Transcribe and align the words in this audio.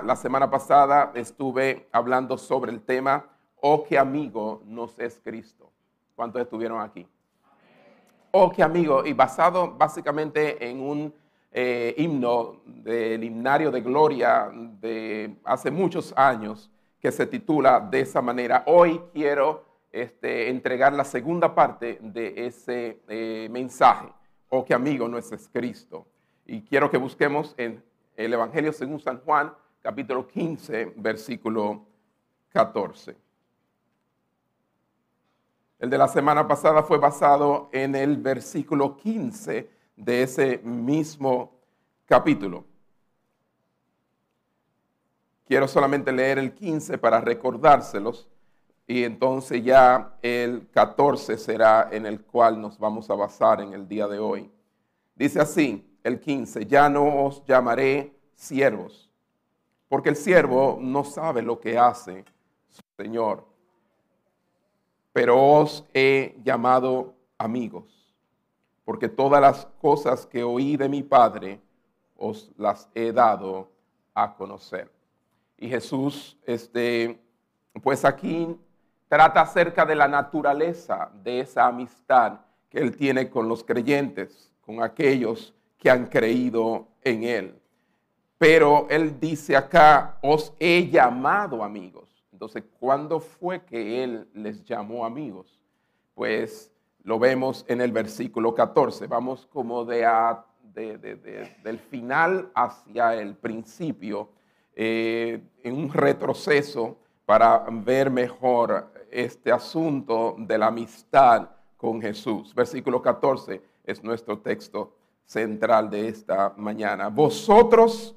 La 0.00 0.16
semana 0.16 0.48
pasada 0.48 1.12
estuve 1.14 1.86
hablando 1.92 2.38
sobre 2.38 2.72
el 2.72 2.80
tema, 2.80 3.26
oh, 3.60 3.84
qué 3.84 3.98
amigo 3.98 4.62
nos 4.64 4.98
es 4.98 5.20
Cristo. 5.22 5.70
¿Cuántos 6.16 6.40
estuvieron 6.40 6.80
aquí? 6.80 7.06
Oh, 8.30 8.50
qué 8.50 8.62
amigo, 8.62 9.04
y 9.04 9.12
basado 9.12 9.70
básicamente 9.72 10.66
en 10.66 10.80
un 10.80 11.14
eh, 11.52 11.94
himno 11.98 12.62
del 12.64 13.22
himnario 13.22 13.70
de 13.70 13.82
gloria 13.82 14.50
de 14.80 15.36
hace 15.44 15.70
muchos 15.70 16.14
años 16.16 16.70
que 16.98 17.12
se 17.12 17.26
titula 17.26 17.78
de 17.78 18.00
esa 18.00 18.22
manera. 18.22 18.64
Hoy 18.68 18.98
quiero 19.12 19.66
este, 19.90 20.48
entregar 20.48 20.94
la 20.94 21.04
segunda 21.04 21.54
parte 21.54 21.98
de 22.00 22.46
ese 22.46 23.02
eh, 23.08 23.46
mensaje, 23.50 24.10
oh, 24.48 24.64
qué 24.64 24.72
amigo 24.72 25.06
no 25.06 25.18
es 25.18 25.50
Cristo. 25.52 26.06
Y 26.46 26.62
quiero 26.62 26.90
que 26.90 26.96
busquemos 26.96 27.54
en 27.58 27.84
el 28.16 28.32
Evangelio 28.32 28.72
según 28.72 28.98
San 28.98 29.20
Juan, 29.20 29.52
capítulo 29.82 30.28
15, 30.28 30.94
versículo 30.96 31.84
14. 32.50 33.16
El 35.80 35.90
de 35.90 35.98
la 35.98 36.06
semana 36.06 36.46
pasada 36.46 36.84
fue 36.84 36.98
basado 36.98 37.68
en 37.72 37.96
el 37.96 38.16
versículo 38.16 38.96
15 38.96 39.68
de 39.96 40.22
ese 40.22 40.58
mismo 40.58 41.58
capítulo. 42.06 42.64
Quiero 45.44 45.66
solamente 45.66 46.12
leer 46.12 46.38
el 46.38 46.54
15 46.54 46.98
para 46.98 47.20
recordárselos 47.20 48.28
y 48.86 49.02
entonces 49.02 49.64
ya 49.64 50.16
el 50.22 50.68
14 50.70 51.36
será 51.36 51.88
en 51.90 52.06
el 52.06 52.22
cual 52.22 52.60
nos 52.60 52.78
vamos 52.78 53.10
a 53.10 53.14
basar 53.14 53.60
en 53.60 53.72
el 53.72 53.88
día 53.88 54.06
de 54.06 54.20
hoy. 54.20 54.48
Dice 55.16 55.40
así 55.40 55.84
el 56.04 56.20
15, 56.20 56.66
ya 56.66 56.88
no 56.88 57.24
os 57.24 57.44
llamaré 57.44 58.14
siervos 58.34 59.11
porque 59.92 60.08
el 60.08 60.16
siervo 60.16 60.78
no 60.80 61.04
sabe 61.04 61.42
lo 61.42 61.60
que 61.60 61.76
hace 61.76 62.24
Señor. 62.96 63.44
Pero 65.12 65.38
os 65.38 65.84
he 65.92 66.34
llamado 66.42 67.12
amigos, 67.36 68.10
porque 68.86 69.10
todas 69.10 69.42
las 69.42 69.66
cosas 69.82 70.24
que 70.24 70.42
oí 70.42 70.78
de 70.78 70.88
mi 70.88 71.02
Padre 71.02 71.60
os 72.16 72.50
las 72.56 72.88
he 72.94 73.12
dado 73.12 73.68
a 74.14 74.34
conocer. 74.34 74.90
Y 75.58 75.68
Jesús, 75.68 76.38
este, 76.46 77.20
pues 77.82 78.06
aquí 78.06 78.58
trata 79.08 79.42
acerca 79.42 79.84
de 79.84 79.94
la 79.94 80.08
naturaleza 80.08 81.10
de 81.22 81.40
esa 81.40 81.66
amistad 81.66 82.40
que 82.70 82.78
Él 82.78 82.96
tiene 82.96 83.28
con 83.28 83.46
los 83.46 83.62
creyentes, 83.62 84.50
con 84.62 84.82
aquellos 84.82 85.52
que 85.76 85.90
han 85.90 86.06
creído 86.06 86.88
en 87.02 87.24
Él. 87.24 87.61
Pero 88.42 88.88
él 88.90 89.20
dice 89.20 89.54
acá, 89.54 90.18
os 90.20 90.52
he 90.58 90.88
llamado 90.90 91.62
amigos. 91.62 92.24
Entonces, 92.32 92.64
¿cuándo 92.80 93.20
fue 93.20 93.64
que 93.64 94.02
él 94.02 94.28
les 94.34 94.64
llamó 94.64 95.06
amigos? 95.06 95.62
Pues 96.12 96.72
lo 97.04 97.20
vemos 97.20 97.64
en 97.68 97.80
el 97.80 97.92
versículo 97.92 98.52
14. 98.52 99.06
Vamos 99.06 99.46
como 99.46 99.84
de, 99.84 100.04
del 100.74 101.78
final 101.78 102.50
hacia 102.52 103.14
el 103.14 103.36
principio, 103.36 104.30
eh, 104.74 105.40
en 105.62 105.76
un 105.76 105.92
retroceso 105.92 106.96
para 107.24 107.64
ver 107.70 108.10
mejor 108.10 108.92
este 109.08 109.52
asunto 109.52 110.34
de 110.36 110.58
la 110.58 110.66
amistad 110.66 111.48
con 111.76 112.02
Jesús. 112.02 112.52
Versículo 112.56 113.00
14 113.00 113.62
es 113.84 114.02
nuestro 114.02 114.40
texto 114.40 114.96
central 115.24 115.88
de 115.88 116.08
esta 116.08 116.52
mañana. 116.56 117.08
Vosotros 117.08 118.16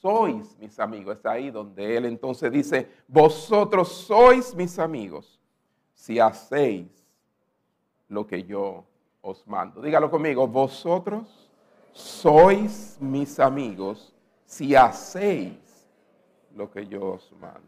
sois 0.00 0.56
mis 0.58 0.78
amigos. 0.78 1.18
Es 1.18 1.26
ahí 1.26 1.50
donde 1.50 1.96
él 1.96 2.06
entonces 2.06 2.50
dice, 2.50 2.88
vosotros 3.06 3.88
sois 3.88 4.54
mis 4.54 4.78
amigos 4.78 5.38
si 5.94 6.18
hacéis 6.18 6.88
lo 8.08 8.26
que 8.26 8.42
yo 8.42 8.84
os 9.20 9.46
mando. 9.46 9.80
Dígalo 9.80 10.10
conmigo, 10.10 10.46
vosotros 10.48 11.50
sois 11.92 12.96
mis 13.00 13.38
amigos 13.38 14.14
si 14.46 14.74
hacéis 14.74 15.88
lo 16.54 16.70
que 16.70 16.86
yo 16.86 17.12
os 17.12 17.32
mando. 17.40 17.60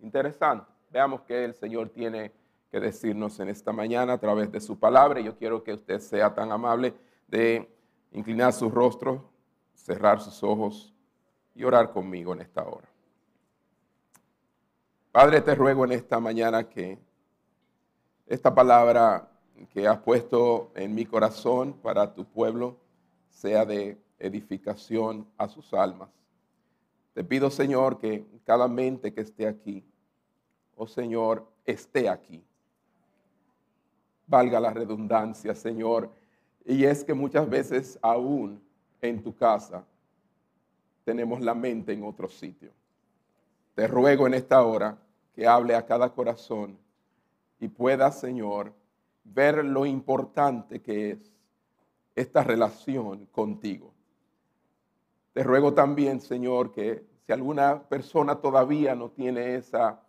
Interesante. 0.00 0.70
Veamos 0.90 1.22
que 1.22 1.44
el 1.44 1.54
Señor 1.54 1.88
tiene 1.88 2.32
que 2.70 2.78
decirnos 2.78 3.40
en 3.40 3.48
esta 3.48 3.72
mañana 3.72 4.14
a 4.14 4.18
través 4.18 4.52
de 4.52 4.60
su 4.60 4.78
palabra. 4.78 5.20
Yo 5.20 5.36
quiero 5.36 5.64
que 5.64 5.72
usted 5.72 6.00
sea 6.00 6.34
tan 6.34 6.52
amable 6.52 6.94
de 7.26 7.68
inclinar 8.12 8.52
su 8.52 8.70
rostro, 8.70 9.24
cerrar 9.74 10.20
sus 10.20 10.42
ojos 10.42 10.91
y 11.54 11.64
orar 11.64 11.90
conmigo 11.92 12.32
en 12.32 12.40
esta 12.40 12.64
hora. 12.64 12.88
Padre, 15.10 15.40
te 15.42 15.54
ruego 15.54 15.84
en 15.84 15.92
esta 15.92 16.20
mañana 16.20 16.68
que 16.68 16.98
esta 18.26 18.54
palabra 18.54 19.28
que 19.70 19.86
has 19.86 19.98
puesto 19.98 20.72
en 20.74 20.94
mi 20.94 21.04
corazón 21.04 21.74
para 21.74 22.14
tu 22.14 22.24
pueblo 22.24 22.78
sea 23.28 23.64
de 23.64 23.98
edificación 24.18 25.26
a 25.36 25.48
sus 25.48 25.74
almas. 25.74 26.08
Te 27.12 27.22
pido, 27.22 27.50
Señor, 27.50 27.98
que 27.98 28.24
cada 28.44 28.68
mente 28.68 29.12
que 29.12 29.20
esté 29.20 29.46
aquí, 29.46 29.84
oh 30.76 30.86
Señor, 30.86 31.46
esté 31.66 32.08
aquí. 32.08 32.42
Valga 34.26 34.58
la 34.60 34.72
redundancia, 34.72 35.54
Señor. 35.54 36.10
Y 36.64 36.84
es 36.84 37.04
que 37.04 37.12
muchas 37.12 37.48
veces 37.50 37.98
aún 38.00 38.62
en 39.02 39.22
tu 39.22 39.34
casa 39.34 39.84
tenemos 41.04 41.40
la 41.40 41.54
mente 41.54 41.92
en 41.92 42.04
otro 42.04 42.28
sitio. 42.28 42.70
Te 43.74 43.86
ruego 43.86 44.26
en 44.26 44.34
esta 44.34 44.62
hora 44.64 44.98
que 45.34 45.46
hable 45.46 45.74
a 45.74 45.86
cada 45.86 46.12
corazón 46.12 46.78
y 47.58 47.68
pueda, 47.68 48.10
Señor, 48.12 48.72
ver 49.24 49.64
lo 49.64 49.86
importante 49.86 50.80
que 50.80 51.12
es 51.12 51.32
esta 52.14 52.42
relación 52.42 53.26
contigo. 53.26 53.92
Te 55.32 55.42
ruego 55.42 55.72
también, 55.72 56.20
Señor, 56.20 56.72
que 56.72 57.04
si 57.26 57.32
alguna 57.32 57.82
persona 57.88 58.36
todavía 58.36 58.94
no 58.94 59.10
tiene 59.10 59.54
esa 59.54 60.02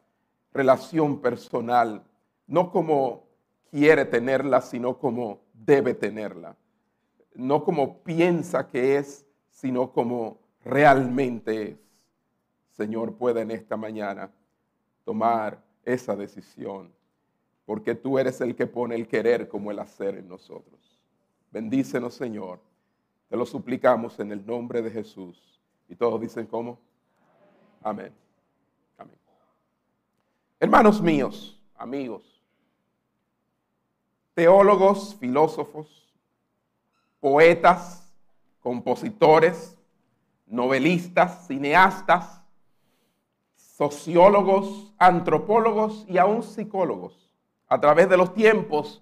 relación 0.52 1.22
personal, 1.22 2.04
no 2.48 2.72
como 2.72 3.24
quiere 3.72 4.06
tenerla, 4.06 4.62
sino 4.62 4.98
como 4.98 5.40
debe 5.54 5.94
tenerla. 5.94 6.58
No 7.36 7.64
como 7.64 8.00
piensa 8.04 8.68
que 8.68 8.98
es, 8.98 9.26
sino 9.50 9.92
como 9.92 10.43
realmente 10.64 11.72
es. 11.72 11.78
Señor, 12.72 13.16
pueda 13.16 13.42
en 13.42 13.52
esta 13.52 13.78
mañana 13.78 14.32
tomar 15.06 15.62
esa 15.86 16.16
decisión, 16.16 16.92
porque 17.66 17.94
tú 17.94 18.18
eres 18.18 18.42
el 18.42 18.56
que 18.56 18.66
pone 18.66 18.96
el 18.96 19.08
querer 19.08 19.48
como 19.48 19.70
el 19.70 19.80
hacer 19.80 20.18
en 20.18 20.28
nosotros. 20.28 21.00
Bendícenos, 21.52 22.16
Señor. 22.16 22.60
Te 23.30 23.38
lo 23.38 23.46
suplicamos 23.46 24.20
en 24.20 24.32
el 24.32 24.46
nombre 24.46 24.82
de 24.82 24.90
Jesús. 24.90 25.62
Y 25.88 25.96
todos 25.96 26.20
dicen 26.20 26.48
cómo. 26.48 26.80
Amén. 27.82 28.12
Amén. 28.98 29.16
Hermanos 30.60 31.02
míos, 31.02 31.60
amigos, 31.76 32.42
teólogos, 34.34 35.16
filósofos, 35.16 36.12
poetas, 37.20 38.12
compositores, 38.62 39.78
novelistas, 40.46 41.48
cineastas, 41.48 42.42
sociólogos, 43.56 44.94
antropólogos 44.98 46.06
y 46.08 46.18
aún 46.18 46.44
psicólogos, 46.44 47.32
a 47.68 47.80
través 47.80 48.08
de 48.10 48.18
los 48.18 48.34
tiempos, 48.34 49.02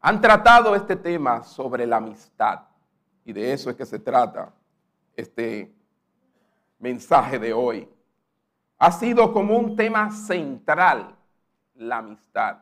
han 0.00 0.20
tratado 0.20 0.74
este 0.74 0.96
tema 0.96 1.44
sobre 1.44 1.86
la 1.86 1.96
amistad. 1.96 2.60
Y 3.24 3.32
de 3.32 3.52
eso 3.52 3.70
es 3.70 3.76
que 3.76 3.86
se 3.86 3.98
trata 3.98 4.52
este 5.16 5.72
mensaje 6.78 7.38
de 7.38 7.52
hoy. 7.52 7.88
Ha 8.78 8.90
sido 8.90 9.32
como 9.32 9.56
un 9.56 9.76
tema 9.76 10.10
central 10.10 11.16
la 11.74 11.98
amistad. 11.98 12.58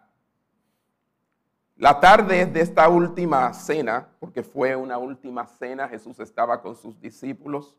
La 1.76 1.98
tarde 1.98 2.44
de 2.44 2.60
esta 2.60 2.88
última 2.90 3.52
cena, 3.54 4.06
porque 4.20 4.42
fue 4.42 4.76
una 4.76 4.98
última 4.98 5.46
cena, 5.46 5.88
Jesús 5.88 6.20
estaba 6.20 6.60
con 6.60 6.76
sus 6.76 7.00
discípulos 7.00 7.74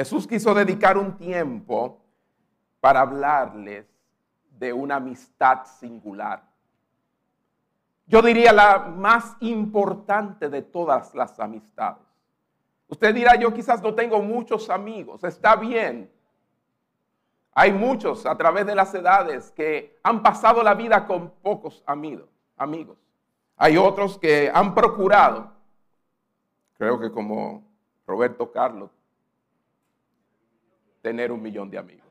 Jesús 0.00 0.26
quiso 0.26 0.54
dedicar 0.54 0.96
un 0.96 1.18
tiempo 1.18 2.00
para 2.80 3.02
hablarles 3.02 3.84
de 4.58 4.72
una 4.72 4.96
amistad 4.96 5.66
singular. 5.66 6.42
Yo 8.06 8.22
diría 8.22 8.50
la 8.50 8.78
más 8.78 9.36
importante 9.40 10.48
de 10.48 10.62
todas 10.62 11.14
las 11.14 11.38
amistades. 11.38 12.02
Usted 12.88 13.14
dirá, 13.14 13.34
yo 13.34 13.52
quizás 13.52 13.82
no 13.82 13.94
tengo 13.94 14.22
muchos 14.22 14.70
amigos, 14.70 15.22
está 15.22 15.54
bien. 15.54 16.10
Hay 17.52 17.70
muchos 17.70 18.24
a 18.24 18.34
través 18.38 18.64
de 18.64 18.74
las 18.74 18.94
edades 18.94 19.50
que 19.50 19.98
han 20.02 20.22
pasado 20.22 20.62
la 20.62 20.72
vida 20.72 21.06
con 21.06 21.28
pocos 21.42 21.84
amigos. 21.84 22.30
amigos. 22.56 22.96
Hay 23.54 23.76
otros 23.76 24.16
que 24.16 24.50
han 24.54 24.74
procurado, 24.74 25.52
creo 26.78 26.98
que 26.98 27.12
como 27.12 27.62
Roberto 28.06 28.50
Carlos, 28.50 28.90
tener 31.02 31.32
un 31.32 31.42
millón 31.42 31.70
de 31.70 31.78
amigos. 31.78 32.08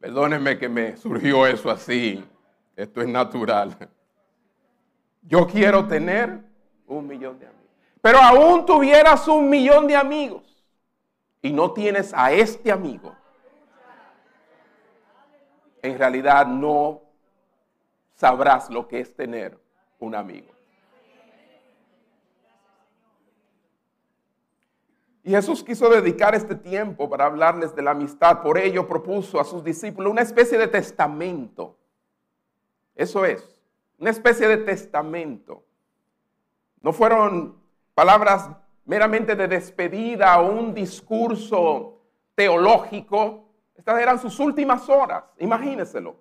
Perdónenme 0.00 0.58
que 0.58 0.68
me 0.68 0.96
surgió 0.96 1.46
eso 1.46 1.70
así. 1.70 2.22
Esto 2.76 3.00
es 3.00 3.08
natural. 3.08 3.76
Yo 5.22 5.46
quiero 5.46 5.86
tener 5.86 6.40
un 6.86 7.06
millón 7.06 7.38
de 7.38 7.46
amigos. 7.46 7.64
Pero 8.02 8.18
aún 8.18 8.66
tuvieras 8.66 9.26
un 9.28 9.48
millón 9.48 9.86
de 9.86 9.96
amigos 9.96 10.62
y 11.40 11.52
no 11.52 11.72
tienes 11.72 12.12
a 12.14 12.32
este 12.32 12.70
amigo, 12.70 13.14
en 15.80 15.98
realidad 15.98 16.46
no 16.46 17.02
sabrás 18.14 18.70
lo 18.70 18.88
que 18.88 19.00
es 19.00 19.14
tener 19.14 19.58
un 19.98 20.14
amigo. 20.14 20.53
Y 25.26 25.30
Jesús 25.30 25.64
quiso 25.64 25.88
dedicar 25.88 26.34
este 26.34 26.54
tiempo 26.54 27.08
para 27.08 27.24
hablarles 27.24 27.74
de 27.74 27.80
la 27.80 27.92
amistad. 27.92 28.42
Por 28.42 28.58
ello 28.58 28.86
propuso 28.86 29.40
a 29.40 29.44
sus 29.44 29.64
discípulos 29.64 30.12
una 30.12 30.20
especie 30.20 30.58
de 30.58 30.68
testamento. 30.68 31.78
Eso 32.94 33.24
es, 33.24 33.58
una 33.98 34.10
especie 34.10 34.46
de 34.46 34.58
testamento. 34.58 35.64
No 36.82 36.92
fueron 36.92 37.56
palabras 37.94 38.50
meramente 38.84 39.34
de 39.34 39.48
despedida 39.48 40.38
o 40.40 40.52
un 40.52 40.74
discurso 40.74 42.02
teológico. 42.34 43.48
Estas 43.74 43.98
eran 43.98 44.18
sus 44.18 44.38
últimas 44.38 44.86
horas, 44.90 45.24
imagínenselo. 45.38 46.16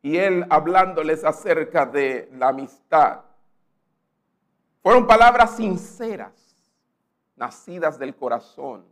Y 0.00 0.16
él 0.16 0.46
hablándoles 0.48 1.22
acerca 1.22 1.84
de 1.84 2.30
la 2.32 2.48
amistad. 2.48 3.20
Fueron 4.82 5.06
palabras 5.06 5.54
sinceras 5.56 6.41
nacidas 7.42 7.98
del 7.98 8.14
corazón, 8.14 8.84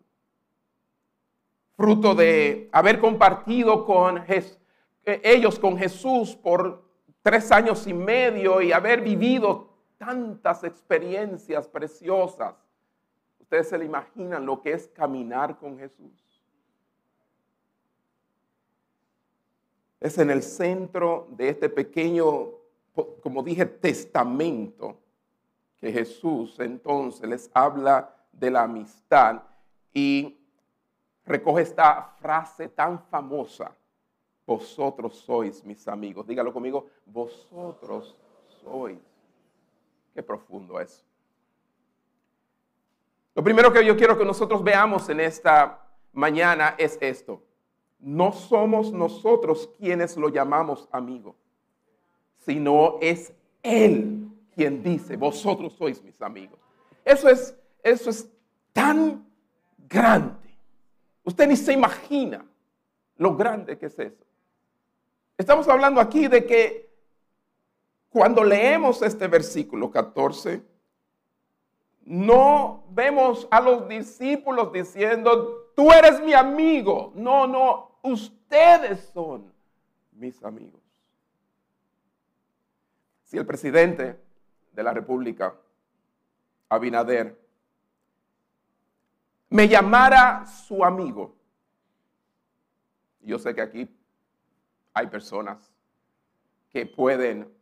fruto 1.77 2.17
de 2.17 2.69
haber 2.73 3.01
compartido 3.01 3.85
con 3.85 4.25
eh, 4.27 5.21
ellos 5.23 5.57
con 5.57 5.79
Jesús 5.79 6.35
por 6.35 6.83
tres 7.23 7.53
años 7.53 7.87
y 7.87 7.95
medio 7.95 8.61
y 8.61 8.73
haber 8.73 9.03
vivido 9.03 9.69
tantas 9.99 10.65
experiencias 10.65 11.69
preciosas. 11.69 12.57
Ustedes 13.39 13.69
se 13.69 13.79
le 13.79 13.85
imaginan 13.85 14.45
lo 14.45 14.61
que 14.61 14.73
es 14.73 14.89
caminar 14.89 15.57
con 15.57 15.79
Jesús. 15.79 16.43
Es 20.01 20.19
en 20.19 20.31
el 20.31 20.43
centro 20.43 21.29
de 21.31 21.51
este 21.51 21.69
pequeño, 21.69 22.49
como 23.23 23.45
dije, 23.45 23.65
testamento 23.65 24.99
que 25.77 25.93
Jesús 25.93 26.59
entonces 26.59 27.29
les 27.29 27.49
habla 27.55 28.17
de 28.33 28.51
la 28.51 28.63
amistad 28.63 29.43
y 29.93 30.39
recoge 31.25 31.63
esta 31.63 32.15
frase 32.21 32.69
tan 32.69 32.99
famosa, 33.05 33.75
vosotros 34.47 35.17
sois 35.17 35.65
mis 35.65 35.87
amigos. 35.87 36.27
Dígalo 36.27 36.53
conmigo, 36.53 36.87
vosotros 37.07 38.17
sois. 38.63 38.99
Qué 40.15 40.23
profundo 40.23 40.81
es. 40.81 41.05
Lo 43.35 43.45
primero 43.45 43.73
que 43.73 43.85
yo 43.85 43.97
quiero 43.97 44.19
que 44.19 44.25
nosotros 44.25 44.63
veamos 44.63 45.09
en 45.09 45.21
esta 45.21 45.87
mañana 46.13 46.75
es 46.79 46.99
esto. 47.01 47.43
No 48.01 48.33
somos 48.33 48.93
nosotros 48.93 49.71
quienes 49.79 50.17
lo 50.17 50.31
llamamos 50.31 50.89
amigo, 50.91 51.37
sino 52.39 52.97
es 53.01 53.33
Él 53.63 54.29
quien 54.55 54.83
dice, 54.83 55.17
vosotros 55.17 55.75
sois 55.75 56.03
mis 56.03 56.21
amigos. 56.21 56.59
Eso 57.05 57.29
es 57.29 57.57
eso 57.83 58.11
es 58.11 58.29
tan 58.73 59.27
grande. 59.89 60.51
Usted 61.25 61.49
ni 61.49 61.57
se 61.57 61.73
imagina 61.73 62.45
lo 63.17 63.37
grande 63.37 63.79
que 63.79 63.87
es 63.87 63.99
eso. 63.99 64.25
Estamos 65.37 65.69
hablando 65.69 66.01
aquí 66.01 66.29
de 66.29 66.45
que 66.45 66.91
cuando 68.11 68.43
leemos 68.43 69.03
este 69.03 69.29
versículo 69.29 69.91
14, 69.91 70.63
no 72.05 72.85
vemos 72.91 73.47
a 73.51 73.61
los 73.61 73.89
discípulos 73.89 74.73
diciendo, 74.73 75.73
tú 75.77 75.93
eres 75.93 76.21
mi 76.21 76.35
amigo. 76.35 77.13
No, 77.15 77.47
no, 77.47 77.99
ustedes 78.03 79.11
son 79.15 79.53
mis 80.13 80.43
amigos. 80.43 80.81
Si 83.25 83.39
el 83.39 83.47
presidente 83.47 84.19
de 84.73 84.83
la 84.83 84.93
República, 84.93 85.55
Abinader, 86.69 87.39
me 89.51 89.69
llamara 89.69 90.47
su 90.47 90.85
amigo. 90.85 91.35
Yo 93.21 93.39
sé 93.39 93.55
que 93.55 93.61
aquí 93.61 93.89
hay 94.95 95.07
personas 95.09 95.73
que 96.71 96.87
pueden 96.87 97.53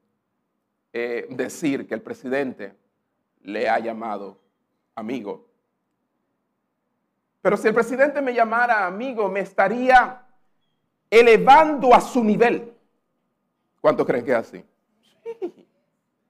eh, 0.93 1.26
decir 1.31 1.88
que 1.88 1.94
el 1.94 2.02
presidente 2.02 2.75
le 3.43 3.69
ha 3.69 3.79
llamado 3.79 4.38
amigo. 4.94 5.46
Pero 7.40 7.56
si 7.56 7.69
el 7.69 7.75
presidente 7.75 8.20
me 8.20 8.34
llamara 8.34 8.87
amigo, 8.87 9.29
me 9.29 9.41
estaría 9.41 10.23
elevando 11.11 11.94
a 11.94 12.00
su 12.00 12.23
nivel. 12.23 12.75
¿Cuánto 13.81 14.05
creen 14.05 14.25
que 14.25 14.32
es 14.32 14.37
así? 14.37 14.64
Sí. 15.25 15.67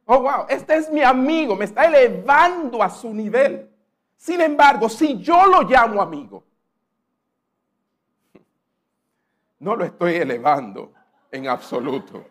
Oh, 0.07 0.21
wow, 0.21 0.47
este 0.49 0.77
es 0.77 0.91
mi 0.91 1.03
amigo, 1.03 1.57
me 1.57 1.65
está 1.65 1.85
elevando 1.85 2.83
a 2.83 2.89
su 2.89 3.13
nivel. 3.13 3.69
Sin 4.19 4.41
embargo, 4.41 4.89
si 4.89 5.19
yo 5.23 5.47
lo 5.47 5.63
llamo 5.63 6.03
amigo, 6.03 6.45
no 9.61 9.77
lo 9.77 9.85
estoy 9.85 10.17
elevando 10.17 10.93
en 11.31 11.49
absoluto. 11.49 12.27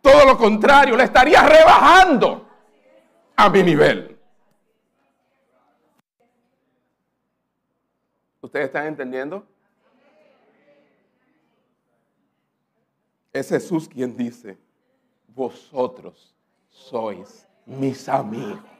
Todo 0.00 0.24
lo 0.24 0.38
contrario, 0.38 0.96
le 0.96 1.02
estaría 1.02 1.42
rebajando 1.42 2.48
a 3.34 3.50
mi 3.50 3.62
nivel. 3.64 4.16
¿Ustedes 8.40 8.66
están 8.66 8.86
entendiendo? 8.86 9.44
Es 13.32 13.48
Jesús 13.48 13.88
quien 13.88 14.16
dice, 14.16 14.56
vosotros 15.26 16.32
sois 16.70 17.48
mis 17.66 18.08
amigos. 18.08 18.75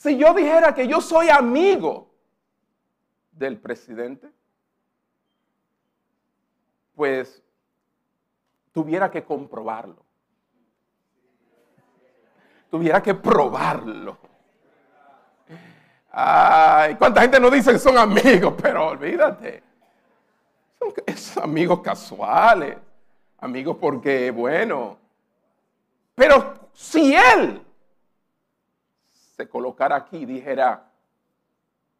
Si 0.00 0.16
yo 0.16 0.32
dijera 0.32 0.74
que 0.74 0.88
yo 0.88 0.98
soy 1.02 1.28
amigo 1.28 2.08
del 3.32 3.58
presidente, 3.58 4.30
pues 6.94 7.42
tuviera 8.72 9.10
que 9.10 9.22
comprobarlo. 9.22 10.02
Tuviera 12.70 13.02
que 13.02 13.14
probarlo. 13.14 14.16
Ay, 16.10 16.94
cuánta 16.94 17.20
gente 17.20 17.38
no 17.38 17.50
dice 17.50 17.72
que 17.72 17.78
son 17.78 17.98
amigos, 17.98 18.54
pero 18.56 18.86
olvídate. 18.86 19.62
Son 21.14 21.44
amigos 21.44 21.80
casuales, 21.80 22.74
amigos 23.38 23.76
porque, 23.78 24.30
bueno, 24.30 24.96
pero 26.14 26.70
si 26.72 27.14
él 27.14 27.66
colocar 29.48 29.92
aquí 29.92 30.18
y 30.18 30.26
dijera, 30.26 30.90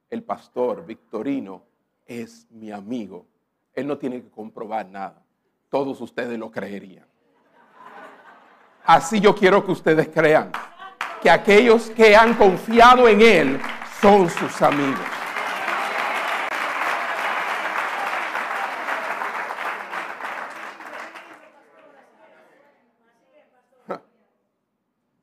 el 0.09 0.23
pastor 0.23 0.85
Victorino 0.85 1.63
es 2.05 2.47
mi 2.51 2.71
amigo, 2.71 3.27
él 3.73 3.87
no 3.87 3.97
tiene 3.97 4.23
que 4.23 4.31
comprobar 4.31 4.87
nada. 4.87 5.23
Todos 5.69 6.01
ustedes 6.01 6.39
lo 6.39 6.51
creerían. 6.51 7.07
Así 8.85 9.21
yo 9.21 9.35
quiero 9.35 9.65
que 9.65 9.73
ustedes 9.73 10.09
crean 10.09 10.51
que 11.23 11.31
aquellos 11.31 11.91
que 11.91 12.17
han 12.17 12.35
confiado 12.35 13.07
en 13.07 13.21
Él 13.21 13.61
son 14.01 14.29
sus 14.29 14.63
amigos. 14.63 14.99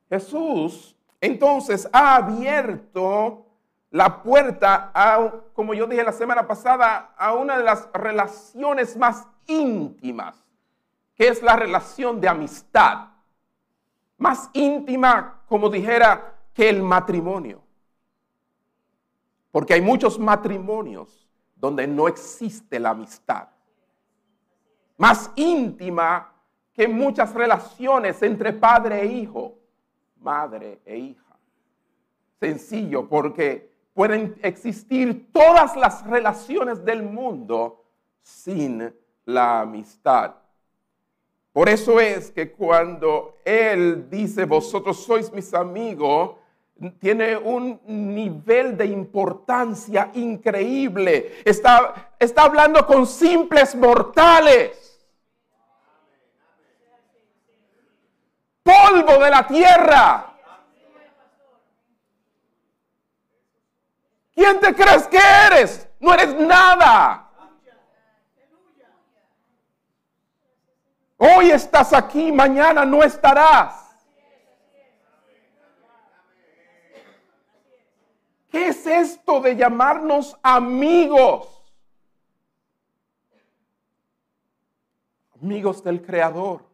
Jesús 0.09 0.96
entonces 1.19 1.89
ha 1.91 2.15
abierto 2.15 3.45
la 3.89 4.21
puerta 4.21 4.91
a, 4.93 5.31
como 5.53 5.73
yo 5.73 5.87
dije 5.87 6.03
la 6.03 6.11
semana 6.11 6.47
pasada, 6.47 7.13
a 7.17 7.33
una 7.33 7.57
de 7.57 7.63
las 7.63 7.89
relaciones 7.93 8.95
más 8.97 9.25
íntimas, 9.47 10.35
que 11.15 11.27
es 11.27 11.41
la 11.41 11.55
relación 11.55 12.21
de 12.21 12.27
amistad. 12.27 13.07
Más 14.17 14.49
íntima, 14.53 15.41
como 15.47 15.69
dijera, 15.69 16.35
que 16.53 16.69
el 16.69 16.83
matrimonio. 16.83 17.61
Porque 19.51 19.73
hay 19.73 19.81
muchos 19.81 20.19
matrimonios 20.19 21.27
donde 21.55 21.87
no 21.87 22.07
existe 22.07 22.79
la 22.79 22.91
amistad. 22.91 23.47
Más 24.97 25.31
íntima 25.35 26.31
que 26.73 26.87
muchas 26.87 27.33
relaciones 27.33 28.21
entre 28.21 28.53
padre 28.53 29.01
e 29.01 29.05
hijo 29.07 29.55
madre 30.21 30.79
e 30.85 30.97
hija. 30.97 31.23
sencillo 32.39 33.07
porque 33.07 33.71
pueden 33.93 34.35
existir 34.43 35.31
todas 35.31 35.75
las 35.75 36.05
relaciones 36.05 36.85
del 36.85 37.01
mundo 37.01 37.83
sin 38.21 38.93
la 39.25 39.61
amistad. 39.61 40.35
Por 41.51 41.67
eso 41.67 41.99
es 41.99 42.29
que 42.29 42.51
cuando 42.51 43.37
Él 43.43 44.07
dice, 44.07 44.45
vosotros 44.45 45.03
sois 45.03 45.33
mis 45.33 45.51
amigos, 45.55 46.35
tiene 46.99 47.35
un 47.35 47.79
nivel 47.87 48.77
de 48.77 48.85
importancia 48.85 50.11
increíble. 50.13 51.41
Está, 51.43 52.13
está 52.19 52.43
hablando 52.43 52.85
con 52.85 53.07
simples 53.07 53.75
mortales. 53.75 54.86
Polvo 58.67 59.17
de 59.23 59.29
la 59.29 59.47
tierra. 59.47 60.33
¿Quién 64.35 64.59
te 64.59 64.75
crees 64.75 65.07
que 65.07 65.17
eres? 65.17 65.87
No 66.01 66.13
eres 66.13 66.35
nada. 66.35 67.31
Hoy 71.15 71.51
estás 71.51 71.93
aquí, 71.93 72.29
mañana 72.31 72.83
no 72.83 73.03
estarás. 73.03 73.87
¿Qué 78.51 78.67
es 78.67 78.85
esto 78.85 79.39
de 79.39 79.55
llamarnos 79.55 80.37
amigos? 80.43 81.63
Amigos 85.41 85.81
del 85.83 86.05
Creador, 86.05 86.66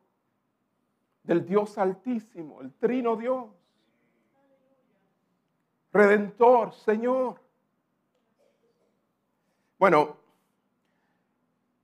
del 1.24 1.46
Dios 1.46 1.78
Altísimo, 1.78 2.62
el 2.62 2.74
Trino 2.74 3.16
Dios, 3.16 3.48
Redentor, 5.92 6.74
Señor. 6.74 7.40
Bueno, 9.78 10.18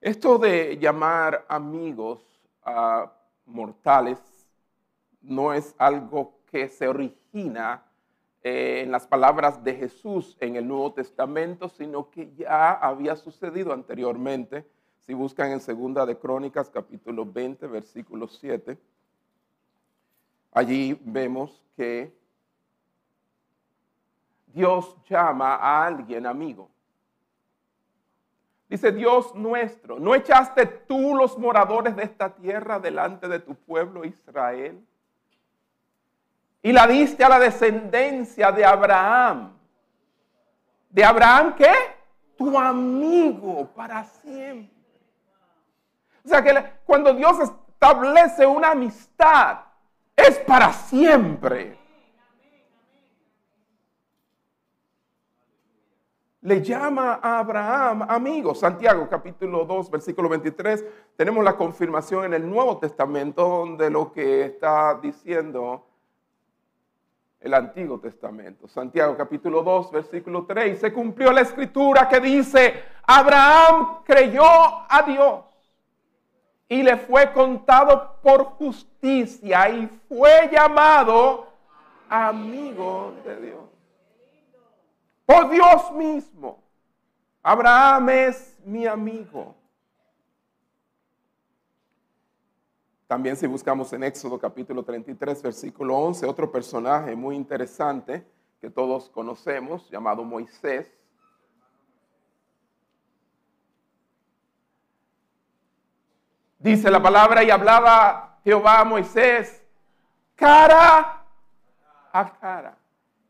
esto 0.01 0.37
de 0.37 0.77
llamar 0.77 1.45
amigos 1.47 2.21
a 2.63 3.11
mortales 3.45 4.19
no 5.21 5.53
es 5.53 5.75
algo 5.77 6.39
que 6.49 6.67
se 6.67 6.87
origina 6.87 7.83
eh, 8.41 8.81
en 8.83 8.91
las 8.91 9.05
palabras 9.05 9.63
de 9.63 9.75
Jesús 9.75 10.37
en 10.39 10.55
el 10.55 10.67
Nuevo 10.67 10.93
Testamento, 10.93 11.69
sino 11.69 12.09
que 12.09 12.33
ya 12.35 12.71
había 12.71 13.15
sucedido 13.15 13.73
anteriormente. 13.73 14.65
Si 15.01 15.13
buscan 15.13 15.51
en 15.51 15.59
Segunda 15.59 16.05
de 16.05 16.17
Crónicas, 16.17 16.69
capítulo 16.69 17.25
20, 17.25 17.67
versículo 17.67 18.27
7, 18.27 18.77
allí 20.59 20.99
vemos 21.03 21.61
que 21.75 22.13
Dios 24.47 24.95
llama 25.09 25.55
a 25.55 25.85
alguien 25.85 26.25
amigo. 26.25 26.69
Dice 28.67 28.91
Dios 28.91 29.33
nuestro, 29.33 29.99
¿no 29.99 30.13
echaste 30.13 30.65
tú 30.65 31.15
los 31.15 31.37
moradores 31.37 31.95
de 31.95 32.03
esta 32.03 32.35
tierra 32.35 32.79
delante 32.79 33.27
de 33.27 33.39
tu 33.39 33.55
pueblo 33.55 34.05
Israel? 34.05 34.85
Y 36.61 36.71
la 36.71 36.85
diste 36.85 37.23
a 37.23 37.29
la 37.29 37.39
descendencia 37.39 38.51
de 38.51 38.65
Abraham. 38.65 39.53
¿De 40.89 41.03
Abraham 41.03 41.55
qué? 41.55 41.71
Tu 42.37 42.59
amigo 42.59 43.67
para 43.73 44.03
siempre. 44.03 44.77
O 46.23 46.27
sea 46.27 46.43
que 46.43 46.73
cuando 46.85 47.13
Dios 47.13 47.39
establece 47.39 48.45
una 48.45 48.71
amistad, 48.71 49.68
es 50.29 50.39
para 50.39 50.71
siempre. 50.71 51.77
le 56.41 56.63
llama 56.63 57.19
a 57.21 57.39
Abraham 57.39 58.05
amigo. 58.09 58.55
Santiago 58.55 59.07
capítulo 59.09 59.65
2, 59.65 59.91
versículo 59.91 60.29
23, 60.29 60.85
tenemos 61.15 61.43
la 61.43 61.55
confirmación 61.55 62.25
en 62.25 62.33
el 62.33 62.49
Nuevo 62.49 62.77
Testamento 62.77 63.65
de 63.77 63.89
lo 63.89 64.11
que 64.11 64.45
está 64.45 64.97
diciendo 65.01 65.85
el 67.39 67.53
Antiguo 67.53 67.99
Testamento. 67.99 68.67
Santiago 68.67 69.15
capítulo 69.17 69.61
2, 69.61 69.91
versículo 69.91 70.45
3, 70.45 70.79
se 70.79 70.93
cumplió 70.93 71.31
la 71.31 71.41
escritura 71.41 72.07
que 72.07 72.19
dice, 72.19 72.83
Abraham 73.03 73.99
creyó 74.05 74.43
a 74.43 75.03
Dios 75.05 75.48
y 76.69 76.83
le 76.83 76.95
fue 76.95 77.33
contado 77.33 78.15
por 78.21 78.45
justicia 78.45 79.69
y 79.69 79.87
fue 80.07 80.49
llamado 80.51 81.47
amigo 82.07 83.13
de 83.25 83.41
Dios 83.41 83.69
por 85.29 85.47
Dios 85.47 85.91
mismo. 85.91 86.63
Abraham 87.43 88.09
es 88.09 88.57
mi 88.65 88.87
amigo. 88.87 89.55
También 93.05 93.35
si 93.35 93.45
buscamos 93.45 93.93
en 93.93 94.03
Éxodo 94.05 94.39
capítulo 94.39 94.81
33, 94.83 95.43
versículo 95.43 95.95
11, 95.97 96.25
otro 96.25 96.51
personaje 96.51 97.15
muy 97.15 97.35
interesante 97.35 98.25
que 98.59 98.71
todos 98.71 99.07
conocemos, 99.09 99.87
llamado 99.91 100.23
Moisés. 100.23 100.98
Dice 106.59 106.91
la 106.91 107.01
palabra 107.01 107.41
y 107.43 107.49
hablaba 107.49 108.37
Jehová 108.43 108.81
a 108.81 108.83
Moisés 108.83 109.65
cara 110.35 111.23
a 112.11 112.33
cara 112.39 112.77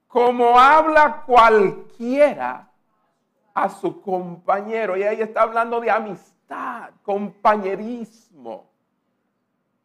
como 0.08 0.60
habla 0.60 1.22
cualquiera 1.24 2.68
a 3.54 3.70
su 3.70 4.02
compañero. 4.02 4.98
Y 4.98 5.04
ahí 5.04 5.22
está 5.22 5.44
hablando 5.44 5.80
de 5.80 5.92
amistad, 5.92 6.90
compañerismo. 7.04 8.72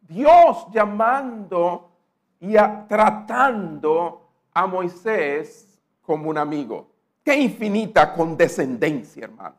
Dios 0.01 0.65
llamando 0.71 1.91
y 2.39 2.55
tratando 2.87 4.27
a 4.51 4.65
Moisés 4.65 5.79
como 6.01 6.31
un 6.31 6.39
amigo. 6.39 6.87
Qué 7.23 7.35
infinita 7.35 8.11
condescendencia, 8.11 9.25
hermano. 9.25 9.55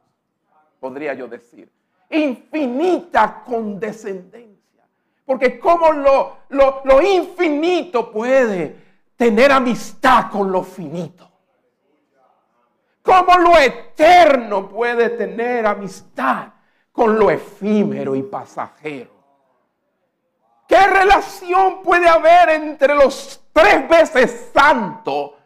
Podría 0.80 1.14
yo 1.14 1.28
decir. 1.28 1.75
Infinita 2.10 3.42
condescendencia. 3.44 4.86
Porque 5.24 5.58
como 5.58 5.92
lo, 5.92 6.36
lo, 6.50 6.82
lo 6.84 7.02
infinito 7.02 8.10
puede 8.12 8.76
tener 9.16 9.50
amistad 9.50 10.30
con 10.30 10.52
lo 10.52 10.62
finito. 10.62 11.30
¿Cómo 13.02 13.38
lo 13.38 13.56
eterno 13.58 14.68
puede 14.68 15.10
tener 15.10 15.66
amistad 15.66 16.48
con 16.92 17.18
lo 17.18 17.30
efímero 17.30 18.16
y 18.16 18.22
pasajero? 18.22 19.16
¿Qué 20.66 20.86
relación 20.86 21.82
puede 21.82 22.08
haber 22.08 22.48
entre 22.50 22.94
los 22.94 23.40
tres 23.52 23.88
veces 23.88 24.50
santo 24.52 25.36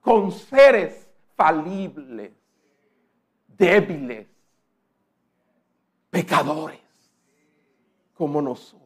con 0.00 0.32
seres 0.32 1.08
falibles, 1.36 2.32
débiles, 3.46 4.26
pecadores 6.10 6.80
como 8.14 8.42
nosotros? 8.42 8.80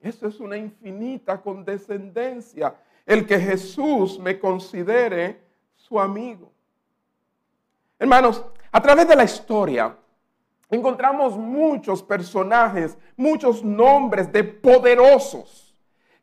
Eso 0.00 0.28
es 0.28 0.38
una 0.38 0.56
infinita 0.56 1.40
condescendencia. 1.40 2.76
El 3.06 3.26
que 3.26 3.40
Jesús 3.40 4.18
me 4.18 4.38
considere 4.38 5.40
su 5.76 5.98
amigo. 5.98 6.52
Hermanos, 7.98 8.44
a 8.70 8.82
través 8.82 9.08
de 9.08 9.16
la 9.16 9.24
historia 9.24 9.96
encontramos 10.70 11.38
muchos 11.38 12.02
personajes, 12.02 12.98
muchos 13.16 13.62
nombres 13.62 14.30
de 14.30 14.44
poderosos 14.44 15.74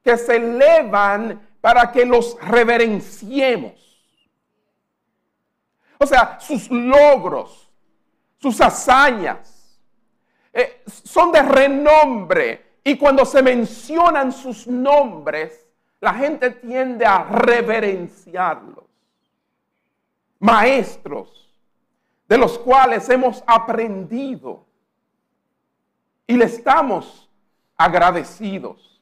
que 0.03 0.17
se 0.17 0.35
elevan 0.35 1.41
para 1.61 1.91
que 1.91 2.05
los 2.05 2.37
reverenciemos. 2.41 3.73
O 5.97 6.05
sea, 6.05 6.39
sus 6.39 6.69
logros, 6.69 7.70
sus 8.41 8.59
hazañas, 8.59 9.79
eh, 10.51 10.81
son 10.85 11.31
de 11.31 11.41
renombre 11.43 12.79
y 12.83 12.97
cuando 12.97 13.23
se 13.23 13.43
mencionan 13.43 14.31
sus 14.31 14.67
nombres, 14.67 15.67
la 15.99 16.13
gente 16.15 16.49
tiende 16.49 17.05
a 17.05 17.23
reverenciarlos. 17.23 18.85
Maestros 20.39 21.41
de 22.27 22.37
los 22.37 22.57
cuales 22.57 23.07
hemos 23.09 23.43
aprendido 23.45 24.65
y 26.25 26.35
le 26.35 26.45
estamos 26.45 27.29
agradecidos. 27.77 29.01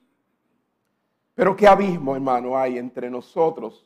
Pero 1.36 1.56
qué 1.56 1.68
abismo, 1.68 2.16
hermano, 2.16 2.58
hay 2.58 2.78
entre 2.78 3.10
nosotros 3.10 3.86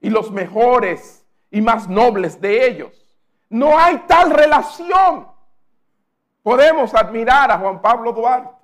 y 0.00 0.08
los 0.08 0.30
mejores 0.30 1.26
y 1.50 1.60
más 1.60 1.88
nobles 1.88 2.40
de 2.40 2.66
ellos. 2.66 2.99
No 3.50 3.78
hay 3.78 3.98
tal 4.06 4.30
relación. 4.30 5.28
Podemos 6.42 6.94
admirar 6.94 7.50
a 7.50 7.58
Juan 7.58 7.82
Pablo 7.82 8.12
Duarte 8.12 8.60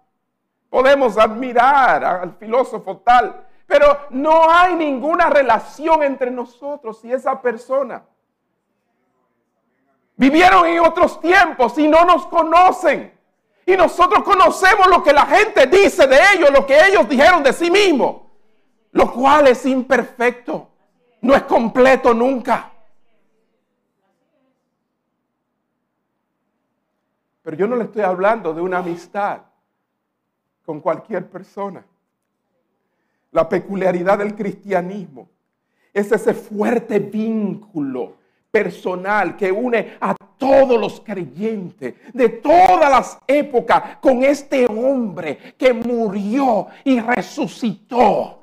Podemos 0.70 1.16
admirar 1.16 2.04
al 2.04 2.34
filósofo 2.34 2.98
tal, 2.98 3.46
pero 3.66 3.98
no 4.10 4.50
hay 4.50 4.74
ninguna 4.74 5.30
relación 5.30 6.02
entre 6.02 6.30
nosotros 6.30 7.04
y 7.04 7.12
esa 7.12 7.40
persona. 7.40 8.02
Vivieron 10.16 10.66
en 10.66 10.80
otros 10.80 11.20
tiempos 11.20 11.78
y 11.78 11.86
no 11.86 12.04
nos 12.04 12.26
conocen. 12.26 13.12
Y 13.64 13.76
nosotros 13.76 14.22
conocemos 14.22 14.86
lo 14.88 15.02
que 15.02 15.12
la 15.12 15.26
gente 15.26 15.66
dice 15.66 16.06
de 16.06 16.18
ellos, 16.34 16.50
lo 16.50 16.66
que 16.66 16.78
ellos 16.86 17.08
dijeron 17.08 17.42
de 17.42 17.52
sí 17.52 17.70
mismos, 17.70 18.22
lo 18.92 19.12
cual 19.12 19.46
es 19.48 19.64
imperfecto, 19.66 20.68
no 21.20 21.34
es 21.34 21.42
completo 21.42 22.14
nunca. 22.14 22.72
Pero 27.46 27.58
yo 27.58 27.68
no 27.68 27.76
le 27.76 27.84
estoy 27.84 28.02
hablando 28.02 28.52
de 28.52 28.60
una 28.60 28.78
amistad 28.78 29.38
con 30.64 30.80
cualquier 30.80 31.30
persona. 31.30 31.86
La 33.30 33.48
peculiaridad 33.48 34.18
del 34.18 34.34
cristianismo 34.34 35.28
es 35.94 36.10
ese 36.10 36.34
fuerte 36.34 36.98
vínculo 36.98 38.14
personal 38.50 39.36
que 39.36 39.52
une 39.52 39.96
a 40.00 40.16
todos 40.36 40.76
los 40.80 41.00
creyentes 41.00 41.94
de 42.12 42.28
todas 42.30 42.90
las 42.90 43.18
épocas 43.28 43.98
con 44.00 44.24
este 44.24 44.66
hombre 44.66 45.54
que 45.56 45.72
murió 45.72 46.66
y 46.82 46.98
resucitó. 46.98 48.42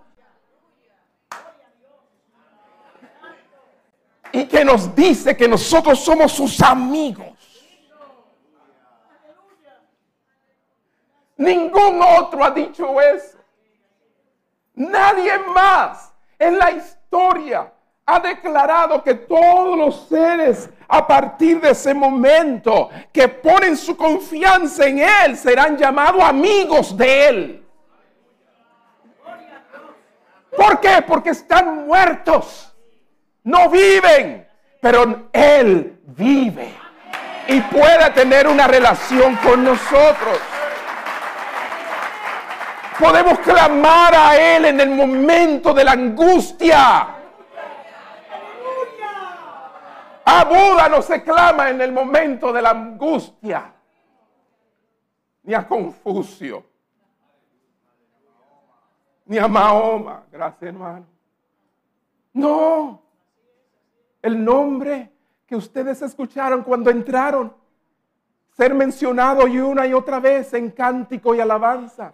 Y 4.32 4.46
que 4.46 4.64
nos 4.64 4.96
dice 4.96 5.36
que 5.36 5.50
nosotros 5.50 6.00
somos 6.00 6.32
sus 6.32 6.62
amigos. 6.62 7.33
Ningún 11.44 12.02
otro 12.02 12.44
ha 12.44 12.52
dicho 12.52 13.02
eso. 13.02 13.38
Nadie 14.76 15.38
más 15.40 16.14
en 16.40 16.58
la 16.58 16.72
historia 16.72 17.72
ha 18.06 18.20
declarado 18.20 19.04
que 19.04 19.14
todos 19.14 19.78
los 19.78 20.08
seres 20.08 20.70
a 20.88 21.06
partir 21.06 21.60
de 21.60 21.72
ese 21.72 21.94
momento 21.94 22.90
que 23.12 23.28
ponen 23.28 23.78
su 23.78 23.96
confianza 23.96 24.88
en 24.88 25.00
Él 25.00 25.38
serán 25.38 25.78
llamados 25.78 26.24
amigos 26.24 26.96
de 26.96 27.28
Él. 27.28 27.68
¿Por 30.56 30.80
qué? 30.80 31.04
Porque 31.06 31.32
están 31.32 31.88
muertos. 31.88 32.74
No 33.44 33.70
viven, 33.70 34.48
pero 34.80 35.30
Él 35.34 36.00
vive 36.04 36.74
y 37.48 37.60
puede 37.62 38.10
tener 38.12 38.48
una 38.48 38.68
relación 38.68 39.36
con 39.38 39.64
nosotros. 39.64 40.40
Podemos 43.00 43.40
clamar 43.40 44.14
a 44.14 44.38
Él 44.38 44.66
en 44.66 44.80
el 44.80 44.90
momento 44.90 45.74
de 45.74 45.84
la 45.84 45.92
angustia. 45.94 47.16
A 50.26 50.46
Buda 50.46 50.88
no 50.90 51.02
se 51.02 51.22
clama 51.22 51.70
en 51.70 51.82
el 51.82 51.92
momento 51.92 52.54
de 52.54 52.62
la 52.62 52.70
angustia, 52.70 53.74
ni 55.44 55.54
a 55.54 55.68
Confucio, 55.68 56.64
ni 59.26 59.38
a 59.38 59.48
Mahoma. 59.48 60.24
Gracias, 60.32 60.64
hermano. 60.64 61.06
No. 62.34 63.02
El 64.22 64.44
nombre 64.44 65.12
que 65.46 65.56
ustedes 65.56 66.02
escucharon 66.02 66.64
cuando 66.64 66.90
entraron, 66.90 67.54
ser 68.56 68.74
mencionado 68.74 69.48
y 69.48 69.60
una 69.60 69.86
y 69.86 69.94
otra 69.94 70.20
vez 70.20 70.54
en 70.54 70.72
cántico 70.72 71.36
y 71.36 71.42
alabanza. 71.42 72.14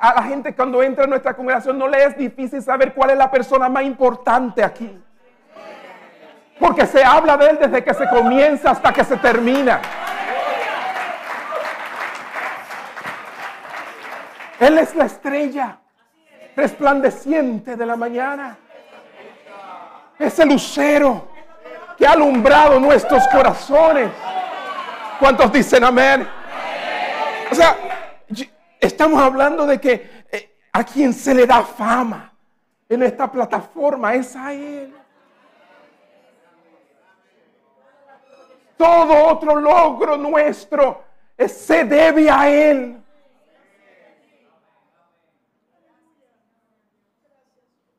A 0.00 0.14
la 0.14 0.22
gente 0.22 0.54
cuando 0.54 0.82
entra 0.82 1.04
en 1.04 1.10
nuestra 1.10 1.34
congregación 1.34 1.78
no 1.78 1.86
le 1.86 2.02
es 2.04 2.16
difícil 2.16 2.62
saber 2.62 2.94
cuál 2.94 3.10
es 3.10 3.18
la 3.18 3.30
persona 3.30 3.68
más 3.68 3.84
importante 3.84 4.64
aquí. 4.64 4.98
Porque 6.58 6.86
se 6.86 7.04
habla 7.04 7.36
de 7.36 7.50
él 7.50 7.58
desde 7.60 7.84
que 7.84 7.92
se 7.92 8.08
comienza 8.08 8.70
hasta 8.70 8.92
que 8.92 9.04
se 9.04 9.16
termina. 9.18 9.80
Él 14.58 14.78
es 14.78 14.94
la 14.94 15.04
estrella 15.04 15.78
resplandeciente 16.56 17.76
de 17.76 17.84
la 17.84 17.96
mañana. 17.96 18.56
Es 20.18 20.38
el 20.38 20.48
lucero 20.48 21.28
que 21.98 22.06
ha 22.06 22.12
alumbrado 22.12 22.80
nuestros 22.80 23.28
corazones. 23.28 24.08
¿Cuántos 25.18 25.52
dicen 25.52 25.84
amén? 25.84 26.26
O 27.50 27.54
sea, 27.54 27.76
estamos 28.86 29.20
hablando 29.20 29.66
de 29.66 29.80
que 29.80 30.24
eh, 30.30 30.56
a 30.72 30.84
quien 30.84 31.12
se 31.12 31.34
le 31.34 31.46
da 31.46 31.62
fama 31.62 32.32
en 32.88 33.02
esta 33.02 33.30
plataforma 33.30 34.14
es 34.14 34.34
a 34.36 34.52
Él. 34.52 34.94
Todo 38.76 39.26
otro 39.28 39.56
logro 39.56 40.16
nuestro 40.16 41.02
se 41.46 41.84
debe 41.84 42.30
a 42.30 42.48
Él. 42.50 43.02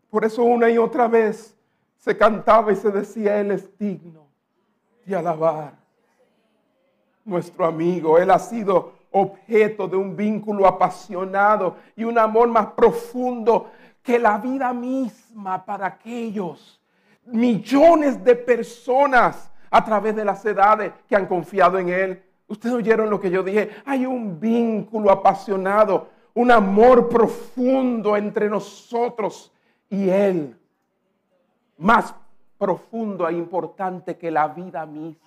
Por 0.10 0.26
eso 0.26 0.44
una 0.44 0.70
y 0.70 0.78
otra 0.78 1.08
vez 1.08 1.56
se 1.98 2.18
cantaba 2.18 2.72
y 2.72 2.76
se 2.76 2.90
decía, 2.90 3.40
Él 3.40 3.52
es 3.52 3.78
digno 3.78 4.28
de 5.06 5.16
alabar. 5.16 5.74
Nuestro 7.26 7.66
amigo, 7.66 8.18
Él 8.18 8.32
ha 8.32 8.40
sido 8.40 8.97
objeto 9.12 9.88
de 9.88 9.96
un 9.96 10.16
vínculo 10.16 10.68
apasionado 10.68 11.78
y 11.96 12.04
un 12.04 12.18
amor 12.18 12.48
más 12.48 12.68
profundo 12.68 13.72
que 14.04 14.20
la 14.20 14.38
vida 14.38 14.74
misma 14.74 15.66
para 15.66 15.88
aquellos 15.88 16.80
millones 17.26 18.24
de 18.24 18.36
personas 18.36 19.52
a 19.70 19.84
través 19.84 20.16
de 20.16 20.26
las 20.26 20.46
edades 20.46 20.94
que 21.08 21.16
han 21.16 21.26
confiado 21.26 21.78
en 21.78 21.90
Él. 21.90 22.24
Ustedes 22.48 22.76
oyeron 22.76 23.10
lo 23.10 23.20
que 23.20 23.30
yo 23.30 23.44
dije. 23.44 23.70
Hay 23.86 24.06
un 24.06 24.40
vínculo 24.40 25.12
apasionado, 25.12 26.10
un 26.34 26.52
amor 26.52 27.10
profundo 27.10 28.16
entre 28.16 28.50
nosotros 28.50 29.52
y 29.90 30.10
Él. 30.10 30.58
Más 31.78 32.16
profundo 32.58 33.28
e 33.28 33.34
importante 33.34 34.18
que 34.18 34.32
la 34.32 34.48
vida 34.48 34.86
misma. 34.86 35.27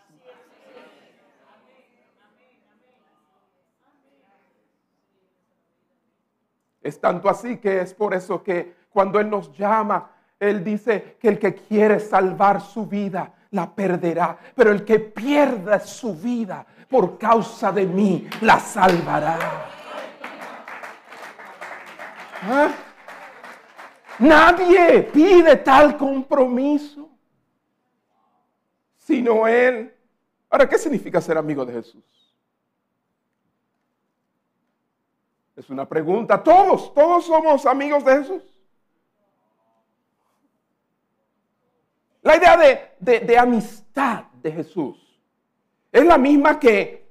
Es 6.82 7.00
tanto 7.00 7.28
así 7.28 7.58
que 7.58 7.80
es 7.80 7.94
por 7.94 8.14
eso 8.14 8.42
que 8.42 8.74
cuando 8.90 9.20
Él 9.20 9.28
nos 9.28 9.52
llama, 9.56 10.10
Él 10.38 10.64
dice 10.64 11.16
que 11.20 11.28
el 11.28 11.38
que 11.38 11.54
quiere 11.54 12.00
salvar 12.00 12.60
su 12.60 12.86
vida, 12.86 13.34
la 13.50 13.74
perderá. 13.74 14.36
Pero 14.54 14.70
el 14.70 14.84
que 14.84 14.98
pierda 14.98 15.80
su 15.80 16.14
vida 16.14 16.64
por 16.88 17.18
causa 17.18 17.70
de 17.70 17.86
mí, 17.86 18.28
la 18.40 18.58
salvará. 18.58 19.38
¿Ah? 22.42 22.70
Nadie 24.18 25.02
pide 25.02 25.56
tal 25.56 25.96
compromiso, 25.96 27.08
sino 28.98 29.46
Él. 29.46 29.94
Ahora, 30.50 30.68
¿qué 30.68 30.78
significa 30.78 31.20
ser 31.20 31.38
amigo 31.38 31.64
de 31.64 31.74
Jesús? 31.74 32.19
Es 35.60 35.68
una 35.68 35.86
pregunta. 35.86 36.42
Todos, 36.42 36.94
todos 36.94 37.26
somos 37.26 37.66
amigos 37.66 38.02
de 38.02 38.16
Jesús. 38.16 38.42
La 42.22 42.34
idea 42.34 42.56
de, 42.98 43.38
amistad 43.38 44.24
de 44.42 44.52
Jesús 44.52 45.20
es 45.92 46.02
la 46.02 46.16
misma 46.16 46.58
que 46.58 47.06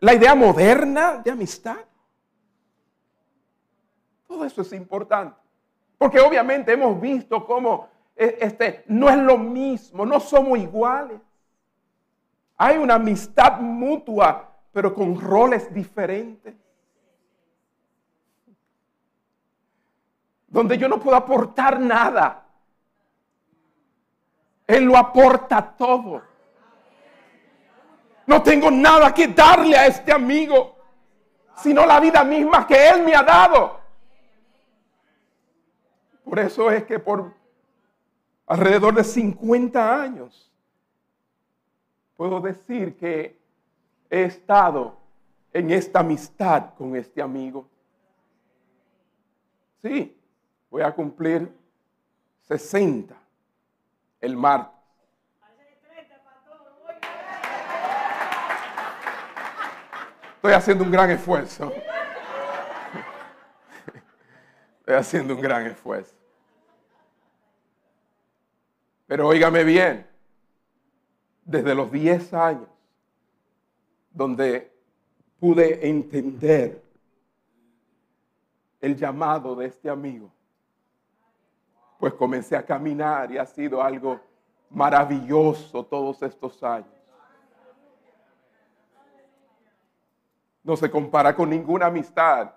la 0.00 0.14
idea 0.14 0.34
moderna 0.34 1.18
de 1.18 1.30
amistad. 1.30 1.76
Todo 4.26 4.46
eso 4.46 4.62
es 4.62 4.72
importante. 4.72 5.36
Porque 5.96 6.18
obviamente 6.18 6.72
hemos 6.72 7.00
visto 7.00 7.46
cómo 7.46 7.88
e, 8.16 8.36
este, 8.40 8.82
no 8.88 9.10
es 9.10 9.18
lo 9.18 9.38
mismo, 9.38 10.04
no 10.04 10.18
somos 10.18 10.58
iguales. 10.58 11.20
Hay 12.56 12.78
una 12.78 12.94
amistad 12.96 13.60
mutua, 13.60 14.56
pero 14.72 14.92
con 14.92 15.20
roles 15.20 15.72
diferentes. 15.72 16.61
Donde 20.52 20.78
yo 20.78 20.86
no 20.88 21.00
puedo 21.00 21.16
aportar 21.16 21.80
nada 21.80 22.42
él 24.72 24.84
lo 24.84 24.96
aporta 24.96 25.74
todo. 25.76 26.22
No 28.26 28.42
tengo 28.42 28.70
nada 28.70 29.12
que 29.12 29.28
darle 29.28 29.76
a 29.76 29.86
este 29.86 30.12
amigo, 30.12 30.76
sino 31.56 31.84
la 31.84 32.00
vida 32.00 32.24
misma 32.24 32.66
que 32.66 32.88
Él 32.88 33.02
me 33.02 33.14
ha 33.14 33.22
dado. 33.22 33.80
Por 36.24 36.38
eso 36.38 36.70
es 36.70 36.84
que 36.84 36.98
por 36.98 37.34
alrededor 38.46 38.94
de 38.94 39.04
50 39.04 40.02
años 40.02 40.50
puedo 42.16 42.40
decir 42.40 42.96
que 42.96 43.38
he 44.08 44.22
estado 44.22 44.96
en 45.52 45.70
esta 45.70 46.00
amistad 46.00 46.74
con 46.78 46.96
este 46.96 47.20
amigo. 47.20 47.68
Sí, 49.82 50.16
Voy 50.72 50.80
a 50.80 50.90
cumplir 50.90 51.54
60 52.48 53.14
el 54.22 54.34
martes. 54.34 54.72
Estoy 60.36 60.52
haciendo 60.54 60.82
un 60.84 60.90
gran 60.90 61.10
esfuerzo. 61.10 61.70
Estoy 64.80 64.94
haciendo 64.94 65.34
un 65.34 65.42
gran 65.42 65.66
esfuerzo. 65.66 66.14
Pero 69.06 69.28
óigame 69.28 69.64
bien, 69.64 70.06
desde 71.44 71.74
los 71.74 71.92
10 71.92 72.32
años, 72.32 72.68
donde 74.10 74.72
pude 75.38 75.86
entender 75.86 76.82
el 78.80 78.96
llamado 78.96 79.54
de 79.54 79.66
este 79.66 79.90
amigo, 79.90 80.32
pues 82.02 82.14
comencé 82.14 82.56
a 82.56 82.66
caminar 82.66 83.30
y 83.30 83.38
ha 83.38 83.46
sido 83.46 83.80
algo 83.80 84.18
maravilloso 84.70 85.84
todos 85.84 86.20
estos 86.24 86.60
años. 86.64 86.90
No 90.64 90.76
se 90.76 90.90
compara 90.90 91.32
con 91.32 91.48
ninguna 91.48 91.86
amistad. 91.86 92.54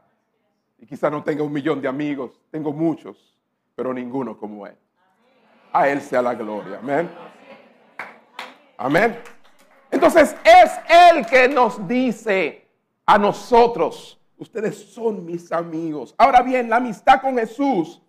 Y 0.80 0.88
quizá 0.88 1.12
no 1.12 1.24
tenga 1.24 1.44
un 1.44 1.54
millón 1.54 1.80
de 1.80 1.88
amigos, 1.88 2.42
tengo 2.50 2.74
muchos, 2.74 3.38
pero 3.76 3.94
ninguno 3.94 4.36
como 4.36 4.66
Él. 4.66 4.76
A 5.72 5.90
Él 5.90 6.02
sea 6.02 6.24
la 6.24 6.34
gloria. 6.34 6.80
Amén. 6.80 7.08
Amén. 8.78 9.20
Entonces 9.92 10.36
es 10.44 10.72
Él 10.90 11.24
que 11.28 11.48
nos 11.48 11.88
dice 11.88 12.68
a 13.06 13.20
nosotros, 13.20 14.20
ustedes 14.40 14.76
son 14.76 15.24
mis 15.24 15.52
amigos. 15.52 16.16
Ahora 16.18 16.42
bien, 16.42 16.68
la 16.68 16.78
amistad 16.78 17.22
con 17.22 17.38
Jesús 17.38 18.02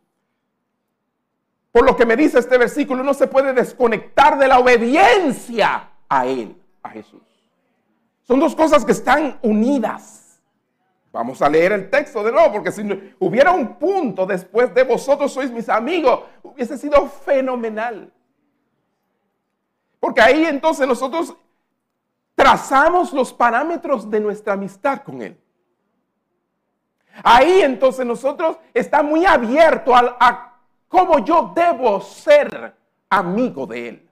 por 1.77 1.85
lo 1.85 1.95
que 1.95 2.07
me 2.07 2.17
dice 2.17 2.39
este 2.39 2.57
versículo, 2.57 3.03
no 3.03 3.12
se 3.12 3.27
puede 3.27 3.53
desconectar 3.53 4.39
de 4.39 4.49
la 4.49 4.59
obediencia 4.59 5.91
a 6.09 6.25
Él, 6.25 6.57
a 6.83 6.89
Jesús. 6.89 7.21
Son 8.23 8.41
dos 8.41 8.57
cosas 8.57 8.83
que 8.83 8.93
están 8.93 9.39
unidas. 9.43 10.41
Vamos 11.12 11.43
a 11.43 11.51
leer 11.51 11.73
el 11.73 11.91
texto 11.91 12.25
de 12.25 12.33
nuevo, 12.33 12.51
porque 12.51 12.73
si 12.73 12.81
hubiera 13.19 13.53
un 13.53 13.75
punto 13.75 14.25
después 14.25 14.73
de 14.73 14.85
vosotros 14.85 15.31
sois 15.31 15.51
mis 15.51 15.69
amigos, 15.69 16.21
hubiese 16.43 16.79
sido 16.79 17.11
fenomenal. 17.11 18.11
Porque 20.01 20.23
ahí 20.23 20.47
entonces 20.47 20.89
nosotros 20.89 21.37
trazamos 22.35 23.12
los 23.12 23.35
parámetros 23.35 24.11
de 24.11 24.21
nuestra 24.21 24.55
amistad 24.55 25.03
con 25.03 25.21
Él. 25.21 25.39
Ahí 27.23 27.61
entonces 27.61 28.07
nosotros 28.07 28.57
está 28.73 29.03
muy 29.03 29.27
abierto 29.27 29.95
a, 29.95 30.17
a 30.19 30.56
cómo 30.88 31.18
yo 31.20 31.53
debo 31.55 32.01
ser 32.01 32.75
amigo 33.09 33.66
de 33.66 33.88
Él. 33.88 34.09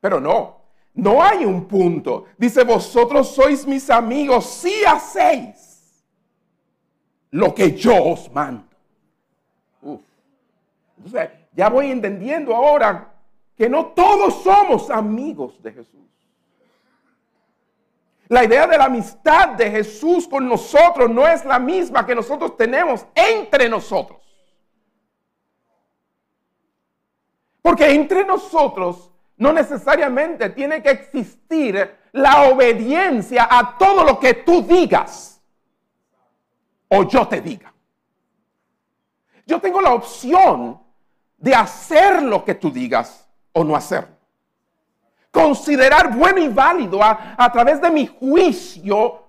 Pero 0.00 0.20
no, 0.20 0.56
no 0.94 1.22
hay 1.22 1.44
un 1.44 1.66
punto. 1.66 2.26
Dice, 2.36 2.64
vosotros 2.64 3.28
sois 3.28 3.66
mis 3.66 3.88
amigos 3.90 4.46
si 4.46 4.84
hacéis 4.84 6.04
lo 7.30 7.54
que 7.54 7.72
yo 7.72 8.04
os 8.04 8.30
mando. 8.32 8.64
Entonces, 10.96 11.30
ya 11.54 11.68
voy 11.68 11.90
entendiendo 11.90 12.54
ahora 12.54 13.12
que 13.56 13.68
no 13.68 13.86
todos 13.86 14.42
somos 14.42 14.90
amigos 14.90 15.60
de 15.62 15.72
Jesús. 15.72 16.00
La 18.28 18.44
idea 18.44 18.66
de 18.66 18.78
la 18.78 18.84
amistad 18.86 19.50
de 19.50 19.70
Jesús 19.70 20.26
con 20.26 20.48
nosotros 20.48 21.10
no 21.10 21.26
es 21.26 21.44
la 21.44 21.58
misma 21.58 22.06
que 22.06 22.14
nosotros 22.14 22.56
tenemos 22.56 23.04
entre 23.14 23.68
nosotros. 23.68 24.21
Porque 27.62 27.90
entre 27.94 28.24
nosotros 28.24 29.10
no 29.36 29.52
necesariamente 29.52 30.50
tiene 30.50 30.82
que 30.82 30.90
existir 30.90 31.96
la 32.12 32.48
obediencia 32.48 33.48
a 33.50 33.78
todo 33.78 34.04
lo 34.04 34.20
que 34.20 34.34
tú 34.34 34.62
digas 34.62 35.40
o 36.88 37.04
yo 37.04 37.26
te 37.26 37.40
diga. 37.40 37.72
Yo 39.46 39.60
tengo 39.60 39.80
la 39.80 39.94
opción 39.94 40.80
de 41.38 41.54
hacer 41.54 42.22
lo 42.22 42.44
que 42.44 42.54
tú 42.54 42.70
digas 42.70 43.26
o 43.52 43.64
no 43.64 43.74
hacerlo. 43.74 44.16
Considerar 45.30 46.14
bueno 46.14 46.38
y 46.38 46.48
válido 46.48 47.02
a, 47.02 47.50
través 47.52 47.80
de 47.80 47.90
mi 47.90 48.06
juicio 48.06 49.24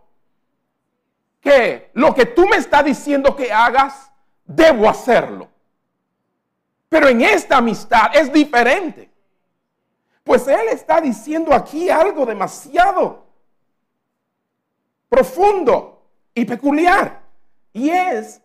que 1.40 1.90
lo 1.94 2.14
que 2.14 2.26
tú 2.26 2.48
me 2.48 2.58
estás 2.58 2.84
diciendo 2.84 3.36
que 3.36 3.52
hagas, 3.52 4.12
debo 4.46 4.90
hacerlo. 4.90 5.53
Pero 6.94 7.08
en 7.08 7.22
esta 7.22 7.58
amistad 7.58 8.16
es 8.16 8.32
diferente. 8.32 9.10
Pues 10.24 10.48
Él 10.48 10.68
está 10.70 11.02
diciendo 11.02 11.52
aquí 11.52 11.90
algo 11.90 12.24
demasiado 12.24 13.26
profundo 15.10 16.04
y 16.36 16.46
peculiar. 16.46 17.24
Y 17.74 17.90
es 17.90 18.40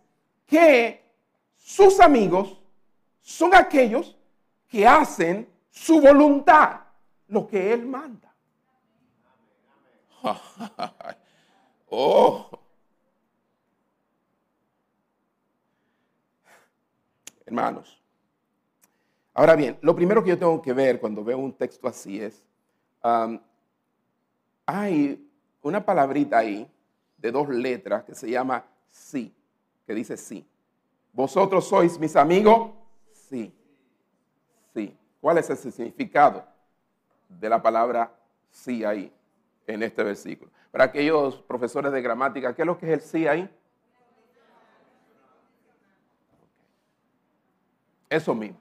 que 0.47 1.05
sus 1.59 2.01
amigos 2.01 2.59
son 3.21 3.55
aquellos 3.55 4.17
que 4.67 4.89
hacen 4.89 5.47
su 5.71 6.01
voluntad, 6.01 6.81
lo 7.27 7.47
que 7.47 7.75
Él 7.75 7.85
manda. 7.85 8.33
oh. 11.91 12.49
Hermanos, 17.45 17.99
Ahora 19.38 19.55
bien, 19.55 19.79
lo 19.83 19.94
primero 19.94 20.20
que 20.24 20.31
yo 20.31 20.37
tengo 20.37 20.61
que 20.61 20.72
ver 20.72 20.98
cuando 20.98 21.22
veo 21.22 21.38
un 21.38 21.53
texto 21.53 21.87
así 21.87 22.20
es, 22.20 22.42
hay 24.66 25.31
una 25.62 25.87
palabrita 25.87 26.38
ahí 26.38 26.68
de 27.16 27.31
dos 27.31 27.48
letras 27.48 28.03
que 28.03 28.16
se 28.16 28.29
llama 28.29 28.64
sí, 28.90 29.33
que 29.87 29.94
dice 29.94 30.16
sí. 30.16 30.44
¿Vosotros 31.12 31.68
sois 31.68 32.01
mis 32.01 32.16
amigos? 32.16 32.72
Sí. 33.12 33.55
Sí. 34.74 34.98
¿Cuál 35.20 35.38
es 35.38 35.48
ese 35.48 35.70
significado 35.70 36.44
de 37.29 37.48
la 37.48 37.62
palabra 37.62 38.12
sí 38.51 38.85
ahí, 38.85 39.12
en 39.68 39.85
este 39.85 40.03
versículo? 40.03 40.51
Para 40.72 40.83
aquellos 40.83 41.37
profesores 41.42 41.92
de 41.92 42.03
gramática, 42.03 42.57
¿qué 42.57 42.62
es 42.62 42.66
lo 42.66 42.77
que 42.77 42.87
es 42.87 42.92
el 42.92 43.01
sí 43.03 43.29
ahí? 43.29 43.48
Eso 48.11 48.35
mismo. 48.35 48.59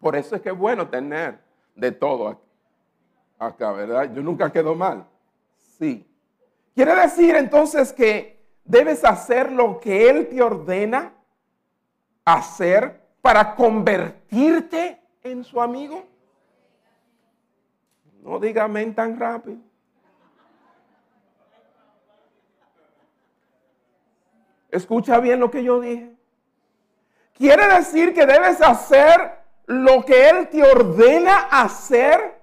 Por 0.00 0.16
eso 0.16 0.36
es 0.36 0.42
que 0.42 0.50
es 0.50 0.56
bueno 0.56 0.88
tener 0.88 1.40
de 1.74 1.92
todo 1.92 2.40
acá, 3.38 3.72
¿verdad? 3.72 4.12
Yo 4.12 4.22
nunca 4.22 4.50
quedo 4.50 4.74
mal. 4.74 5.06
Sí. 5.78 6.04
Quiere 6.74 6.94
decir 6.94 7.34
entonces 7.34 7.92
que 7.92 8.38
debes 8.64 9.04
hacer 9.04 9.50
lo 9.50 9.80
que 9.80 10.08
Él 10.08 10.28
te 10.28 10.42
ordena 10.42 11.12
hacer 12.24 13.00
para 13.20 13.54
convertirte 13.54 15.00
en 15.22 15.42
su 15.42 15.60
amigo. 15.60 16.04
No 18.22 18.38
diga 18.38 18.68
tan 18.94 19.18
rápido. 19.18 19.58
Escucha 24.70 25.18
bien 25.18 25.40
lo 25.40 25.50
que 25.50 25.64
yo 25.64 25.80
dije. 25.80 26.14
Quiere 27.32 27.66
decir 27.74 28.12
que 28.12 28.26
debes 28.26 28.60
hacer 28.60 29.37
lo 29.68 30.02
que 30.02 30.30
Él 30.30 30.48
te 30.48 30.62
ordena 30.62 31.40
hacer 31.50 32.40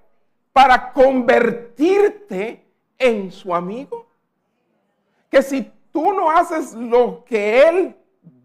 para 0.54 0.94
convertirte 0.94 2.64
en 2.98 3.32
su 3.32 3.54
amigo? 3.54 4.06
Que 5.30 5.42
si 5.42 5.72
tú 5.92 6.14
no 6.14 6.30
haces 6.30 6.74
lo 6.74 7.26
que 7.26 7.68
Él 7.68 7.96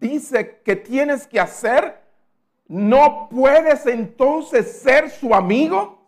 dice 0.01 0.61
que 0.65 0.77
tienes 0.77 1.27
que 1.27 1.39
hacer, 1.39 2.01
no 2.67 3.29
puedes 3.31 3.85
entonces 3.87 4.81
ser 4.81 5.11
su 5.11 5.35
amigo. 5.35 5.99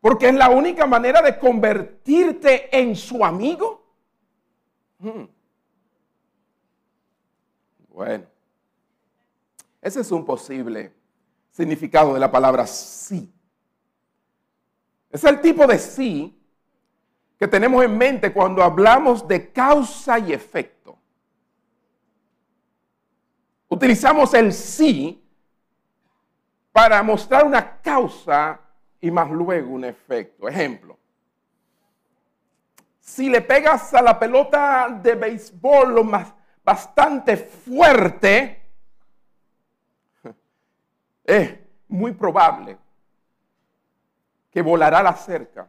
Porque 0.00 0.28
es 0.28 0.34
la 0.34 0.50
única 0.50 0.86
manera 0.86 1.20
de 1.20 1.36
convertirte 1.36 2.68
en 2.78 2.94
su 2.94 3.24
amigo. 3.24 3.84
Hmm. 5.00 5.24
Bueno, 7.88 8.24
ese 9.82 10.00
es 10.02 10.12
un 10.12 10.24
posible 10.24 10.95
significado 11.56 12.12
de 12.12 12.20
la 12.20 12.30
palabra 12.30 12.66
sí. 12.66 13.32
Es 15.10 15.24
el 15.24 15.40
tipo 15.40 15.66
de 15.66 15.78
sí 15.78 16.38
que 17.38 17.48
tenemos 17.48 17.82
en 17.82 17.96
mente 17.96 18.30
cuando 18.30 18.62
hablamos 18.62 19.26
de 19.26 19.50
causa 19.52 20.18
y 20.18 20.34
efecto. 20.34 20.98
Utilizamos 23.68 24.34
el 24.34 24.52
sí 24.52 25.24
para 26.72 27.02
mostrar 27.02 27.46
una 27.46 27.80
causa 27.80 28.60
y 29.00 29.10
más 29.10 29.30
luego 29.30 29.72
un 29.72 29.84
efecto. 29.84 30.46
Ejemplo, 30.48 30.98
si 33.00 33.30
le 33.30 33.40
pegas 33.40 33.94
a 33.94 34.02
la 34.02 34.18
pelota 34.18 35.00
de 35.02 35.14
béisbol 35.14 35.94
lo 35.94 36.04
más, 36.04 36.34
bastante 36.62 37.38
fuerte, 37.38 38.65
es 41.26 41.58
muy 41.88 42.12
probable 42.12 42.78
que 44.50 44.62
volará 44.62 45.02
la 45.02 45.14
cerca 45.14 45.68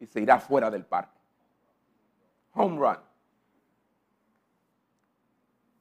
y 0.00 0.06
se 0.06 0.20
irá 0.20 0.40
fuera 0.40 0.70
del 0.70 0.84
parque. 0.84 1.20
Home 2.54 2.78
run. 2.78 2.98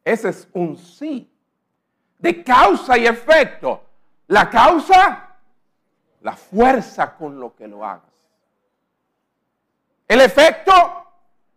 Ese 0.03 0.29
es 0.29 0.47
un 0.53 0.77
sí 0.77 1.31
de 2.17 2.43
causa 2.43 2.97
y 2.97 3.07
efecto. 3.07 3.83
La 4.27 4.49
causa, 4.49 5.35
la 6.21 6.35
fuerza 6.35 7.15
con 7.15 7.39
lo 7.39 7.55
que 7.55 7.67
lo 7.67 7.83
hagas. 7.83 8.03
El 10.07 10.21
efecto, 10.21 10.71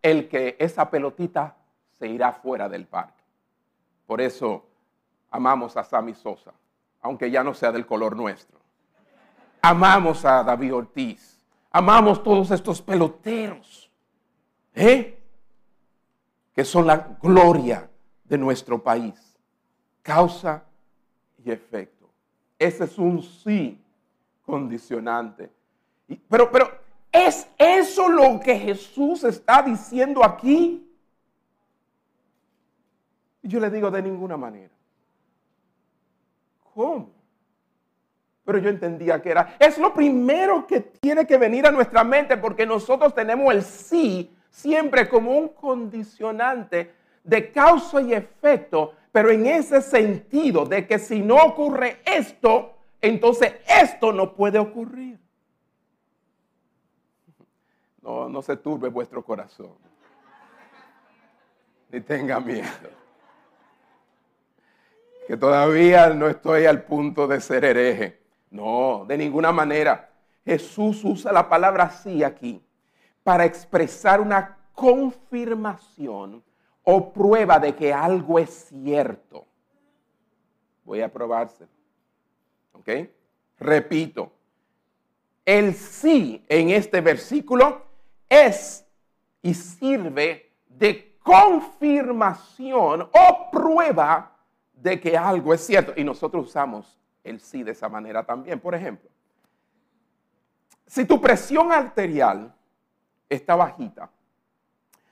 el 0.00 0.28
que 0.28 0.56
esa 0.58 0.88
pelotita 0.88 1.56
se 1.98 2.06
irá 2.06 2.32
fuera 2.32 2.68
del 2.68 2.86
parque. 2.86 3.22
Por 4.06 4.20
eso 4.20 4.64
amamos 5.30 5.76
a 5.76 5.84
Sammy 5.84 6.14
Sosa, 6.14 6.52
aunque 7.02 7.30
ya 7.30 7.42
no 7.42 7.52
sea 7.52 7.72
del 7.72 7.84
color 7.84 8.16
nuestro. 8.16 8.58
Amamos 9.60 10.24
a 10.24 10.42
David 10.42 10.74
Ortiz. 10.74 11.44
Amamos 11.70 12.22
todos 12.22 12.50
estos 12.50 12.80
peloteros. 12.80 13.90
¿eh? 14.74 15.20
Que 16.54 16.64
son 16.64 16.86
la 16.86 17.16
gloria 17.20 17.90
de 18.24 18.38
nuestro 18.38 18.82
país. 18.82 19.36
Causa 20.02 20.64
y 21.44 21.50
efecto. 21.50 22.08
Ese 22.58 22.84
es 22.84 22.98
un 22.98 23.22
sí 23.22 23.80
condicionante. 24.44 25.50
Pero, 26.28 26.50
pero, 26.50 26.70
¿es 27.10 27.48
eso 27.58 28.08
lo 28.08 28.38
que 28.40 28.58
Jesús 28.58 29.24
está 29.24 29.62
diciendo 29.62 30.24
aquí? 30.24 30.88
Yo 33.42 33.58
le 33.58 33.70
digo 33.70 33.90
de 33.90 34.02
ninguna 34.02 34.36
manera. 34.36 34.71
¿Cómo? 36.74 37.10
Pero 38.44 38.58
yo 38.58 38.70
entendía 38.70 39.22
que 39.22 39.30
era. 39.30 39.56
Es 39.58 39.78
lo 39.78 39.94
primero 39.94 40.66
que 40.66 40.80
tiene 40.80 41.26
que 41.26 41.38
venir 41.38 41.66
a 41.66 41.70
nuestra 41.70 42.02
mente 42.02 42.36
porque 42.36 42.66
nosotros 42.66 43.14
tenemos 43.14 43.54
el 43.54 43.62
sí 43.62 44.34
siempre 44.50 45.08
como 45.08 45.36
un 45.36 45.48
condicionante 45.48 46.94
de 47.22 47.52
causa 47.52 48.00
y 48.00 48.12
efecto, 48.12 48.94
pero 49.12 49.30
en 49.30 49.46
ese 49.46 49.80
sentido 49.80 50.66
de 50.66 50.86
que 50.86 50.98
si 50.98 51.20
no 51.20 51.36
ocurre 51.36 52.00
esto, 52.04 52.74
entonces 53.00 53.54
esto 53.66 54.12
no 54.12 54.34
puede 54.34 54.58
ocurrir. 54.58 55.20
No, 58.02 58.28
no 58.28 58.42
se 58.42 58.56
turbe 58.56 58.88
vuestro 58.88 59.22
corazón. 59.22 59.76
Ni 61.90 62.00
tenga 62.00 62.40
miedo 62.40 63.01
que 65.26 65.36
todavía 65.36 66.10
no 66.10 66.28
estoy 66.28 66.66
al 66.66 66.84
punto 66.84 67.26
de 67.26 67.40
ser 67.40 67.64
hereje. 67.64 68.20
No, 68.50 69.04
de 69.06 69.16
ninguna 69.16 69.52
manera. 69.52 70.10
Jesús 70.44 71.04
usa 71.04 71.32
la 71.32 71.48
palabra 71.48 71.90
sí 71.90 72.22
aquí 72.22 72.62
para 73.22 73.44
expresar 73.44 74.20
una 74.20 74.58
confirmación 74.74 76.42
o 76.82 77.12
prueba 77.12 77.58
de 77.58 77.74
que 77.74 77.92
algo 77.92 78.38
es 78.38 78.50
cierto. 78.68 79.46
Voy 80.84 81.00
a 81.00 81.12
probárselo. 81.12 81.70
¿Ok? 82.72 82.88
Repito, 83.60 84.32
el 85.44 85.74
sí 85.74 86.44
en 86.48 86.70
este 86.70 87.00
versículo 87.00 87.82
es 88.28 88.84
y 89.40 89.54
sirve 89.54 90.52
de 90.68 91.16
confirmación 91.22 93.02
o 93.02 93.50
prueba 93.52 94.31
de 94.82 95.00
que 95.00 95.16
algo 95.16 95.54
es 95.54 95.64
cierto. 95.64 95.92
Y 95.96 96.02
nosotros 96.02 96.48
usamos 96.48 96.98
el 97.22 97.40
sí 97.40 97.62
de 97.62 97.70
esa 97.70 97.88
manera 97.88 98.24
también. 98.24 98.58
Por 98.58 98.74
ejemplo, 98.74 99.08
si 100.86 101.04
tu 101.04 101.20
presión 101.20 101.70
arterial 101.70 102.52
está 103.28 103.54
bajita, 103.54 104.10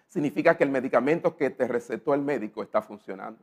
significa 0.08 0.56
que 0.56 0.64
el 0.64 0.70
medicamento 0.70 1.36
que 1.36 1.50
te 1.50 1.68
recetó 1.68 2.12
el 2.14 2.20
médico 2.20 2.62
está 2.62 2.82
funcionando. 2.82 3.40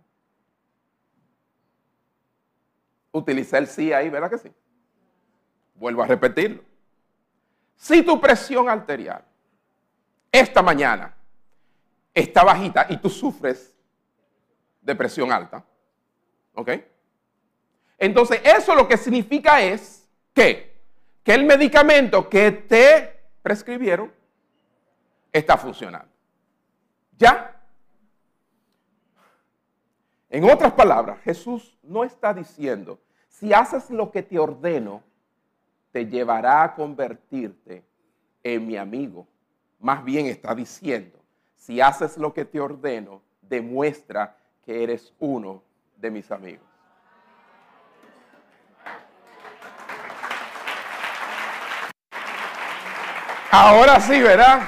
Utiliza 3.14 3.58
el 3.58 3.68
sí 3.68 3.94
ahí, 3.94 4.10
¿verdad 4.10 4.30
que 4.30 4.38
sí? 4.38 4.52
Vuelvo 5.76 6.04
a 6.04 6.08
repetirlo. 6.08 6.62
Si 7.78 8.04
tu 8.04 8.20
presión 8.20 8.68
arterial 8.68 9.24
esta 10.32 10.62
mañana 10.62 11.16
está 12.14 12.44
bajita 12.44 12.86
y 12.90 12.98
tú 12.98 13.10
sufres 13.10 13.74
de 14.82 14.96
presión 14.96 15.32
alta, 15.32 15.64
¿Ok? 16.58 16.72
Entonces, 18.00 18.42
eso 18.44 18.74
lo 18.74 18.88
que 18.88 18.98
significa 18.98 19.62
es 19.62 20.10
que, 20.34 20.76
que 21.24 21.36
el 21.36 21.46
medicamento 21.46 22.28
que 22.28 22.52
te 22.52 23.16
prescribieron 23.44 24.12
está 25.32 25.56
funcionando. 25.56 26.10
¿Ya? 27.16 27.62
En 30.32 30.44
otras 30.46 30.74
palabras, 30.74 31.20
Jesús 31.22 31.78
no 31.84 32.04
está 32.04 32.34
diciendo, 32.34 33.00
si 33.30 33.54
haces 33.54 33.92
lo 33.92 34.12
que 34.12 34.24
te 34.24 34.40
ordeno, 34.40 35.04
te 35.92 36.08
llevará 36.08 36.64
a 36.64 36.74
convertirte 36.74 37.84
en 38.42 38.66
mi 38.66 38.78
amigo. 38.78 39.28
Más 39.80 40.04
bien 40.04 40.26
está 40.26 40.56
diciendo, 40.56 41.20
si 41.56 41.82
haces 41.82 42.18
lo 42.18 42.34
que 42.34 42.46
te 42.46 42.60
ordeno, 42.60 43.22
demuestra 43.44 44.36
que 44.66 44.82
eres 44.82 45.14
uno 45.20 45.67
de 45.98 46.12
mis 46.12 46.32
amigos. 46.32 46.66
Ahora 53.52 54.00
sí, 54.00 54.22
¿verdad? 54.22 54.62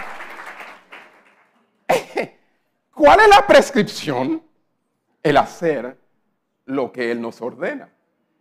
¿Cuál 2.93 3.19
es 3.19 3.27
la 3.29 3.45
prescripción? 3.45 4.43
El 5.21 5.37
hacer 5.37 5.97
lo 6.65 6.91
que 6.91 7.11
Él 7.11 7.21
nos 7.21 7.41
ordena. 7.41 7.89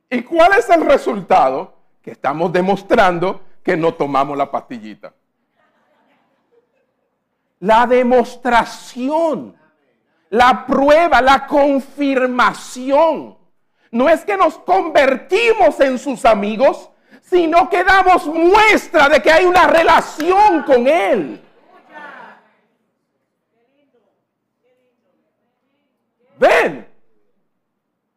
¿Y 0.09 0.23
cuál 0.23 0.53
es 0.57 0.71
el 0.71 0.87
resultado? 0.87 1.75
Que 2.01 2.13
estamos 2.13 2.53
demostrando 2.53 3.43
que 3.63 3.77
no 3.77 3.93
tomamos 3.95 4.39
la 4.39 4.51
pastillita. 4.51 5.13
La 7.61 7.87
demostración 7.87 9.58
la 10.31 10.67
prueba, 10.67 11.21
la 11.21 11.47
confirmación. 11.47 13.37
No 13.91 14.09
es 14.09 14.25
que 14.25 14.37
nos 14.37 14.59
convertimos 14.59 15.81
en 15.81 15.99
sus 15.99 16.25
amigos, 16.25 16.91
sino 17.23 17.69
que 17.69 17.85
damos 17.85 18.27
muestra 18.27 19.09
de 19.09 19.21
que 19.23 19.31
hay 19.31 19.45
una 19.45 19.67
relación 19.67 20.63
con 20.63 20.87
Él. 20.87 21.43
Ven, 26.39 26.87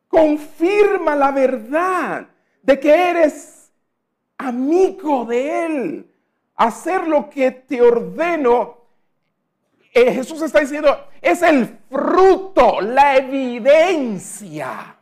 confirma 0.08 1.16
la 1.16 1.32
verdad 1.32 2.28
de 2.62 2.80
que 2.80 3.10
eres 3.10 3.72
amigo 4.38 5.26
de 5.26 5.66
Él. 5.66 6.08
Hacer 6.56 7.08
lo 7.08 7.30
que 7.30 7.50
te 7.52 7.82
ordeno 7.82 8.81
eh, 9.94 10.14
Jesús 10.14 10.42
está 10.42 10.60
diciendo, 10.60 11.08
es 11.22 11.42
el 11.42 11.80
fruto, 11.90 12.82
la 12.82 13.18
evidencia 13.18 14.96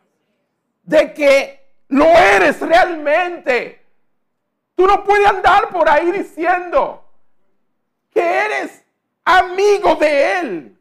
de 0.84 1.14
que 1.14 1.60
lo 1.90 2.06
eres 2.06 2.60
realmente. 2.60 3.86
Tú 4.76 4.88
no 4.88 5.04
puedes 5.04 5.28
andar 5.28 5.70
por 5.70 5.88
ahí 5.90 6.12
diciendo 6.12 7.04
que 8.12 8.22
eres 8.22 8.84
amigo 9.24 9.96
de 9.96 10.40
Él 10.40 10.80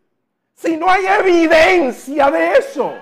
si 0.55 0.77
no 0.77 0.91
hay 0.91 1.07
evidencia 1.07 2.31
de 2.31 2.53
eso. 2.53 2.95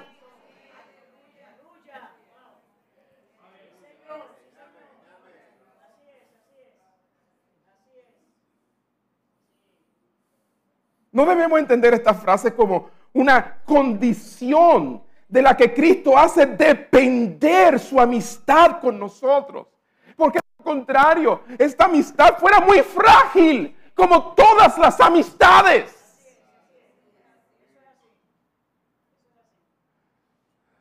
No 11.17 11.25
debemos 11.25 11.59
entender 11.59 11.95
esta 11.95 12.13
frase 12.13 12.55
como 12.55 12.91
una 13.15 13.63
condición 13.65 15.03
de 15.27 15.41
la 15.41 15.57
que 15.57 15.73
Cristo 15.73 16.15
hace 16.19 16.45
depender 16.45 17.81
su 17.81 17.99
amistad 17.99 18.81
con 18.81 18.99
nosotros. 18.99 19.67
Porque 20.15 20.41
al 20.59 20.63
contrario, 20.63 21.41
esta 21.57 21.87
amistad 21.87 22.37
fuera 22.37 22.61
muy 22.61 22.81
frágil, 22.81 23.75
como 23.95 24.35
todas 24.35 24.77
las 24.77 25.01
amistades. 25.01 25.91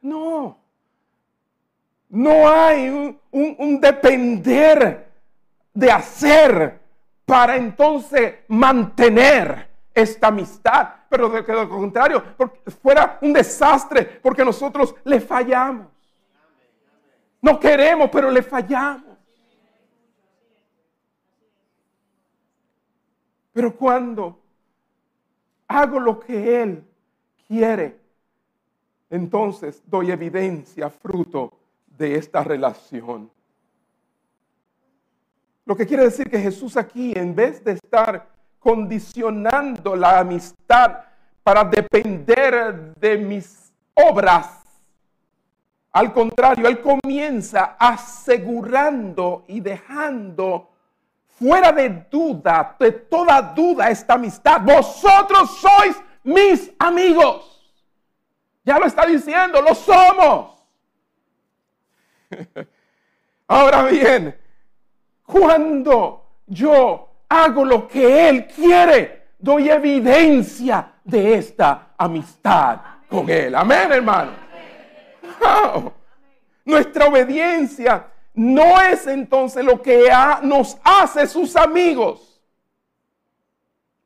No, 0.01 0.57
no 2.09 2.49
hay 2.49 3.17
un, 3.31 3.79
depender 3.79 5.09
de 5.73 5.91
hacer 5.91 6.81
para 7.25 7.55
entonces 7.55 8.33
mantener 8.49 9.74
esta 9.95 10.27
amistad. 10.27 10.89
Pero 11.09 11.29
de, 11.29 11.41
lo 11.41 11.69
contrario, 11.69 12.21
fuera 12.81 13.17
un 13.21 13.31
desastre 13.31 14.19
porque 14.21 14.43
nosotros 14.43 14.93
le 15.05 15.21
fallamos. 15.21 15.87
No 17.41 17.59
queremos, 17.59 18.09
pero 18.11 18.29
le 18.29 18.43
fallamos. 18.43 19.17
Pero 23.53 23.73
cuando 23.73 24.41
hago 25.67 25.99
lo 25.99 26.19
que 26.19 26.61
Él 26.61 26.83
quiere, 27.47 27.97
entonces 29.09 29.81
doy 29.85 30.11
evidencia, 30.11 30.89
fruto 30.89 31.53
de 31.87 32.15
esta 32.15 32.43
relación. 32.43 33.31
Lo 35.63 35.75
que 35.75 35.87
quiere 35.87 36.03
decir 36.03 36.29
que 36.29 36.39
Jesús 36.39 36.75
aquí, 36.75 37.13
en 37.15 37.33
vez 37.33 37.63
de 37.63 37.73
estar 37.73 38.34
condicionando 38.65 39.95
la 39.95 40.17
amistad 40.17 40.97
para 41.43 41.63
depender 41.63 42.95
de 42.95 43.15
mis 43.15 43.71
obras, 43.93 44.63
al 45.91 46.11
contrario, 46.11 46.67
Él 46.67 46.81
comienza 46.81 47.75
asegurando 47.77 49.45
y 49.47 49.59
dejando 49.59 50.71
fuera 51.27 51.71
de 51.71 52.07
duda, 52.09 52.75
de 52.79 52.91
toda 52.91 53.39
duda, 53.39 53.91
esta 53.91 54.15
amistad. 54.15 54.61
Vosotros 54.61 55.59
sois 55.59 55.95
mis 56.23 56.71
amigos. 56.79 57.71
Ya 58.63 58.79
lo 58.79 58.87
está 58.87 59.05
diciendo, 59.05 59.61
lo 59.61 59.75
somos. 59.75 60.55
Ahora 63.47 63.83
bien, 63.83 64.35
cuando 65.23 66.25
yo 66.47 67.14
hago 67.35 67.65
lo 67.65 67.87
que 67.87 68.29
Él 68.29 68.47
quiere, 68.47 69.27
doy 69.37 69.69
evidencia 69.69 70.93
de 71.03 71.35
esta 71.35 71.93
amistad 71.97 72.79
con 73.09 73.29
Él. 73.29 73.53
Amén, 73.55 73.91
hermano. 73.91 74.31
Nuestra 76.63 77.07
obediencia 77.07 78.07
no 78.33 78.81
es 78.81 79.05
entonces 79.07 79.63
lo 79.63 79.81
que 79.81 80.09
nos 80.43 80.77
hace 80.83 81.27
sus 81.27 81.55
amigos. 81.55 82.41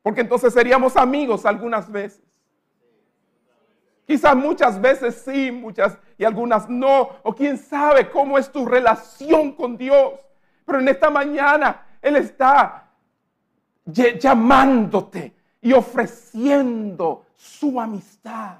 Porque 0.02 0.22
entonces 0.22 0.52
seríamos 0.52 0.96
amigos 0.96 1.46
algunas 1.46 1.90
veces. 1.90 2.22
Quizás 4.06 4.34
muchas 4.34 4.80
veces 4.80 5.22
sí, 5.24 5.52
muchas 5.52 5.96
y 6.18 6.24
algunas 6.24 6.68
no. 6.68 7.10
O 7.22 7.34
quién 7.34 7.56
sabe 7.56 8.10
cómo 8.10 8.38
es 8.38 8.50
tu 8.50 8.66
relación 8.66 9.52
con 9.52 9.76
Dios. 9.76 10.14
Pero 10.64 10.80
en 10.80 10.88
esta 10.88 11.10
mañana 11.10 11.86
Él 12.02 12.16
está 12.16 12.89
llamándote 13.84 15.34
y 15.60 15.72
ofreciendo 15.72 17.26
su 17.36 17.80
amistad. 17.80 18.58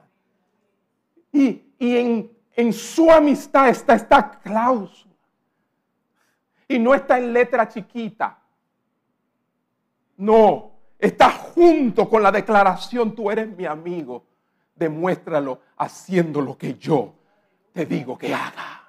Y, 1.33 1.63
en, 1.79 2.31
en 2.55 2.73
su 2.73 3.11
amistad 3.11 3.69
está 3.69 3.95
esta 3.95 4.31
cláusula. 4.41 5.15
Y 6.69 6.79
no 6.79 6.95
está 6.95 7.19
en 7.19 7.33
letra 7.33 7.69
chiquita. 7.69 8.39
No, 10.17 10.73
está 10.99 11.31
junto 11.31 12.09
con 12.09 12.23
la 12.23 12.31
declaración, 12.31 13.15
tú 13.15 13.31
eres 13.31 13.49
mi 13.57 13.65
amigo 13.65 14.25
demuéstralo 14.81 15.61
haciendo 15.77 16.41
lo 16.41 16.57
que 16.57 16.75
yo 16.75 17.13
te 17.73 17.85
digo 17.85 18.17
que 18.17 18.35
haga. 18.35 18.83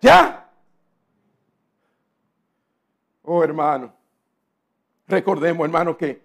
¿Ya? 0.00 0.50
Oh 3.22 3.42
hermano, 3.42 3.92
recordemos 5.10 5.64
hermano 5.64 5.96
que, 5.96 6.22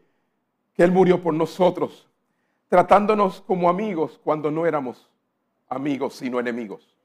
que 0.73 0.83
Él 0.83 0.91
murió 0.91 1.21
por 1.21 1.33
nosotros, 1.33 2.07
tratándonos 2.69 3.41
como 3.41 3.69
amigos 3.69 4.19
cuando 4.23 4.51
no 4.51 4.65
éramos 4.65 5.09
amigos, 5.67 6.15
sino 6.15 6.39
enemigos. 6.39 6.95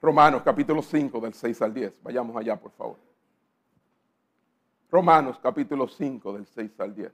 Romanos 0.00 0.42
capítulo 0.44 0.80
5 0.80 1.20
del 1.20 1.34
6 1.34 1.62
al 1.62 1.74
10. 1.74 2.02
Vayamos 2.02 2.36
allá, 2.36 2.56
por 2.56 2.70
favor. 2.72 2.96
Romanos 4.90 5.38
capítulo 5.42 5.88
5 5.88 6.32
del 6.32 6.46
6 6.46 6.80
al 6.80 6.94
10. 6.94 7.12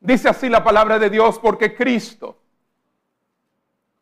Dice 0.00 0.28
así 0.28 0.48
la 0.48 0.62
palabra 0.62 1.00
de 1.00 1.10
Dios, 1.10 1.38
porque 1.38 1.74
Cristo, 1.74 2.38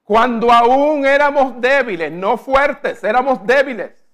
cuando 0.04 0.52
aún 0.52 1.06
éramos 1.06 1.60
débiles, 1.60 2.12
no 2.12 2.36
fuertes, 2.36 3.02
éramos 3.02 3.44
débiles, 3.46 4.04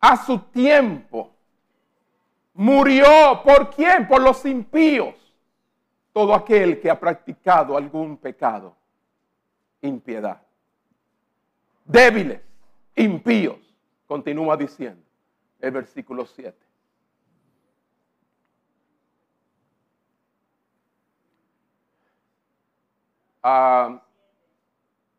a 0.00 0.16
su 0.16 0.38
tiempo, 0.38 1.32
murió 2.52 3.40
por 3.42 3.70
quién? 3.70 4.06
Por 4.06 4.20
los 4.20 4.44
impíos. 4.44 5.14
Todo 6.12 6.34
aquel 6.34 6.80
que 6.80 6.90
ha 6.90 7.00
practicado 7.00 7.76
algún 7.76 8.16
pecado, 8.16 8.76
impiedad. 9.80 10.42
Débiles, 11.84 12.40
impíos, 12.94 13.58
continúa 14.06 14.56
diciendo 14.56 15.02
el 15.60 15.70
versículo 15.70 16.26
7. 16.26 16.56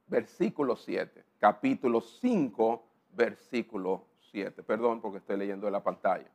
Versículo 0.07 0.75
7, 0.75 1.23
capítulo 1.39 2.01
5, 2.01 2.83
versículo 3.13 4.05
7. 4.31 4.63
Perdón 4.63 5.01
porque 5.01 5.19
estoy 5.19 5.38
leyendo 5.38 5.65
de 5.65 5.71
la 5.71 5.83
pantalla. 5.83 6.29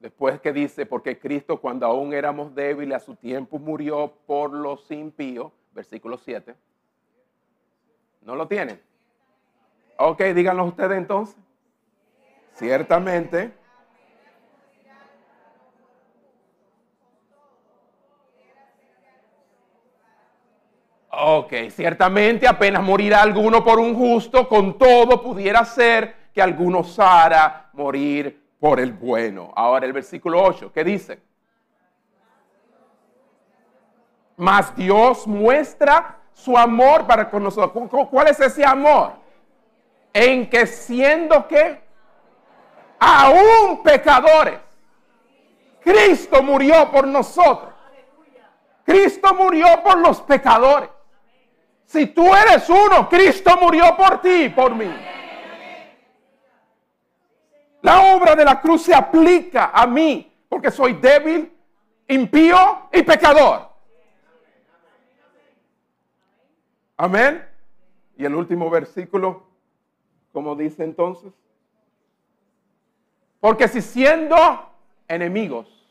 Después 0.00 0.40
que 0.40 0.52
dice, 0.52 0.86
porque 0.86 1.18
Cristo 1.18 1.60
cuando 1.60 1.86
aún 1.86 2.12
éramos 2.12 2.54
débiles 2.54 2.96
a 2.96 3.04
su 3.04 3.16
tiempo 3.16 3.58
murió 3.58 4.12
por 4.26 4.52
los 4.52 4.88
impíos, 4.90 5.52
versículo 5.72 6.18
7. 6.18 6.54
¿No 8.22 8.36
lo 8.36 8.46
tienen? 8.46 8.80
Ok, 9.98 10.22
díganlo 10.34 10.64
ustedes 10.64 10.98
entonces. 10.98 11.36
Ciertamente 12.54 13.52
Ok, 21.20 21.52
ciertamente 21.70 22.46
apenas 22.46 22.80
morirá 22.80 23.22
alguno 23.22 23.64
por 23.64 23.80
un 23.80 23.96
justo, 23.96 24.48
con 24.48 24.78
todo 24.78 25.20
pudiera 25.20 25.64
ser 25.64 26.30
que 26.32 26.40
alguno 26.40 26.80
osara 26.80 27.70
morir 27.72 28.54
por 28.60 28.78
el 28.78 28.92
bueno. 28.92 29.52
Ahora 29.56 29.84
el 29.84 29.92
versículo 29.92 30.40
8, 30.40 30.72
¿qué 30.72 30.84
dice? 30.84 31.20
Mas 34.36 34.76
Dios 34.76 35.26
muestra 35.26 36.18
su 36.32 36.56
amor 36.56 37.04
para 37.04 37.28
con 37.28 37.42
nosotros. 37.42 37.88
¿Cuál 38.08 38.28
es 38.28 38.38
ese 38.38 38.64
amor? 38.64 39.14
En 40.12 40.48
que 40.48 40.68
siendo 40.68 41.48
que 41.48 41.80
aún 43.00 43.82
pecadores, 43.82 44.60
Cristo 45.80 46.44
murió 46.44 46.92
por 46.92 47.08
nosotros. 47.08 47.74
Cristo 48.84 49.34
murió 49.34 49.82
por 49.82 49.98
los 49.98 50.20
pecadores. 50.20 50.90
Si 51.88 52.04
tú 52.08 52.34
eres 52.34 52.68
uno, 52.68 53.08
Cristo 53.08 53.56
murió 53.58 53.96
por 53.96 54.20
ti 54.20 54.50
por 54.50 54.74
mí. 54.74 54.94
La 57.80 58.14
obra 58.14 58.36
de 58.36 58.44
la 58.44 58.60
cruz 58.60 58.82
se 58.82 58.94
aplica 58.94 59.70
a 59.72 59.86
mí 59.86 60.30
porque 60.50 60.70
soy 60.70 60.92
débil, 60.92 61.50
impío 62.06 62.90
y 62.92 63.02
pecador. 63.02 63.70
Amén. 66.98 67.48
Y 68.18 68.24
el 68.26 68.34
último 68.34 68.68
versículo, 68.68 69.44
como 70.34 70.54
dice 70.56 70.84
entonces, 70.84 71.32
porque 73.40 73.66
si 73.66 73.80
siendo 73.80 74.36
enemigos 75.08 75.88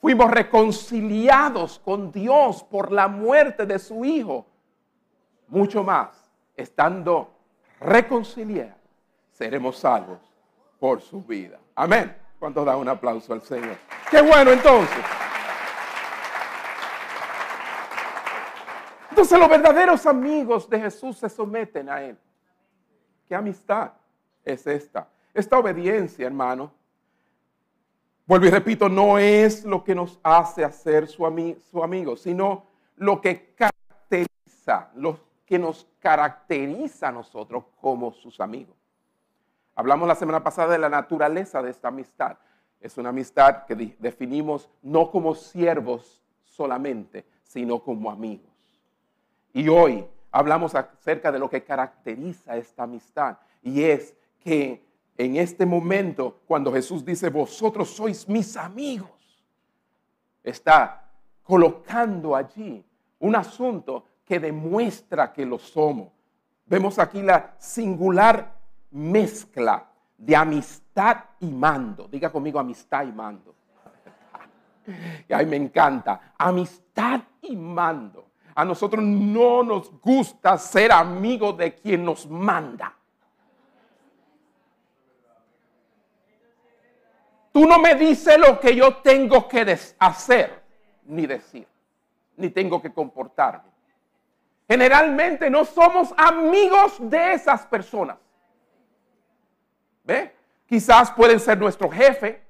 fuimos 0.00 0.28
reconciliados 0.28 1.78
con 1.78 2.10
Dios 2.10 2.64
por 2.64 2.90
la 2.90 3.06
muerte 3.06 3.64
de 3.64 3.78
su 3.78 4.04
Hijo, 4.04 4.44
mucho 5.48 5.82
más, 5.82 6.30
estando 6.56 7.32
reconciliados, 7.80 8.76
seremos 9.32 9.78
salvos 9.78 10.20
por 10.78 11.00
su 11.00 11.22
vida. 11.22 11.58
Amén. 11.74 12.16
¿Cuántos 12.38 12.66
dan 12.66 12.78
un 12.78 12.88
aplauso 12.88 13.32
al 13.32 13.42
Señor? 13.42 13.76
Qué 14.10 14.20
bueno 14.20 14.52
entonces. 14.52 15.04
Entonces 19.10 19.38
los 19.38 19.48
verdaderos 19.48 20.04
amigos 20.06 20.68
de 20.68 20.78
Jesús 20.78 21.16
se 21.16 21.28
someten 21.28 21.88
a 21.88 22.02
Él. 22.02 22.18
¿Qué 23.26 23.34
amistad 23.34 23.92
es 24.44 24.66
esta? 24.66 25.08
Esta 25.32 25.58
obediencia, 25.58 26.26
hermano. 26.26 26.70
Vuelvo 28.26 28.46
y 28.46 28.50
repito, 28.50 28.88
no 28.88 29.18
es 29.18 29.64
lo 29.64 29.82
que 29.82 29.94
nos 29.94 30.18
hace 30.22 30.64
hacer 30.64 31.06
su, 31.06 31.24
su 31.70 31.82
amigo, 31.82 32.16
sino 32.16 32.66
lo 32.96 33.20
que 33.20 33.54
caracteriza 33.54 34.90
lo 34.96 35.25
que 35.46 35.58
nos 35.58 35.86
caracteriza 36.00 37.08
a 37.08 37.12
nosotros 37.12 37.64
como 37.80 38.12
sus 38.12 38.40
amigos. 38.40 38.76
Hablamos 39.74 40.08
la 40.08 40.14
semana 40.14 40.42
pasada 40.42 40.72
de 40.72 40.78
la 40.78 40.88
naturaleza 40.88 41.62
de 41.62 41.70
esta 41.70 41.88
amistad. 41.88 42.36
Es 42.80 42.98
una 42.98 43.10
amistad 43.10 43.64
que 43.64 43.96
definimos 43.98 44.68
no 44.82 45.10
como 45.10 45.34
siervos 45.34 46.22
solamente, 46.44 47.24
sino 47.44 47.82
como 47.82 48.10
amigos. 48.10 48.50
Y 49.52 49.68
hoy 49.68 50.06
hablamos 50.30 50.74
acerca 50.74 51.30
de 51.30 51.38
lo 51.38 51.48
que 51.48 51.62
caracteriza 51.62 52.56
esta 52.56 52.82
amistad. 52.82 53.38
Y 53.62 53.84
es 53.84 54.14
que 54.40 54.84
en 55.16 55.36
este 55.36 55.64
momento, 55.64 56.40
cuando 56.46 56.72
Jesús 56.72 57.04
dice, 57.04 57.30
vosotros 57.30 57.90
sois 57.90 58.28
mis 58.28 58.56
amigos, 58.56 59.10
está 60.42 61.10
colocando 61.42 62.34
allí 62.36 62.84
un 63.18 63.34
asunto 63.34 64.04
que 64.26 64.40
demuestra 64.40 65.32
que 65.32 65.46
lo 65.46 65.58
somos. 65.58 66.08
Vemos 66.66 66.98
aquí 66.98 67.22
la 67.22 67.54
singular 67.58 68.52
mezcla 68.90 69.88
de 70.18 70.34
amistad 70.34 71.18
y 71.40 71.46
mando. 71.46 72.08
Diga 72.08 72.30
conmigo 72.30 72.58
amistad 72.58 73.06
y 73.06 73.12
mando. 73.12 73.54
Y 75.28 75.32
ahí 75.32 75.46
me 75.46 75.56
encanta. 75.56 76.34
Amistad 76.38 77.20
y 77.42 77.56
mando. 77.56 78.26
A 78.54 78.64
nosotros 78.64 79.04
no 79.04 79.62
nos 79.62 79.90
gusta 80.00 80.56
ser 80.58 80.92
amigos 80.92 81.56
de 81.56 81.74
quien 81.74 82.04
nos 82.04 82.28
manda. 82.28 82.94
Tú 87.52 87.66
no 87.66 87.78
me 87.78 87.94
dices 87.94 88.38
lo 88.38 88.60
que 88.60 88.76
yo 88.76 88.96
tengo 88.96 89.48
que 89.48 89.78
hacer 89.98 90.62
ni 91.04 91.26
decir, 91.26 91.66
ni 92.36 92.50
tengo 92.50 92.80
que 92.80 92.92
comportarme. 92.92 93.75
Generalmente 94.68 95.48
no 95.48 95.64
somos 95.64 96.12
amigos 96.16 96.96
de 96.98 97.34
esas 97.34 97.64
personas. 97.66 98.16
¿Ve? 100.04 100.34
Quizás 100.66 101.10
pueden 101.12 101.38
ser 101.38 101.58
nuestro 101.58 101.88
jefe, 101.90 102.42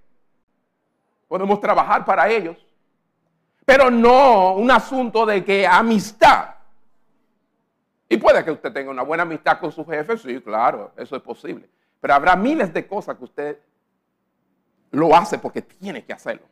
podemos 1.28 1.60
trabajar 1.60 2.04
para 2.04 2.28
ellos, 2.28 2.56
pero 3.64 3.90
no 3.90 4.54
un 4.54 4.70
asunto 4.70 5.26
de 5.26 5.44
que 5.44 5.66
amistad. 5.66 6.54
Y 8.08 8.16
puede 8.16 8.44
que 8.44 8.52
usted 8.52 8.72
tenga 8.72 8.90
una 8.90 9.02
buena 9.02 9.24
amistad 9.24 9.58
con 9.58 9.72
su 9.72 9.84
jefe, 9.84 10.16
sí, 10.16 10.40
claro, 10.40 10.92
eso 10.96 11.16
es 11.16 11.22
posible. 11.22 11.68
Pero 12.00 12.14
habrá 12.14 12.36
miles 12.36 12.72
de 12.72 12.86
cosas 12.86 13.16
que 13.16 13.24
usted 13.24 13.58
lo 14.92 15.14
hace 15.14 15.38
porque 15.38 15.62
tiene 15.62 16.04
que 16.04 16.12
hacerlo. 16.12 16.46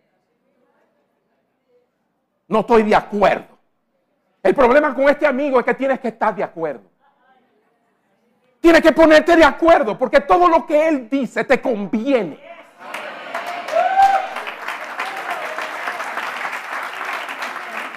No 2.48 2.60
estoy 2.60 2.82
de 2.82 2.94
acuerdo. 2.94 3.53
El 4.45 4.55
problema 4.55 4.95
con 4.95 5.09
este 5.09 5.26
amigo 5.26 5.59
es 5.59 5.64
que 5.64 5.72
tienes 5.72 5.99
que 6.01 6.09
estar 6.09 6.34
de 6.36 6.45
acuerdo. 6.45 6.82
Tienes 8.61 8.82
que 8.82 8.92
ponerte 8.92 9.34
de 9.36 9.45
acuerdo 9.45 9.97
porque 9.97 10.20
todo 10.20 10.49
lo 10.49 10.66
que 10.66 10.86
él 10.86 11.09
dice 11.09 11.45
te 11.45 11.62
conviene. 11.62 12.38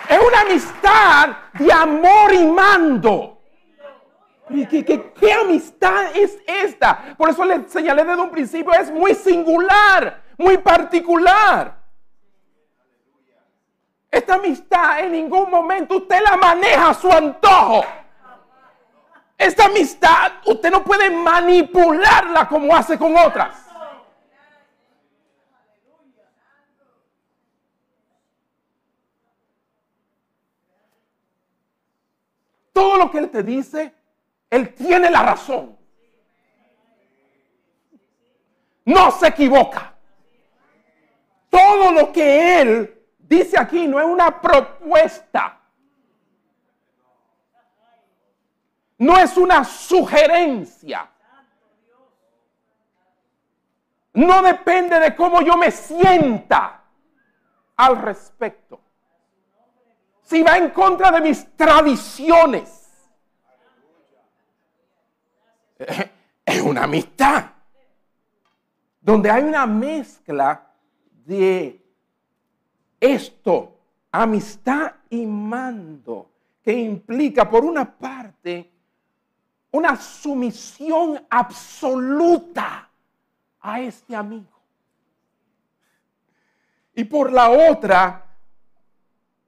Es 0.10 0.20
una 0.26 0.42
amistad 0.42 1.38
de 1.60 1.74
amor 1.74 2.34
y 2.34 2.46
mando. 2.46 3.42
¿Qué, 4.48 5.34
amistad 5.44 6.16
es 6.16 6.38
esta? 6.48 7.14
Por 7.18 7.30
eso 7.30 7.44
le 7.44 7.68
señalé 7.68 8.06
desde 8.06 8.22
un 8.22 8.32
principio, 8.32 8.72
es 8.74 8.90
muy 8.90 9.14
singular, 9.16 10.24
muy 10.38 10.58
particular. 10.60 11.77
Esta 14.18 14.34
amistad 14.34 15.02
en 15.02 15.12
ningún 15.12 15.48
momento 15.48 15.98
usted 15.98 16.20
la 16.24 16.36
maneja 16.38 16.90
a 16.90 16.94
su 16.96 17.12
antojo. 17.12 17.86
Esta 19.38 19.66
amistad 19.66 20.32
usted 20.48 20.72
no 20.72 20.84
puede 20.84 21.12
manipularla 21.12 22.48
como 22.48 22.76
hace 22.76 22.98
con 22.98 23.16
otras. 23.16 23.56
Todo 32.74 32.98
lo 32.98 33.12
que 33.12 33.20
Él 33.20 33.30
te 33.30 33.44
dice, 33.44 33.94
Él 34.50 34.74
tiene 34.74 35.12
la 35.12 35.22
razón. 35.22 35.78
No 38.84 39.12
se 39.12 39.28
equivoca. 39.28 39.94
Todo 41.52 41.92
lo 41.92 42.12
que 42.12 42.62
Él 42.62 42.97
dice 43.28 43.60
aquí 43.60 43.88
no 43.88 44.00
es 44.00 44.06
una 44.06 44.42
propuesta. 44.42 45.60
No 48.98 49.18
es 49.18 49.38
una 49.38 49.64
sugerencia. 49.64 51.10
No 54.14 54.42
depende 54.42 55.00
de 55.00 55.16
cómo 55.16 55.42
yo 55.42 55.56
me 55.58 55.70
sienta 55.70 56.84
al 57.76 58.02
respecto. 58.02 58.82
Si 60.24 60.42
va 60.42 60.58
en 60.58 60.72
contra 60.72 61.12
de 61.12 61.22
mis 61.22 61.56
tradiciones. 61.56 62.84
Es 66.48 66.62
una 66.62 66.84
amistad. 66.86 67.44
Donde 69.02 69.30
hay 69.30 69.44
una 69.44 69.66
mezcla 69.66 70.66
de 71.26 71.87
esto, 73.00 73.76
amistad 74.12 74.94
y 75.10 75.26
mando, 75.26 76.30
que 76.64 76.74
implica 76.74 77.50
por 77.50 77.64
una 77.64 77.86
parte 77.98 78.72
una 79.72 79.96
sumisión 79.96 81.26
absoluta 81.30 82.90
a 83.62 83.80
este 83.82 84.16
amigo. 84.16 84.58
Y 86.96 87.04
por 87.04 87.32
la 87.32 87.50
otra, 87.50 88.26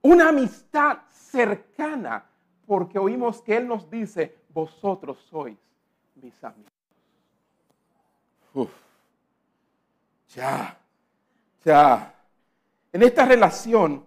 una 0.01 0.29
amistad 0.29 0.99
cercana, 1.09 2.23
porque 2.67 2.99
oímos 2.99 3.41
que 3.41 3.57
Él 3.57 3.67
nos 3.67 3.89
dice, 3.89 4.37
vosotros 4.53 5.17
sois 5.29 5.57
mis 6.15 6.43
amigos. 6.43 6.71
Ya, 10.35 10.77
ya. 11.65 12.18
En 12.91 13.03
esta 13.03 13.25
relación 13.25 14.05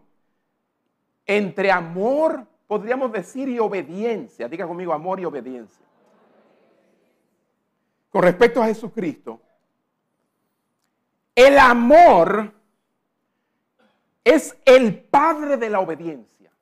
entre 1.27 1.71
amor, 1.71 2.47
podríamos 2.67 3.13
decir, 3.13 3.49
y 3.49 3.59
obediencia, 3.59 4.49
diga 4.49 4.67
conmigo 4.67 4.93
amor 4.93 5.21
y 5.21 5.25
obediencia 5.25 5.87
con 8.13 8.23
respecto 8.23 8.63
a 8.63 8.67
Jesucristo, 8.67 9.41
el 11.35 11.59
amor 11.59 12.53
es 14.23 14.55
el 14.67 15.03
padre 15.05 15.57
de 15.57 15.71
la 15.71 15.81
obediencia. 15.81 16.53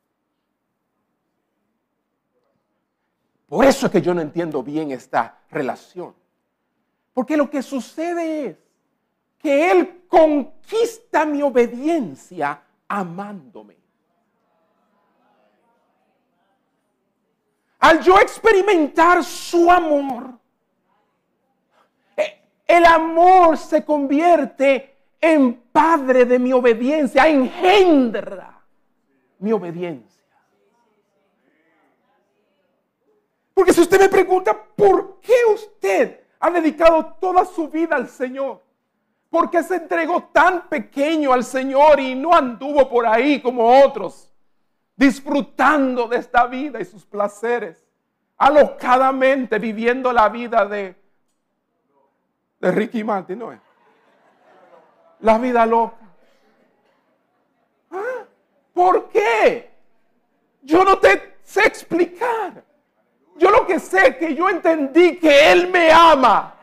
Por 3.49 3.64
eso 3.64 3.87
es 3.87 3.93
que 3.93 4.01
yo 4.01 4.14
no 4.14 4.21
entiendo 4.21 4.62
bien 4.62 4.93
esta 4.93 5.41
relación. 5.51 6.14
Porque 7.12 7.37
lo 7.37 7.51
que 7.51 7.62
sucede 7.62 8.47
es 8.47 8.57
que 9.41 9.70
Él 9.70 10.05
conquista 10.09 11.24
mi 11.24 11.43
obediencia 11.43 12.62
amándome. 12.88 13.76
Al 17.78 18.03
yo 18.03 18.18
experimentar 18.18 19.24
su 19.24 19.70
amor, 19.70 20.38
el 22.66 22.84
amor 22.84 23.57
se 23.57 23.84
convierte 23.84 24.97
en 25.20 25.55
padre 25.72 26.24
de 26.24 26.38
mi 26.38 26.53
obediencia, 26.53 27.26
engendra 27.26 28.62
mi 29.38 29.53
obediencia. 29.53 30.22
Porque 33.55 33.72
si 33.72 33.80
usted 33.80 34.01
me 34.01 34.09
pregunta, 34.09 34.57
¿por 34.76 35.20
qué 35.20 35.34
usted 35.53 36.20
ha 36.38 36.51
dedicado 36.51 37.14
toda 37.20 37.45
su 37.45 37.68
vida 37.68 37.97
al 37.97 38.09
Señor? 38.09 38.62
¿Por 39.31 39.49
qué 39.49 39.62
se 39.62 39.76
entregó 39.76 40.24
tan 40.33 40.68
pequeño 40.68 41.33
al 41.33 41.45
Señor 41.45 42.01
y 42.01 42.16
no 42.16 42.35
anduvo 42.35 42.89
por 42.89 43.07
ahí 43.07 43.41
como 43.41 43.83
otros, 43.85 44.33
disfrutando 44.97 46.09
de 46.09 46.16
esta 46.16 46.47
vida 46.47 46.81
y 46.81 46.85
sus 46.85 47.07
placeres, 47.07 47.87
alocadamente 48.37 49.59
viviendo 49.61 50.12
la 50.12 50.28
vida 50.28 50.66
de 50.66 50.97
Ricky 52.61 53.05
Martin, 53.05 53.39
¿no 53.39 53.53
es? 53.53 53.61
La 55.20 55.39
vida 55.39 55.64
loca. 55.64 55.97
¿Ah? 57.91 58.24
¿Por 58.72 59.09
qué? 59.11 59.70
Yo 60.62 60.85
no 60.85 60.99
te 60.99 61.37
sé 61.43 61.66
explicar. 61.66 62.64
Yo 63.37 63.51
lo 63.51 63.66
que 63.66 63.78
sé 63.78 64.09
es 64.09 64.16
que 64.16 64.35
yo 64.35 64.49
entendí 64.49 65.18
que 65.18 65.53
Él 65.53 65.70
me 65.70 65.91
ama. 65.93 66.55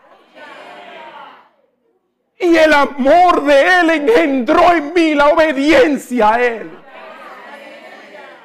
Y 2.39 2.55
el 2.55 2.73
amor 2.73 3.43
de 3.43 3.79
Él 3.79 3.89
engendró 3.89 4.73
en 4.73 4.93
mí 4.93 5.15
la 5.15 5.29
obediencia 5.29 6.33
a 6.33 6.41
Él. 6.41 6.69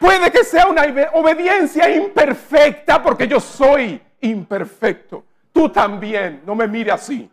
Puede 0.01 0.33
que 0.33 0.45
sea 0.45 0.67
una 0.67 0.83
obediencia 1.13 1.95
imperfecta 1.95 3.03
porque 3.03 3.29
yo 3.29 3.39
soy 3.39 4.01
imperfecto. 4.21 5.25
Tú 5.53 5.69
también, 5.69 6.43
no 6.45 6.55
me 6.55 6.67
mire 6.67 6.91
así. 6.91 7.31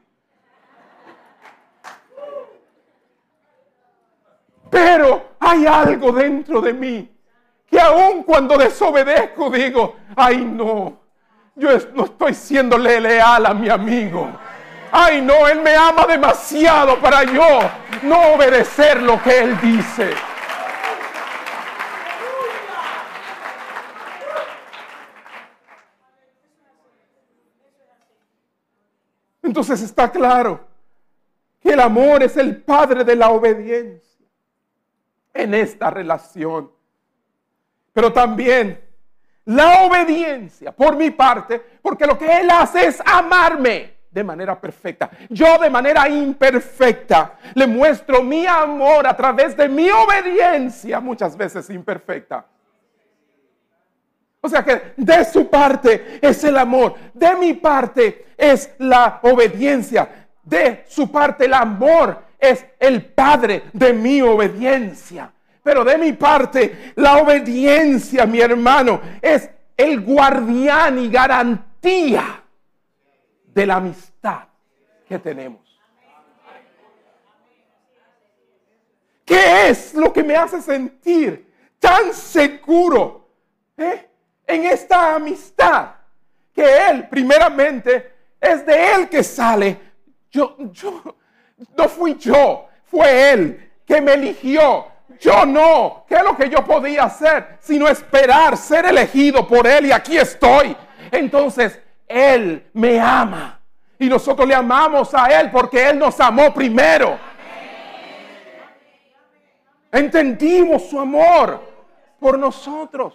Pero 4.69 5.29
hay 5.39 5.65
algo 5.65 6.11
dentro 6.11 6.61
de 6.61 6.73
mí 6.73 7.09
que 7.65 7.79
aun 7.79 8.23
cuando 8.23 8.57
desobedezco 8.57 9.49
digo, 9.49 9.95
ay 10.15 10.37
no, 10.37 10.99
yo 11.55 11.69
no 11.93 12.05
estoy 12.05 12.33
siendo 12.33 12.77
leal 12.77 13.45
a 13.45 13.53
mi 13.53 13.69
amigo. 13.69 14.29
Ay 14.91 15.21
no, 15.21 15.47
él 15.47 15.61
me 15.61 15.75
ama 15.75 16.05
demasiado 16.07 16.99
para 16.99 17.23
yo 17.23 17.59
no 18.03 18.33
obedecer 18.33 19.01
lo 19.01 19.21
que 19.21 19.39
él 19.39 19.59
dice. 19.61 20.13
Entonces 29.43 29.81
está 29.81 30.11
claro 30.11 30.67
que 31.59 31.69
el 31.69 31.79
amor 31.79 32.23
es 32.23 32.37
el 32.37 32.61
padre 32.61 33.03
de 33.03 33.15
la 33.15 33.29
obediencia 33.29 34.25
en 35.33 35.53
esta 35.53 35.89
relación. 35.89 36.71
Pero 37.93 38.13
también 38.13 38.79
la 39.45 39.81
obediencia 39.81 40.71
por 40.71 40.95
mi 40.95 41.09
parte, 41.09 41.59
porque 41.81 42.05
lo 42.05 42.17
que 42.17 42.39
Él 42.39 42.49
hace 42.51 42.85
es 42.85 43.01
amarme 43.05 43.98
de 44.11 44.23
manera 44.23 44.59
perfecta. 44.59 45.09
Yo 45.29 45.57
de 45.57 45.69
manera 45.69 46.09
imperfecta 46.09 47.33
le 47.53 47.67
muestro 47.67 48.23
mi 48.23 48.45
amor 48.45 49.05
a 49.07 49.15
través 49.15 49.55
de 49.55 49.69
mi 49.69 49.89
obediencia, 49.89 50.99
muchas 50.99 51.37
veces 51.37 51.69
imperfecta. 51.69 52.45
O 54.41 54.47
sea 54.47 54.63
que 54.63 54.93
de 54.95 55.25
su 55.25 55.49
parte 55.49 56.19
es 56.21 56.43
el 56.43 56.57
amor, 56.57 56.95
de 57.13 57.35
mi 57.35 57.53
parte 57.53 58.27
es 58.37 58.73
la 58.77 59.19
obediencia, 59.23 60.27
de 60.43 60.85
su 60.87 61.11
parte 61.11 61.45
el 61.45 61.53
amor 61.53 62.23
es 62.39 62.65
el 62.79 63.05
padre 63.05 63.63
de 63.73 63.93
mi 63.93 64.21
obediencia. 64.21 65.31
Pero 65.61 65.83
de 65.83 65.97
mi 65.97 66.13
parte, 66.13 66.93
la 66.95 67.17
obediencia, 67.17 68.25
mi 68.25 68.39
hermano, 68.39 69.01
es 69.21 69.49
el 69.75 70.01
guardián 70.01 70.97
y 70.99 71.09
garantía 71.09 72.38
de 73.53 73.65
la 73.65 73.75
amistad 73.75 74.47
que 75.07 75.19
tenemos. 75.19 75.61
¿Qué 79.25 79.69
es 79.69 79.93
lo 79.93 80.11
que 80.11 80.23
me 80.23 80.35
hace 80.35 80.59
sentir 80.61 81.53
tan 81.79 82.13
seguro 82.13 83.29
eh, 83.77 84.09
en 84.47 84.65
esta 84.65 85.15
amistad? 85.15 85.91
Que 86.53 86.89
Él, 86.89 87.07
primeramente, 87.07 88.11
es 88.41 88.65
de 88.65 88.93
Él 88.93 89.07
que 89.07 89.23
sale. 89.23 89.77
Yo, 90.31 90.55
yo, 90.71 91.15
no 91.77 91.87
fui 91.87 92.15
yo, 92.15 92.67
fue 92.85 93.31
Él 93.31 93.71
que 93.85 94.01
me 94.01 94.13
eligió. 94.13 94.87
Yo 95.19 95.45
no. 95.45 96.05
¿Qué 96.07 96.15
es 96.15 96.23
lo 96.23 96.35
que 96.35 96.49
yo 96.49 96.63
podía 96.65 97.03
hacer? 97.03 97.57
Sino 97.59 97.87
esperar 97.87 98.57
ser 98.57 98.85
elegido 98.85 99.47
por 99.47 99.67
Él 99.67 99.87
y 99.87 99.91
aquí 99.91 100.17
estoy. 100.17 100.75
Entonces, 101.11 101.79
Él 102.09 102.69
me 102.73 102.99
ama. 102.99 103.61
Y 103.99 104.07
nosotros 104.09 104.47
le 104.47 104.55
amamos 104.55 105.13
a 105.13 105.27
Él 105.27 105.51
porque 105.51 105.89
Él 105.89 105.99
nos 105.99 106.19
amó 106.19 106.53
primero. 106.53 107.17
Entendimos 109.91 110.89
su 110.89 110.99
amor 110.99 111.61
por 112.19 112.37
nosotros. 112.37 113.13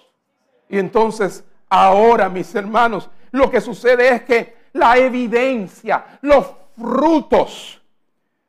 Y 0.69 0.79
entonces, 0.79 1.45
ahora, 1.69 2.29
mis 2.29 2.55
hermanos, 2.55 3.11
lo 3.31 3.51
que 3.51 3.61
sucede 3.61 4.09
es 4.09 4.23
que 4.23 4.57
la 4.73 4.97
evidencia, 4.97 6.19
los 6.21 6.47
frutos, 6.77 7.81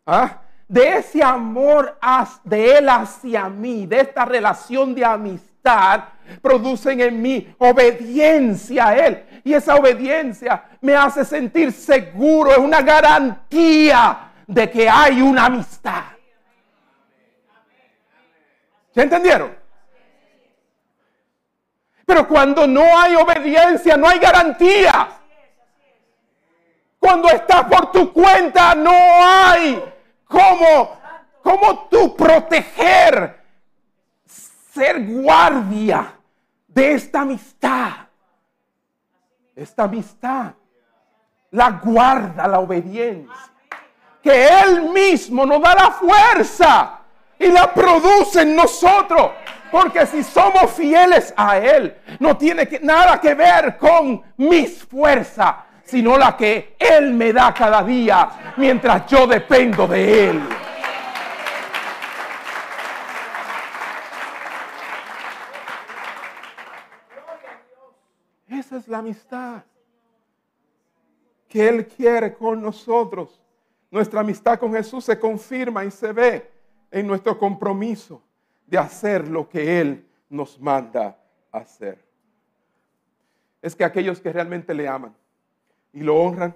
¿ah? 0.06 0.42
de 0.68 0.98
ese 0.98 1.24
amor 1.24 1.98
de 2.44 2.78
Él 2.78 2.90
hacia 2.90 3.48
mí, 3.50 3.86
de 3.86 4.02
esta 4.02 4.26
relación 4.26 4.96
de 4.96 5.06
amistad, 5.06 6.06
producen 6.42 7.00
en 7.02 7.22
mí 7.22 7.56
obediencia 7.58 8.88
a 8.88 8.98
Él. 8.98 9.35
Y 9.46 9.54
esa 9.54 9.76
obediencia 9.76 10.64
me 10.82 10.96
hace 10.96 11.24
sentir 11.24 11.72
seguro, 11.72 12.50
es 12.50 12.58
una 12.58 12.82
garantía 12.82 14.32
de 14.48 14.72
que 14.72 14.90
hay 14.90 15.22
una 15.22 15.46
amistad. 15.46 16.04
¿Se 18.92 19.04
entendieron? 19.04 19.56
Pero 22.08 22.28
cuando 22.28 22.66
no 22.66 22.98
hay 22.98 23.16
obediencia, 23.16 23.96
no 23.96 24.10
hay 24.10 24.18
garantía. 24.18 25.10
Cuando 26.98 27.30
estás 27.30 27.66
por 27.66 27.92
tu 27.92 28.12
cuenta, 28.12 28.74
no 28.74 28.98
hay 29.24 29.80
cómo, 30.24 31.00
cómo 31.44 31.88
tú 31.92 32.16
proteger, 32.16 33.44
ser 34.26 35.06
guardia 35.06 36.16
de 36.68 36.94
esta 36.94 37.22
amistad. 37.22 38.05
Esta 39.56 39.84
amistad 39.84 40.54
la 41.52 41.72
guarda 41.72 42.48
la 42.48 42.60
obediencia. 42.60 43.34
Que 44.22 44.48
Él 44.48 44.90
mismo 44.90 45.46
nos 45.46 45.62
da 45.62 45.76
la 45.76 45.92
fuerza 45.92 47.00
y 47.40 47.48
la 47.48 47.74
produce 47.74 48.42
en 48.42 48.56
nosotros. 48.56 49.32
Porque 49.72 50.06
si 50.06 50.24
somos 50.24 50.72
fieles 50.72 51.34
a 51.38 51.58
Él, 51.58 51.96
no 52.20 52.36
tiene 52.38 52.68
nada 52.82 53.20
que 53.20 53.34
ver 53.34 53.78
con 53.78 54.22
mis 54.38 54.84
fuerzas, 54.84 55.56
sino 55.84 56.18
la 56.18 56.36
que 56.36 56.76
Él 56.80 57.14
me 57.14 57.32
da 57.32 57.54
cada 57.54 57.84
día 57.84 58.54
mientras 58.58 59.06
yo 59.08 59.28
dependo 59.28 59.88
de 59.88 60.30
Él. 60.30 60.65
Esa 68.66 68.78
es 68.78 68.88
la 68.88 68.98
amistad 68.98 69.64
que 71.48 71.70
Él 71.70 71.86
quiere 71.86 72.34
con 72.34 72.60
nosotros. 72.60 73.40
Nuestra 73.92 74.22
amistad 74.22 74.58
con 74.58 74.74
Jesús 74.74 75.06
se 75.06 75.20
confirma 75.20 75.86
y 75.86 75.92
se 75.92 76.12
ve 76.12 76.52
en 76.90 77.06
nuestro 77.06 77.38
compromiso 77.38 78.24
de 78.66 78.80
hacer 78.80 79.28
lo 79.28 79.48
que 79.48 79.80
Él 79.80 80.08
nos 80.30 80.60
manda 80.60 81.16
hacer. 81.52 82.04
Es 83.62 83.76
que 83.76 83.84
aquellos 83.84 84.20
que 84.20 84.34
realmente 84.34 84.74
le 84.74 84.88
aman, 84.88 85.16
y 85.94 86.00
lo 86.00 86.16
honran 86.16 86.56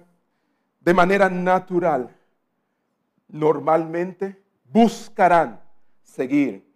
de 0.80 0.92
manera 0.92 1.30
natural, 1.30 2.12
normalmente 3.28 4.42
buscarán 4.64 5.60
seguir 6.02 6.68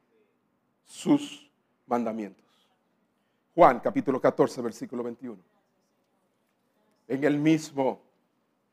sus 0.84 1.50
mandamientos. 1.86 2.43
Juan 3.54 3.78
capítulo 3.78 4.20
14, 4.20 4.60
versículo 4.62 5.04
21. 5.04 5.38
En 7.06 7.22
el 7.22 7.38
mismo 7.38 8.02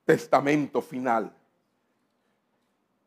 testamento 0.06 0.82
final 0.82 1.32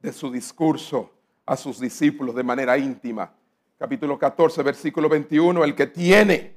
de 0.01 0.13
su 0.13 0.31
discurso 0.31 1.11
a 1.45 1.57
sus 1.57 1.81
discípulos 1.81 2.37
de 2.37 2.45
manera 2.45 2.79
íntima. 2.79 3.33
Capítulo 3.77 4.17
14, 4.17 4.63
versículo 4.63 5.09
21, 5.09 5.65
el 5.65 5.75
que 5.75 5.89
tiene, 5.89 6.57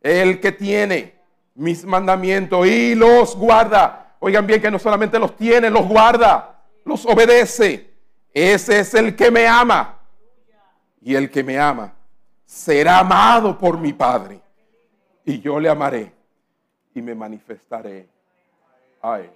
el 0.00 0.40
que 0.40 0.52
tiene 0.52 1.20
mis 1.54 1.84
mandamientos 1.84 2.66
y 2.66 2.94
los 2.94 3.36
guarda. 3.36 4.16
Oigan 4.20 4.46
bien 4.46 4.62
que 4.62 4.70
no 4.70 4.78
solamente 4.78 5.18
los 5.18 5.36
tiene, 5.36 5.68
los 5.68 5.86
guarda, 5.86 6.64
los 6.86 7.04
obedece. 7.04 7.90
Ese 8.32 8.80
es 8.80 8.94
el 8.94 9.14
que 9.14 9.30
me 9.30 9.46
ama. 9.46 9.98
Y 11.02 11.14
el 11.14 11.30
que 11.30 11.44
me 11.44 11.58
ama 11.58 11.99
será 12.50 12.98
amado 12.98 13.56
por 13.56 13.78
mi 13.78 13.92
Padre. 13.92 14.40
Y 15.24 15.40
yo 15.40 15.60
le 15.60 15.68
amaré 15.68 16.12
y 16.92 17.00
me 17.00 17.14
manifestaré 17.14 18.08
a 19.00 19.20
él. 19.20 19.30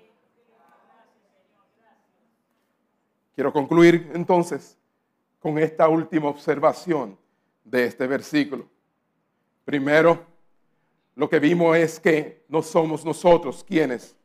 Quiero 3.36 3.52
concluir 3.52 4.10
entonces 4.14 4.76
con 5.38 5.58
esta 5.58 5.88
última 5.88 6.28
observación 6.28 7.16
de 7.62 7.84
este 7.84 8.08
versículo. 8.08 8.66
Primero, 9.64 10.26
lo 11.14 11.28
que 11.28 11.38
vimos 11.38 11.76
es 11.76 12.00
que 12.00 12.44
no 12.48 12.62
somos 12.62 13.04
nosotros 13.04 13.62
quienes 13.62 14.16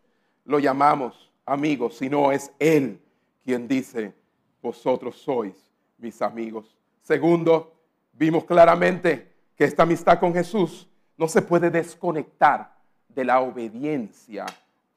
lo 0.46 0.58
llamamos 0.58 1.32
amigos, 1.46 1.98
sino 1.98 2.32
es 2.32 2.52
Él 2.58 3.00
quien 3.44 3.68
dice, 3.68 4.16
vosotros 4.64 5.16
sois 5.16 5.56
mis 6.00 6.22
amigos. 6.24 6.76
Segundo, 7.04 7.79
vimos 8.20 8.44
claramente 8.44 9.34
que 9.56 9.64
esta 9.64 9.84
amistad 9.84 10.20
con 10.20 10.34
Jesús 10.34 10.90
no 11.18 11.30
se 11.30 11.42
puede 11.42 11.72
desconectar 11.72 12.76
de 13.08 13.24
la 13.24 13.40
obediencia 13.40 14.46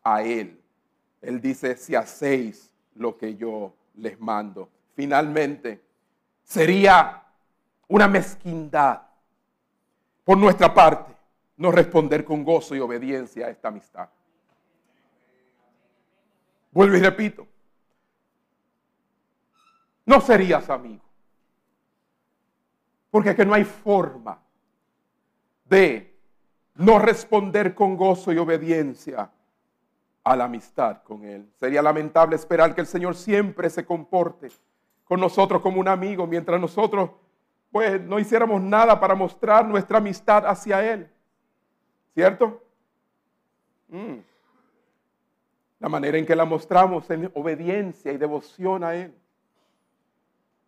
a 0.02 0.22
Él. 0.22 0.60
Él 1.20 1.40
dice, 1.40 1.76
si 1.76 1.94
hacéis 1.94 2.72
lo 2.96 3.16
que 3.16 3.36
yo 3.36 3.72
les 3.94 4.20
mando. 4.20 4.68
Finalmente, 4.94 5.80
sería 6.42 7.22
una 7.86 8.08
mezquindad 8.08 9.02
por 10.24 10.36
nuestra 10.36 10.74
parte, 10.74 11.12
no 11.56 11.70
responder 11.70 12.24
con 12.24 12.44
gozo 12.44 12.74
y 12.74 12.80
obediencia 12.80 13.46
a 13.46 13.50
esta 13.50 13.68
amistad. 13.68 14.08
Vuelvo 16.72 16.96
y 16.96 17.00
repito, 17.00 17.46
no 20.06 20.20
serías 20.20 20.68
amigo. 20.70 21.11
Porque 23.12 23.36
que 23.36 23.44
no 23.44 23.52
hay 23.52 23.64
forma 23.64 24.40
de 25.66 26.18
no 26.76 26.98
responder 26.98 27.74
con 27.74 27.94
gozo 27.94 28.32
y 28.32 28.38
obediencia 28.38 29.30
a 30.24 30.34
la 30.34 30.44
amistad 30.44 31.02
con 31.02 31.22
Él. 31.22 31.46
Sería 31.60 31.82
lamentable 31.82 32.36
esperar 32.36 32.74
que 32.74 32.80
el 32.80 32.86
Señor 32.86 33.14
siempre 33.14 33.68
se 33.68 33.84
comporte 33.84 34.48
con 35.04 35.20
nosotros 35.20 35.60
como 35.60 35.78
un 35.78 35.88
amigo, 35.88 36.26
mientras 36.26 36.58
nosotros 36.58 37.10
pues 37.70 38.00
no 38.00 38.18
hiciéramos 38.18 38.62
nada 38.62 38.98
para 38.98 39.14
mostrar 39.14 39.66
nuestra 39.66 39.98
amistad 39.98 40.46
hacia 40.46 40.82
Él. 40.90 41.10
¿Cierto? 42.14 42.62
Mm. 43.88 44.20
La 45.80 45.88
manera 45.90 46.16
en 46.16 46.24
que 46.24 46.34
la 46.34 46.46
mostramos 46.46 47.10
en 47.10 47.30
obediencia 47.34 48.10
y 48.10 48.16
devoción 48.16 48.84
a 48.84 48.94
Él. 48.94 49.14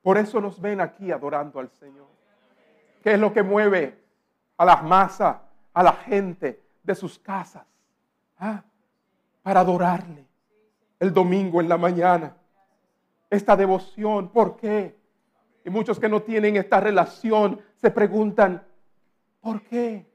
Por 0.03 0.19
eso 0.19 0.43
nos 0.43 0.61
ven 0.61 0.83
aquí 0.83 1.11
adorando 1.11 1.59
al 1.59 1.71
Señor. 1.71 2.15
¿Qué 3.05 3.13
es 3.13 3.21
lo 3.21 3.35
que 3.35 3.43
mueve 3.43 4.03
a 4.57 4.65
las 4.65 4.83
masas, 4.83 5.37
a 5.75 5.83
la 5.83 5.93
gente 5.93 6.63
de 6.83 6.95
sus 6.95 7.19
casas? 7.19 7.67
¿Ah? 8.39 8.65
Para 9.43 9.61
adorarle 9.61 10.27
el 10.99 11.13
domingo 11.13 11.61
en 11.61 11.69
la 11.69 11.77
mañana. 11.77 12.35
Esta 13.29 13.57
devoción, 13.57 14.31
¿por 14.31 14.57
qué? 14.57 14.97
Y 15.67 15.69
muchos 15.69 16.01
que 16.01 16.09
no 16.09 16.23
tienen 16.23 16.57
esta 16.57 16.81
relación 16.81 17.61
se 17.77 17.91
preguntan, 17.91 18.67
¿por 19.43 19.61
qué? 19.61 20.11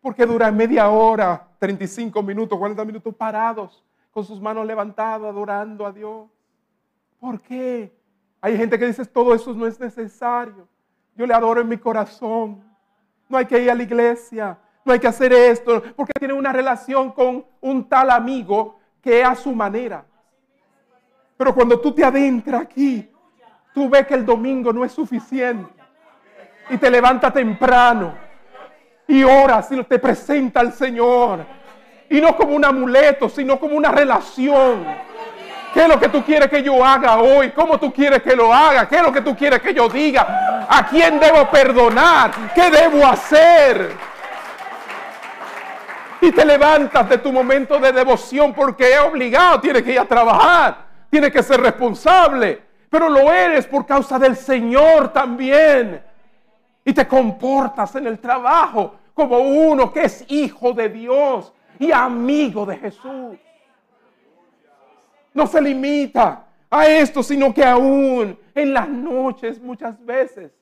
Porque 0.00 0.24
duran 0.24 0.56
media 0.56 0.90
hora, 0.90 1.48
35 1.58 2.22
minutos, 2.22 2.56
40 2.56 2.84
minutos 2.84 3.12
parados, 3.16 3.82
con 4.12 4.24
sus 4.24 4.40
manos 4.40 4.64
levantadas, 4.64 5.28
adorando 5.28 5.84
a 5.84 5.90
Dios. 5.90 6.30
¿Por 7.18 7.40
qué? 7.40 7.92
Hay 8.40 8.56
gente 8.56 8.78
que 8.78 8.86
dice, 8.86 9.04
todo 9.06 9.34
eso 9.34 9.52
no 9.54 9.66
es 9.66 9.80
necesario. 9.80 10.68
Yo 11.14 11.26
le 11.26 11.34
adoro 11.34 11.60
en 11.60 11.68
mi 11.68 11.76
corazón. 11.76 12.62
No 13.28 13.38
hay 13.38 13.46
que 13.46 13.58
ir 13.60 13.70
a 13.70 13.74
la 13.74 13.82
iglesia, 13.82 14.58
no 14.84 14.92
hay 14.92 14.98
que 14.98 15.06
hacer 15.06 15.32
esto, 15.32 15.82
porque 15.96 16.12
tiene 16.18 16.34
una 16.34 16.52
relación 16.52 17.12
con 17.12 17.44
un 17.60 17.88
tal 17.88 18.10
amigo 18.10 18.78
que 19.00 19.20
es 19.20 19.26
a 19.26 19.34
su 19.34 19.54
manera. 19.54 20.04
Pero 21.36 21.54
cuando 21.54 21.80
tú 21.80 21.92
te 21.92 22.04
adentras 22.04 22.62
aquí, 22.62 23.10
tú 23.72 23.88
ves 23.88 24.06
que 24.06 24.14
el 24.14 24.24
domingo 24.24 24.72
no 24.72 24.84
es 24.84 24.92
suficiente. 24.92 25.72
Y 26.68 26.76
te 26.76 26.90
levantas 26.90 27.32
temprano 27.32 28.14
y 29.08 29.24
oras 29.24 29.70
y 29.72 29.82
te 29.84 29.98
presenta 29.98 30.60
al 30.60 30.72
Señor. 30.72 31.44
Y 32.08 32.20
no 32.20 32.36
como 32.36 32.54
un 32.54 32.64
amuleto, 32.64 33.28
sino 33.28 33.58
como 33.58 33.76
una 33.76 33.90
relación. 33.90 34.84
¿Qué 35.72 35.82
es 35.82 35.88
lo 35.88 35.98
que 35.98 36.08
tú 36.08 36.22
quieres 36.22 36.48
que 36.48 36.62
yo 36.62 36.84
haga 36.84 37.18
hoy? 37.18 37.50
¿Cómo 37.50 37.78
tú 37.78 37.92
quieres 37.92 38.22
que 38.22 38.36
lo 38.36 38.52
haga? 38.52 38.88
¿Qué 38.88 38.96
es 38.96 39.02
lo 39.02 39.12
que 39.12 39.22
tú 39.22 39.34
quieres 39.36 39.60
que 39.60 39.72
yo 39.72 39.88
diga? 39.88 40.66
¿A 40.68 40.86
quién 40.86 41.18
debo 41.18 41.48
perdonar? 41.50 42.30
¿Qué 42.54 42.70
debo 42.70 43.06
hacer? 43.06 43.92
Y 46.20 46.30
te 46.30 46.44
levantas 46.44 47.08
de 47.08 47.18
tu 47.18 47.32
momento 47.32 47.78
de 47.78 47.92
devoción 47.92 48.52
porque 48.52 48.92
es 48.92 49.00
obligado, 49.00 49.60
tienes 49.60 49.82
que 49.82 49.92
ir 49.92 49.98
a 49.98 50.04
trabajar, 50.04 50.76
tienes 51.10 51.32
que 51.32 51.42
ser 51.42 51.60
responsable 51.60 52.72
pero 52.92 53.08
lo 53.08 53.32
eres 53.32 53.66
por 53.66 53.86
causa 53.86 54.18
del 54.18 54.36
Señor 54.36 55.14
también. 55.14 56.02
Y 56.84 56.92
te 56.92 57.08
comportas 57.08 57.96
en 57.96 58.06
el 58.06 58.18
trabajo 58.18 58.96
como 59.14 59.38
uno 59.38 59.90
que 59.90 60.02
es 60.02 60.26
hijo 60.28 60.74
de 60.74 60.90
Dios 60.90 61.54
y 61.78 61.90
amigo 61.90 62.66
de 62.66 62.76
Jesús. 62.76 63.38
No 65.34 65.46
se 65.46 65.60
limita 65.60 66.46
a 66.70 66.86
esto, 66.86 67.22
sino 67.22 67.52
que 67.52 67.64
aún 67.64 68.38
en 68.54 68.72
las 68.72 68.88
noches 68.88 69.60
muchas 69.60 70.02
veces 70.04 70.52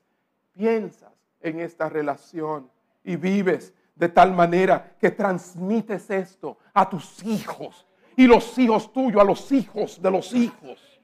piensas 0.52 1.12
en 1.40 1.60
esta 1.60 1.88
relación 1.88 2.70
y 3.04 3.16
vives 3.16 3.72
de 3.94 4.08
tal 4.08 4.32
manera 4.32 4.96
que 4.98 5.10
transmites 5.10 6.10
esto 6.10 6.58
a 6.72 6.88
tus 6.88 7.22
hijos 7.24 7.86
y 8.16 8.26
los 8.26 8.58
hijos 8.58 8.92
tuyos 8.92 9.20
a 9.20 9.24
los 9.24 9.52
hijos 9.52 10.00
de 10.00 10.10
los 10.10 10.32
hijos. 10.32 11.00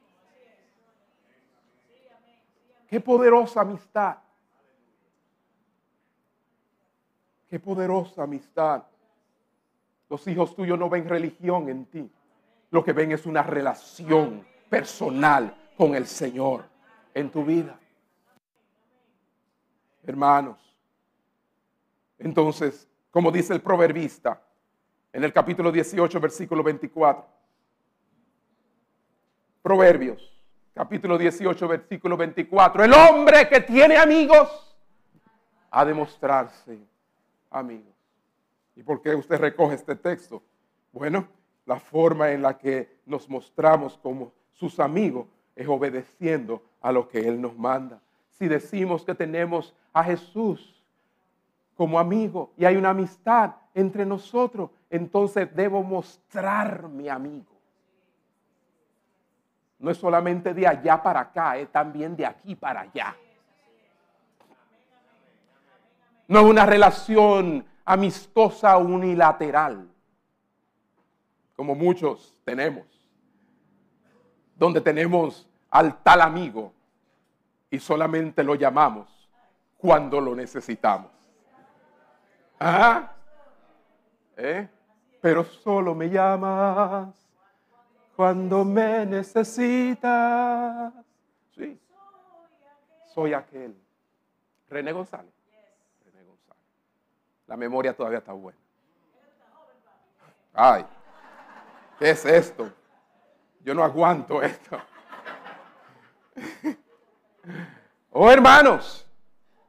Qué 2.89 3.01
poderosa 3.01 3.63
amistad. 3.63 4.17
Qué 7.49 7.61
poderosa 7.61 8.23
amistad. 8.23 8.85
Los 10.09 10.27
hijos 10.27 10.55
tuyos 10.55 10.79
no 10.79 10.89
ven 10.89 11.09
religión 11.09 11.69
en 11.69 11.85
ti. 11.87 12.11
Lo 12.71 12.85
que 12.85 12.93
ven 12.93 13.13
es 13.13 13.27
una 13.27 13.43
relación 13.43 14.47
personal 14.69 15.55
con 15.77 15.95
el 15.95 16.07
Señor 16.07 16.65
en 17.15 17.31
tu 17.31 17.45
vida. 17.45 17.79
Hermanos, 20.05 20.59
entonces, 22.19 22.89
como 23.11 23.31
dice 23.31 23.53
el 23.53 23.61
proverbista 23.61 24.43
en 25.13 25.25
el 25.25 25.33
capítulo 25.33 25.73
18, 25.73 26.21
versículo 26.21 26.63
24, 26.63 27.27
Proverbios 29.63 30.37
capítulo 30.77 31.17
18, 31.17 31.69
versículo 31.69 32.19
24. 32.19 32.85
El 32.85 32.93
hombre 32.93 33.49
que 33.49 33.63
tiene 33.63 33.97
amigos 33.97 34.77
ha 35.71 35.85
de 35.87 35.95
mostrarse 35.95 36.79
amigo. 37.51 37.91
¿Y 38.77 38.83
por 38.83 39.01
qué 39.01 39.15
usted 39.15 39.41
recoge 39.41 39.75
este 39.75 39.97
texto? 39.97 40.43
Bueno, 40.93 41.27
la 41.67 41.79
forma 41.79 42.31
en 42.31 42.43
la 42.43 42.57
que 42.57 43.01
nos 43.05 43.29
mostramos 43.29 43.99
como 43.99 44.33
sus 44.53 44.81
amigos 44.81 45.27
es 45.55 45.69
obedeciendo 45.69 46.63
a 46.81 46.93
lo 46.93 47.09
que 47.09 47.29
Él 47.29 47.41
nos 47.41 47.57
manda. 47.59 48.01
Si 48.31 48.49
decimos 48.49 49.05
que 49.05 49.15
tenemos 49.15 49.75
a 49.93 50.03
Jesús 50.05 50.83
como 51.77 51.99
amigo 51.99 52.53
y 52.57 52.65
hay 52.65 52.77
una 52.77 52.91
amistad 52.91 53.53
entre 53.75 54.07
nosotros, 54.07 54.71
entonces 54.89 55.55
debo 55.55 55.83
mostrar 55.83 56.89
mi 56.89 57.09
amigo 57.09 57.57
no 59.79 59.91
es 59.91 59.99
solamente 59.99 60.55
de 60.55 60.67
allá 60.67 61.03
para 61.03 61.21
acá, 61.21 61.57
es 61.57 61.71
también 61.71 62.17
de 62.17 62.27
aquí 62.27 62.55
para 62.55 62.81
allá. 62.81 63.15
No 66.29 66.41
es 66.41 66.45
una 66.47 66.67
relación 66.67 67.65
amistosa 67.85 68.77
unilateral, 68.79 69.89
como 71.57 71.75
muchos 71.75 72.39
tenemos, 72.45 72.85
donde 74.55 74.81
tenemos 74.81 75.49
al 75.71 76.03
tal 76.03 76.21
amigo 76.21 76.73
y 77.71 77.79
solamente 77.79 78.45
lo 78.45 78.55
llamamos 78.55 79.29
cuando 79.79 80.21
lo 80.21 80.37
necesitamos. 80.37 81.11
¿Ah? 82.61 83.13
¿Eh? 84.37 84.69
Pero 85.21 85.45
solo 85.45 85.95
me 85.95 86.09
llamas 86.09 87.15
cuando 88.15 88.65
me 88.65 89.05
necesitas. 89.07 90.93
Sí. 91.55 91.79
Soy 93.15 93.35
aquel. 93.35 93.77
René 94.69 94.93
González. 94.93 95.33
René 96.05 96.25
González. 96.25 96.63
La 97.47 97.57
memoria 97.57 97.95
todavía 97.95 98.19
está 98.19 98.33
buena. 98.33 98.59
Ay, 100.55 100.87
¿qué 101.99 102.11
es 102.11 102.25
esto? 102.25 102.73
Yo 103.65 103.75
no 103.75 103.83
aguanto 103.83 104.43
esto. 104.43 104.79
Oh, 108.11 108.31
hermanos, 108.31 109.07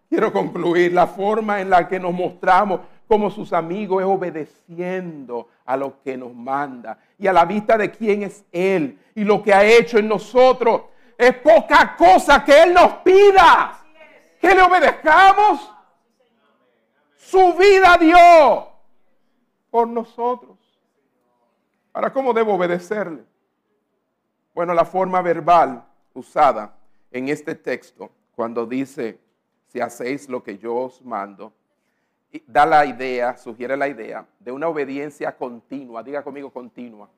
quiero 0.10 0.32
concluir 0.32 0.94
la 0.94 1.08
forma 1.08 1.60
en 1.60 1.70
la 1.70 1.88
que 1.88 2.00
nos 2.00 2.14
mostramos 2.14 2.82
como 3.08 3.32
sus 3.32 3.54
amigos 3.54 4.02
es 4.02 4.08
obedeciendo 4.08 5.48
a 5.66 5.78
lo 5.78 6.02
que 6.02 6.18
nos 6.18 6.34
manda 6.34 6.98
y 7.18 7.28
a 7.28 7.34
la 7.34 7.46
vista 7.46 7.78
de 7.78 7.90
quién 7.90 8.24
es 8.24 8.46
Él 8.52 9.00
y 9.16 9.24
lo 9.24 9.42
que 9.42 9.54
ha 9.54 9.64
hecho 9.64 9.98
en 9.98 10.08
nosotros. 10.08 10.84
Es 11.18 11.34
poca 11.36 11.96
cosa 11.98 12.44
que 12.44 12.64
Él 12.64 12.74
nos 12.74 12.94
pida. 12.98 13.80
Que 14.40 14.54
le 14.54 14.62
obedezcamos. 14.62 15.72
Su 17.16 17.54
vida 17.54 17.98
dio 17.98 18.70
por 19.70 19.88
nosotros. 19.88 20.57
Ahora, 21.98 22.14
¿cómo 22.14 22.32
debo 22.32 22.54
obedecerle? 22.54 23.24
Bueno, 24.54 24.76
la 24.76 24.86
forma 24.86 25.20
verbal 25.24 25.84
usada 26.14 26.78
en 27.10 27.28
este 27.28 27.56
texto, 27.56 28.12
cuando 28.36 28.68
dice, 28.68 29.20
si 29.66 29.80
hacéis 29.80 30.30
lo 30.30 30.44
que 30.44 30.60
yo 30.60 30.76
os 30.76 31.02
mando, 31.02 31.52
da 32.46 32.68
la 32.68 32.86
idea, 32.86 33.36
sugiere 33.36 33.76
la 33.76 33.88
idea 33.88 34.28
de 34.40 34.52
una 34.52 34.68
obediencia 34.68 35.36
continua, 35.36 36.04
diga 36.04 36.22
conmigo 36.22 36.52
continua, 36.52 37.10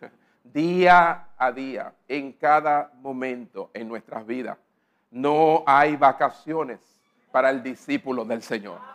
día 0.44 1.30
a 1.36 1.50
día, 1.50 1.92
en 2.06 2.30
cada 2.30 2.92
momento 3.00 3.72
en 3.74 3.88
nuestras 3.88 4.24
vidas. 4.24 4.56
No 5.10 5.64
hay 5.66 5.96
vacaciones 5.96 6.78
para 7.32 7.50
el 7.50 7.60
discípulo 7.60 8.24
del 8.24 8.40
Señor. 8.40 8.93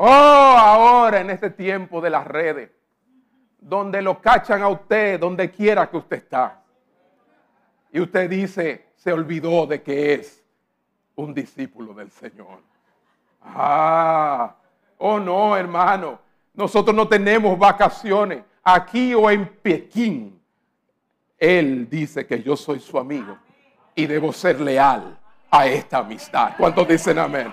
Oh, 0.00 0.06
ahora 0.06 1.20
en 1.20 1.30
este 1.30 1.50
tiempo 1.50 2.00
de 2.00 2.08
las 2.08 2.24
redes, 2.24 2.70
donde 3.58 4.00
lo 4.00 4.20
cachan 4.20 4.62
a 4.62 4.68
usted, 4.68 5.18
donde 5.18 5.50
quiera 5.50 5.90
que 5.90 5.96
usted 5.96 6.18
está. 6.18 6.62
Y 7.90 7.98
usted 7.98 8.30
dice, 8.30 8.92
se 8.94 9.12
olvidó 9.12 9.66
de 9.66 9.82
que 9.82 10.14
es 10.14 10.44
un 11.16 11.34
discípulo 11.34 11.94
del 11.94 12.12
Señor. 12.12 12.60
Ah, 13.42 14.54
oh 14.98 15.18
no, 15.18 15.56
hermano. 15.56 16.20
Nosotros 16.54 16.94
no 16.94 17.08
tenemos 17.08 17.58
vacaciones 17.58 18.44
aquí 18.62 19.12
o 19.14 19.28
en 19.28 19.48
Pekín. 19.48 20.40
Él 21.36 21.88
dice 21.90 22.24
que 22.24 22.40
yo 22.40 22.56
soy 22.56 22.78
su 22.78 23.00
amigo 23.00 23.36
y 23.96 24.06
debo 24.06 24.32
ser 24.32 24.60
leal 24.60 25.18
a 25.50 25.66
esta 25.66 25.98
amistad. 25.98 26.52
¿Cuántos 26.56 26.86
dicen 26.86 27.18
amén? 27.18 27.52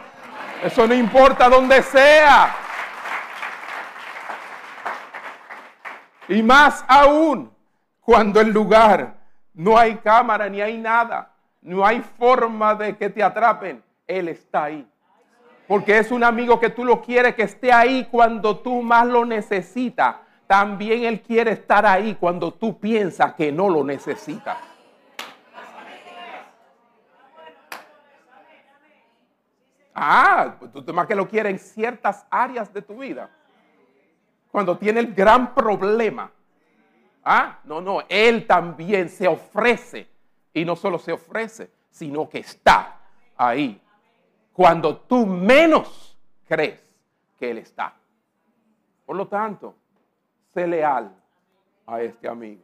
Eso 0.63 0.87
no 0.87 0.93
importa 0.93 1.49
donde 1.49 1.81
sea. 1.83 2.55
Y 6.27 6.41
más 6.41 6.83
aún 6.87 7.51
cuando 8.01 8.41
el 8.41 8.49
lugar 8.49 9.15
no 9.53 9.77
hay 9.77 9.95
cámara 9.95 10.49
ni 10.49 10.61
hay 10.61 10.77
nada, 10.77 11.31
no 11.61 11.85
hay 11.85 12.01
forma 12.17 12.75
de 12.75 12.95
que 12.95 13.09
te 13.09 13.23
atrapen, 13.23 13.83
Él 14.07 14.27
está 14.27 14.65
ahí. 14.65 14.87
Porque 15.67 15.97
es 15.97 16.11
un 16.11 16.23
amigo 16.23 16.59
que 16.59 16.69
tú 16.69 16.85
lo 16.85 17.01
quieres 17.01 17.35
que 17.35 17.43
esté 17.43 17.71
ahí 17.71 18.07
cuando 18.09 18.57
tú 18.57 18.81
más 18.81 19.07
lo 19.07 19.25
necesitas. 19.25 20.17
También 20.47 21.03
Él 21.05 21.21
quiere 21.21 21.51
estar 21.51 21.85
ahí 21.85 22.15
cuando 22.19 22.53
tú 22.53 22.79
piensas 22.79 23.33
que 23.33 23.51
no 23.51 23.69
lo 23.69 23.83
necesitas. 23.83 24.57
Ah, 29.97 30.57
pues 30.59 30.73
tú 30.73 30.93
más 30.93 31.07
que 31.07 31.15
lo 31.15 31.25
quieres 31.25 31.53
en 31.53 31.59
ciertas 31.59 32.27
áreas 32.29 32.71
de 32.73 32.81
tu 32.81 32.97
vida. 32.97 33.29
Cuando 34.51 34.77
tiene 34.77 34.99
el 34.99 35.13
gran 35.13 35.53
problema. 35.53 36.29
Ah, 37.23 37.59
no, 37.63 37.79
no, 37.79 38.03
Él 38.09 38.45
también 38.45 39.07
se 39.07 39.25
ofrece. 39.25 40.09
Y 40.53 40.65
no 40.65 40.75
solo 40.75 40.99
se 40.99 41.13
ofrece, 41.13 41.71
sino 41.89 42.27
que 42.27 42.39
está 42.39 42.99
ahí. 43.37 43.81
Cuando 44.51 44.97
tú 44.97 45.25
menos 45.25 46.17
crees 46.45 46.81
que 47.39 47.51
Él 47.51 47.59
está. 47.59 47.95
Por 49.05 49.15
lo 49.15 49.27
tanto, 49.27 49.75
sé 50.53 50.67
leal 50.67 51.15
a 51.85 52.01
este 52.01 52.27
amigo. 52.27 52.63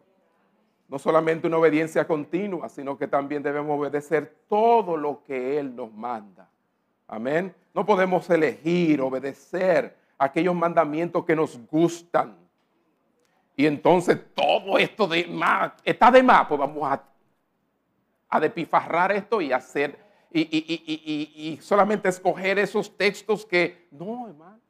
No 0.89 0.99
solamente 0.99 1.47
una 1.47 1.57
obediencia 1.57 2.05
continua, 2.05 2.67
sino 2.67 2.97
que 2.97 3.07
también 3.07 3.41
debemos 3.41 3.79
obedecer 3.79 4.36
todo 4.49 4.97
lo 4.97 5.23
que 5.23 5.57
Él 5.57 5.73
nos 5.73 5.93
manda. 5.93 6.49
Amén. 7.12 7.53
No 7.74 7.86
podemos 7.86 8.30
elegir, 8.30 9.01
obedecer 9.01 9.97
aquellos 10.18 10.55
mandamientos 10.55 11.26
que 11.26 11.36
nos 11.36 11.59
gustan. 11.68 12.38
Y 13.53 13.66
entonces 13.66 14.18
todo 14.34 14.78
esto 14.78 15.09
de 15.09 15.28
más, 15.28 15.74
está 15.84 16.09
de 16.09 16.24
más, 16.24 16.47
pues 16.47 16.57
vamos 16.57 16.89
a, 18.30 18.39
depifarrar 18.39 19.12
esto 19.12 19.41
y 19.41 19.51
hacer, 19.51 19.99
y, 20.32 20.41
y, 20.55 21.57
solamente 21.62 22.07
escoger 22.07 22.57
esos 22.59 22.95
textos 22.95 23.45
que, 23.45 23.89
no, 23.91 24.30
hermano. 24.30 24.62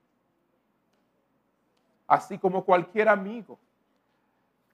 Así 2.08 2.40
como 2.40 2.66
cualquier 2.66 3.08
amigo 3.08 3.60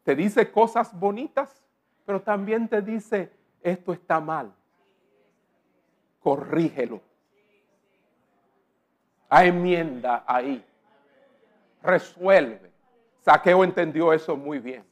te 0.05 0.15
dice 0.15 0.49
cosas 0.49 0.97
bonitas, 0.97 1.61
pero 2.05 2.22
también 2.22 2.70
te 2.70 2.82
dice, 2.82 3.30
esto 3.61 3.91
está 3.91 4.22
mal. 4.22 4.55
Corrígelo 6.22 7.06
a 9.30 9.45
enmienda 9.45 10.23
ahí. 10.25 10.63
Resuelve. 11.82 12.71
Saqueo 13.21 13.63
entendió 13.63 14.13
eso 14.13 14.36
muy 14.36 14.59
bien. 14.59 14.84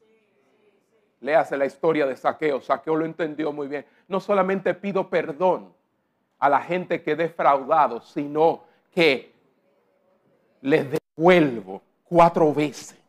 Léase 1.21 1.57
la 1.57 1.65
historia 1.65 2.05
de 2.05 2.15
Saqueo. 2.15 2.61
Saqueo 2.61 2.95
lo 2.95 3.05
entendió 3.05 3.51
muy 3.51 3.67
bien. 3.67 3.85
No 4.07 4.19
solamente 4.19 4.73
pido 4.73 5.09
perdón 5.09 5.73
a 6.39 6.49
la 6.49 6.61
gente 6.61 7.01
que 7.01 7.11
he 7.11 7.15
defraudado, 7.15 8.01
sino 8.01 8.63
que 8.91 9.33
les 10.61 10.85
devuelvo 11.15 11.81
cuatro 12.03 12.53
veces 12.53 12.99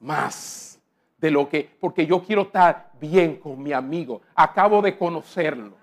más 0.00 0.80
de 1.18 1.30
lo 1.30 1.48
que, 1.48 1.70
porque 1.80 2.06
yo 2.06 2.22
quiero 2.22 2.42
estar 2.42 2.90
bien 3.00 3.36
con 3.36 3.62
mi 3.62 3.72
amigo. 3.72 4.20
Acabo 4.34 4.82
de 4.82 4.98
conocerlo. 4.98 5.76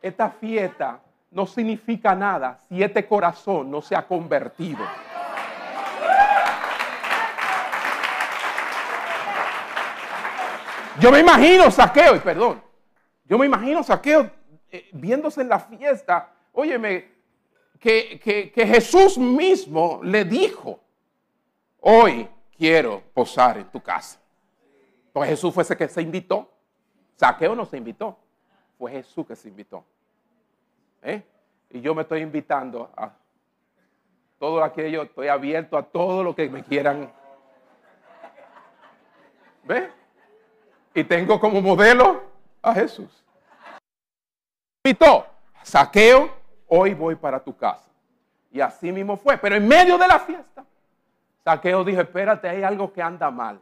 Esta 0.00 0.30
fiesta 0.30 1.00
no 1.36 1.46
significa 1.46 2.14
nada 2.14 2.58
si 2.66 2.82
este 2.82 3.06
corazón 3.06 3.70
no 3.70 3.82
se 3.82 3.94
ha 3.94 4.06
convertido. 4.06 4.82
Yo 10.98 11.12
me 11.12 11.20
imagino 11.20 11.70
saqueo, 11.70 12.16
y 12.16 12.20
perdón, 12.20 12.62
yo 13.26 13.36
me 13.36 13.44
imagino 13.44 13.82
saqueo 13.82 14.30
eh, 14.70 14.88
viéndose 14.94 15.42
en 15.42 15.50
la 15.50 15.60
fiesta, 15.60 16.32
óyeme, 16.52 17.12
que, 17.78 18.18
que 18.54 18.66
Jesús 18.66 19.18
mismo 19.18 20.00
le 20.02 20.24
dijo, 20.24 20.80
hoy 21.80 22.26
quiero 22.56 23.02
posar 23.12 23.58
en 23.58 23.66
tu 23.66 23.82
casa. 23.82 24.18
Pues 25.12 25.28
Jesús 25.28 25.52
fue 25.52 25.64
ese 25.64 25.76
que 25.76 25.86
se 25.86 26.00
invitó. 26.00 26.50
Saqueo 27.14 27.54
no 27.54 27.66
se 27.66 27.76
invitó, 27.76 28.18
fue 28.78 28.90
Jesús 28.90 29.26
que 29.26 29.36
se 29.36 29.48
invitó. 29.48 29.84
¿Eh? 31.06 31.22
Y 31.70 31.80
yo 31.80 31.94
me 31.94 32.02
estoy 32.02 32.20
invitando 32.20 32.90
a 32.96 33.12
todo 34.40 34.62
aquello, 34.64 35.04
estoy 35.04 35.28
abierto 35.28 35.78
a 35.78 35.82
todo 35.84 36.24
lo 36.24 36.34
que 36.34 36.50
me 36.50 36.64
quieran. 36.64 37.12
¿Ve? 39.62 39.88
Y 40.94 41.04
tengo 41.04 41.38
como 41.38 41.62
modelo 41.62 42.24
a 42.60 42.74
Jesús. 42.74 43.24
Invitó, 44.84 45.26
saqueo, 45.62 46.28
hoy 46.66 46.92
voy 46.92 47.14
para 47.14 47.38
tu 47.38 47.56
casa. 47.56 47.88
Y 48.50 48.60
así 48.60 48.90
mismo 48.90 49.16
fue. 49.16 49.38
Pero 49.38 49.54
en 49.54 49.68
medio 49.68 49.96
de 49.98 50.08
la 50.08 50.18
fiesta, 50.18 50.64
saqueo 51.44 51.84
dijo, 51.84 52.00
espérate, 52.00 52.48
hay 52.48 52.64
algo 52.64 52.92
que 52.92 53.00
anda 53.00 53.30
mal. 53.30 53.60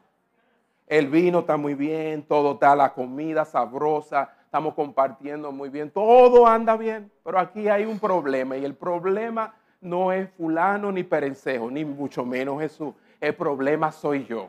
El 0.87 1.09
vino 1.09 1.41
está 1.41 1.59
muy 1.59 1.75
bien, 1.75 2.23
todo 2.23 2.53
está, 2.53 2.75
la 2.75 2.95
comida 2.95 3.45
sabrosa, 3.45 4.35
estamos 4.55 4.75
compartiendo 4.75 5.51
muy 5.51 5.69
bien, 5.69 5.91
todo 5.91 6.47
anda 6.47 6.77
bien, 6.77 7.11
pero 7.25 7.41
aquí 7.41 7.69
hay 7.69 7.85
un 7.85 7.99
problema 7.99 8.57
y 8.57 8.65
el 8.65 8.77
problema 8.77 9.53
no 9.81 10.13
es 10.13 10.31
fulano 10.31 10.93
ni 10.93 11.03
perencejo, 11.03 11.69
ni 11.73 11.85
mucho 11.85 12.25
menos 12.25 12.61
Jesús, 12.61 12.95
el 13.21 13.35
problema 13.35 13.91
soy 13.91 14.25
yo. 14.27 14.49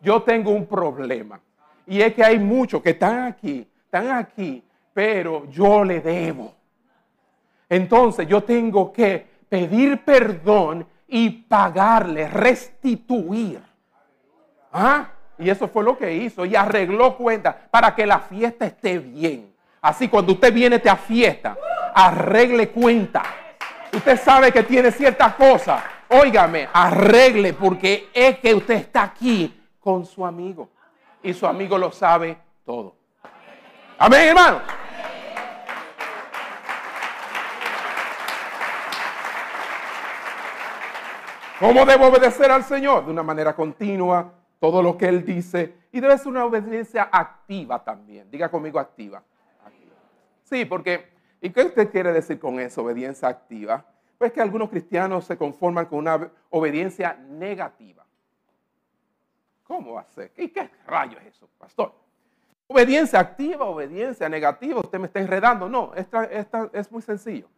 Yo 0.00 0.22
tengo 0.22 0.50
un 0.50 0.64
problema 0.64 1.38
y 1.86 2.00
es 2.00 2.14
que 2.14 2.24
hay 2.24 2.38
muchos 2.38 2.80
que 2.80 2.88
están 2.92 3.26
aquí, 3.26 3.68
están 3.84 4.12
aquí, 4.12 4.64
pero 4.94 5.44
yo 5.50 5.84
le 5.84 6.00
debo. 6.00 6.54
Entonces 7.68 8.26
yo 8.26 8.42
tengo 8.42 8.90
que 8.90 9.26
pedir 9.46 10.06
perdón 10.06 10.86
y 11.06 11.28
pagarle, 11.28 12.28
restituir. 12.28 13.60
¿Ah? 14.72 15.10
Y 15.38 15.48
eso 15.48 15.68
fue 15.68 15.84
lo 15.84 15.96
que 15.96 16.12
hizo 16.12 16.44
y 16.44 16.56
arregló 16.56 17.16
cuenta 17.16 17.56
para 17.70 17.94
que 17.94 18.06
la 18.06 18.18
fiesta 18.18 18.66
esté 18.66 18.98
bien. 18.98 19.54
Así 19.80 20.08
cuando 20.08 20.32
usted 20.32 20.52
viene 20.52 20.82
a 20.88 20.96
fiesta, 20.96 21.56
arregle 21.94 22.68
cuenta. 22.70 23.22
Usted 23.92 24.20
sabe 24.20 24.52
que 24.52 24.64
tiene 24.64 24.90
ciertas 24.90 25.34
cosas. 25.34 25.82
Óigame, 26.08 26.68
arregle 26.72 27.52
porque 27.52 28.08
es 28.12 28.38
que 28.38 28.54
usted 28.54 28.74
está 28.74 29.04
aquí 29.04 29.54
con 29.78 30.04
su 30.04 30.26
amigo. 30.26 30.68
Y 31.22 31.32
su 31.32 31.46
amigo 31.46 31.78
lo 31.78 31.92
sabe 31.92 32.36
todo. 32.64 32.96
Amén, 33.98 34.28
hermano. 34.28 34.60
¿Cómo 41.58 41.84
debo 41.84 42.06
obedecer 42.06 42.50
al 42.52 42.62
Señor? 42.62 43.04
De 43.04 43.10
una 43.10 43.24
manera 43.24 43.54
continua, 43.54 44.32
todo 44.58 44.82
lo 44.82 44.96
que 44.96 45.08
Él 45.08 45.24
dice 45.24 45.74
y 45.92 46.00
debe 46.00 46.18
ser 46.18 46.28
una 46.28 46.44
obediencia 46.44 47.08
activa 47.10 47.82
también. 47.82 48.30
Diga 48.30 48.50
conmigo 48.50 48.78
activa. 48.78 49.22
Sí, 50.44 50.64
porque, 50.64 51.10
¿y 51.40 51.50
qué 51.50 51.64
usted 51.64 51.90
quiere 51.90 52.12
decir 52.12 52.38
con 52.38 52.58
eso, 52.58 52.82
obediencia 52.82 53.28
activa? 53.28 53.84
Pues 54.16 54.32
que 54.32 54.40
algunos 54.40 54.70
cristianos 54.70 55.24
se 55.24 55.36
conforman 55.36 55.86
con 55.86 56.00
una 56.00 56.30
obediencia 56.50 57.14
negativa. 57.14 58.04
¿Cómo 59.62 59.94
va 59.94 60.00
a 60.00 60.06
ser? 60.06 60.32
¿Y 60.36 60.48
qué 60.48 60.70
rayo 60.86 61.18
es 61.18 61.26
eso, 61.26 61.48
pastor? 61.58 61.94
Obediencia 62.66 63.20
activa, 63.20 63.66
obediencia 63.66 64.28
negativa, 64.28 64.80
usted 64.80 64.98
me 64.98 65.06
está 65.06 65.20
enredando. 65.20 65.68
No, 65.68 65.92
es 65.94 66.90
muy 66.90 67.02
sencillo. 67.02 67.48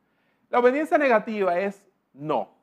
La 0.49 0.59
obediencia 0.59 0.99
negativa 0.99 1.59
es 1.59 1.87
no 2.13 2.60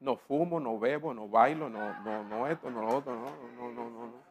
no 0.00 0.16
fumo, 0.16 0.60
no 0.60 0.78
bebo, 0.78 1.12
no 1.12 1.28
bailo, 1.28 1.68
no, 1.68 2.02
no, 2.02 2.24
no 2.24 2.46
esto, 2.46 2.70
no 2.70 2.82
lo 2.82 2.96
otro, 2.96 3.14
no, 3.14 3.30
no, 3.56 3.72
no, 3.72 3.90
no, 3.90 4.06
no. 4.06 4.28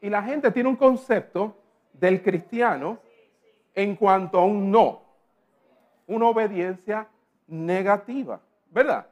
Y 0.00 0.08
la 0.08 0.22
gente 0.22 0.50
tiene 0.50 0.68
un 0.68 0.76
concepto 0.76 1.56
del 1.92 2.22
cristiano 2.22 2.98
en 3.74 3.96
cuanto 3.96 4.38
a 4.38 4.44
un 4.44 4.70
no, 4.70 5.02
una 6.06 6.26
obediencia 6.26 7.06
negativa, 7.48 8.40
¿verdad? 8.70 9.06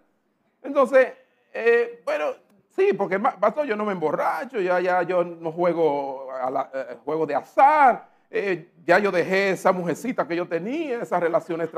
Entonces, 0.63 1.13
eh, 1.53 2.03
bueno, 2.05 2.27
sí, 2.71 2.93
porque 2.93 3.19
pastor, 3.19 3.67
yo 3.67 3.77
no 3.77 3.85
me 3.85 3.93
emborracho, 3.93 4.61
ya, 4.61 4.81
ya 4.81 5.03
yo 5.03 5.25
no 5.25 5.53
juego, 5.53 6.31
a 6.33 6.71
eh, 6.73 6.97
juego 7.05 7.27
de 7.27 7.35
azar, 7.35 8.09
eh, 8.31 8.71
ya 8.85 8.99
yo 8.99 9.11
dejé 9.11 9.51
esa 9.51 9.73
mujercita 9.73 10.27
que 10.27 10.37
yo 10.37 10.47
tenía, 10.47 11.03
esas 11.03 11.21
relaciones 11.21 11.69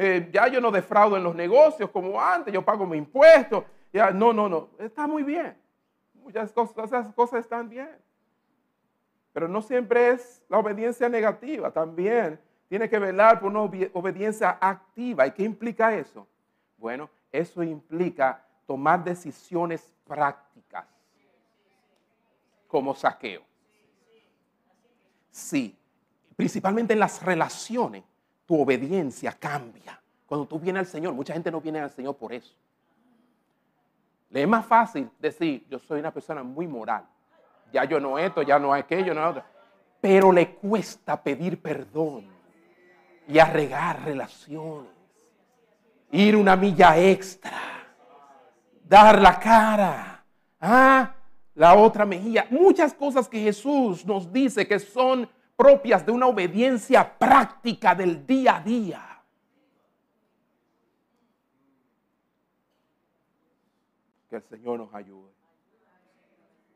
transmeritales, 0.00 0.32
ya 0.32 0.48
yo 0.48 0.60
no 0.60 0.70
defraudo 0.70 1.16
en 1.16 1.22
los 1.22 1.34
negocios 1.34 1.90
como 1.90 2.20
antes, 2.20 2.52
yo 2.52 2.64
pago 2.64 2.86
mi 2.86 2.96
impuestos, 2.96 3.64
ya, 3.92 4.10
no, 4.10 4.32
no, 4.32 4.48
no, 4.48 4.70
está 4.78 5.06
muy 5.06 5.22
bien, 5.22 5.56
muchas 6.14 6.52
cosas, 6.52 6.84
esas 6.86 7.14
cosas 7.14 7.40
están 7.40 7.68
bien. 7.68 7.96
Pero 9.32 9.46
no 9.46 9.62
siempre 9.62 10.10
es 10.10 10.42
la 10.48 10.58
obediencia 10.58 11.08
negativa, 11.08 11.70
también 11.70 12.40
tiene 12.68 12.88
que 12.88 12.98
velar 12.98 13.40
por 13.40 13.50
una 13.50 13.60
obediencia 13.92 14.58
activa. 14.60 15.26
¿Y 15.26 15.32
qué 15.32 15.42
implica 15.42 15.94
eso? 15.94 16.26
Bueno, 16.76 17.10
eso 17.30 17.62
implica 17.62 18.44
tomar 18.66 19.04
decisiones 19.04 19.92
prácticas, 20.06 20.86
como 22.66 22.94
saqueo. 22.94 23.42
Sí, 25.30 25.76
principalmente 26.36 26.92
en 26.92 27.00
las 27.00 27.22
relaciones, 27.22 28.04
tu 28.50 28.60
obediencia 28.60 29.30
cambia. 29.30 30.02
Cuando 30.26 30.44
tú 30.44 30.58
vienes 30.58 30.80
al 30.80 30.86
Señor, 30.86 31.14
mucha 31.14 31.32
gente 31.32 31.52
no 31.52 31.60
viene 31.60 31.78
al 31.78 31.90
Señor 31.90 32.16
por 32.16 32.32
eso. 32.32 32.52
Le 34.28 34.42
es 34.42 34.48
más 34.48 34.66
fácil 34.66 35.08
decir, 35.20 35.64
yo 35.70 35.78
soy 35.78 36.00
una 36.00 36.12
persona 36.12 36.42
muy 36.42 36.66
moral. 36.66 37.04
Ya 37.72 37.84
yo 37.84 38.00
no 38.00 38.18
esto, 38.18 38.42
ya 38.42 38.58
no 38.58 38.74
aquello, 38.74 39.14
no 39.14 39.28
otro. 39.28 39.44
Pero 40.00 40.32
le 40.32 40.56
cuesta 40.56 41.22
pedir 41.22 41.62
perdón 41.62 42.26
y 43.28 43.38
arregar 43.38 44.04
relaciones. 44.04 44.90
Ir 46.10 46.34
una 46.34 46.56
milla 46.56 46.98
extra. 46.98 47.86
Dar 48.82 49.22
la 49.22 49.38
cara. 49.38 50.24
¿ah? 50.60 51.14
La 51.54 51.76
otra 51.76 52.04
mejilla. 52.04 52.48
Muchas 52.50 52.94
cosas 52.94 53.28
que 53.28 53.40
Jesús 53.40 54.04
nos 54.04 54.32
dice 54.32 54.66
que 54.66 54.80
son 54.80 55.28
propias 55.60 56.06
de 56.06 56.10
una 56.10 56.26
obediencia 56.26 57.18
práctica 57.18 57.94
del 57.94 58.26
día 58.26 58.56
a 58.56 58.60
día. 58.62 59.22
Que 64.30 64.36
el 64.36 64.42
Señor 64.44 64.78
nos 64.78 64.94
ayude. 64.94 65.28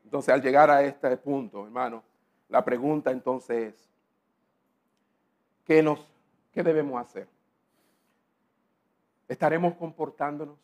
Entonces, 0.03 0.31
al 0.31 0.39
llegar 0.39 0.69
a 0.69 0.83
este 0.83 1.17
punto, 1.17 1.63
hermano, 1.65 2.03
la 2.47 2.63
pregunta 2.63 3.09
entonces 3.09 3.73
es, 3.73 3.89
¿qué 5.65 5.81
nos 5.81 5.99
¿qué 6.53 6.61
debemos 6.61 7.01
hacer? 7.01 7.27
¿Estaremos 9.27 9.73
comportándonos 9.73 10.59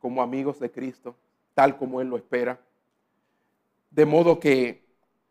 como 0.00 0.22
amigos 0.22 0.58
de 0.58 0.70
Cristo, 0.70 1.14
tal 1.52 1.76
como 1.76 2.00
Él 2.00 2.08
lo 2.08 2.16
espera? 2.16 2.58
De 3.90 4.06
modo 4.06 4.40
que 4.40 4.83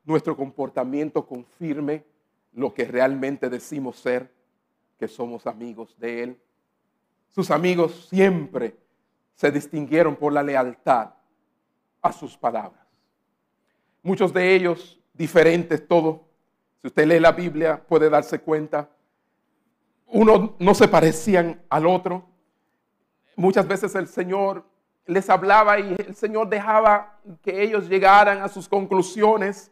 nuestro 0.04 0.36
comportamiento 0.36 1.26
confirme 1.26 2.04
lo 2.54 2.74
que 2.74 2.86
realmente 2.86 3.50
decimos 3.50 3.98
ser, 3.98 4.32
que 5.00 5.08
somos 5.08 5.48
amigos 5.48 5.98
de 5.98 6.24
Él. 6.24 6.42
Sus 7.30 7.50
amigos 7.52 8.08
siempre 8.10 8.78
se 9.36 9.52
distinguieron 9.52 10.16
por 10.16 10.34
la 10.34 10.44
lealtad 10.44 11.14
a 12.02 12.12
sus 12.12 12.38
palabras. 12.38 12.86
Muchos 14.02 14.34
de 14.34 14.54
ellos 14.54 15.00
diferentes 15.14 15.88
todos. 15.88 16.20
Si 16.82 16.88
usted 16.88 17.08
lee 17.08 17.20
la 17.20 17.32
Biblia 17.32 17.82
puede 17.88 18.10
darse 18.10 18.40
cuenta 18.40 18.90
uno 20.14 20.56
no 20.60 20.76
se 20.76 20.88
parecían 20.88 21.62
al 21.70 21.88
otro. 21.88 22.24
Muchas 23.36 23.68
veces 23.68 23.96
el 23.96 24.08
Señor 24.08 24.64
les 25.08 25.28
hablaba 25.28 25.80
y 25.80 25.96
el 26.08 26.16
Señor 26.16 26.48
dejaba 26.48 27.20
que 27.42 27.64
ellos 27.64 27.90
llegaran 27.90 28.42
a 28.44 28.48
sus 28.48 28.70
conclusiones. 28.70 29.72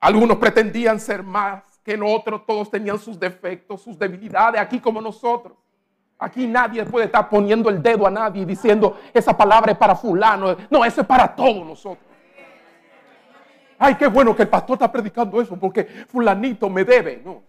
Algunos 0.00 0.36
pretendían 0.36 1.00
ser 1.00 1.22
más 1.22 1.80
que 1.82 1.92
en 1.92 2.02
otros, 2.02 2.44
todos 2.46 2.70
tenían 2.70 2.98
sus 2.98 3.18
defectos, 3.18 3.82
sus 3.82 3.98
debilidades, 3.98 4.60
aquí 4.60 4.80
como 4.80 5.00
nosotros. 5.00 5.56
Aquí 6.18 6.46
nadie 6.46 6.84
puede 6.84 7.06
estar 7.06 7.28
poniendo 7.28 7.68
el 7.68 7.82
dedo 7.82 8.06
a 8.06 8.10
nadie 8.10 8.42
y 8.42 8.44
diciendo, 8.44 8.98
esa 9.12 9.36
palabra 9.36 9.72
es 9.72 9.78
para 9.78 9.94
fulano. 9.96 10.56
No, 10.70 10.84
eso 10.84 11.00
es 11.00 11.06
para 11.06 11.34
todos 11.34 11.66
nosotros. 11.66 12.06
Ay, 13.78 13.96
qué 13.96 14.06
bueno 14.06 14.34
que 14.36 14.42
el 14.42 14.48
pastor 14.48 14.74
está 14.74 14.90
predicando 14.90 15.40
eso 15.40 15.58
porque 15.58 15.84
fulanito 15.84 16.70
me 16.70 16.84
debe. 16.84 17.22
No. 17.24 17.42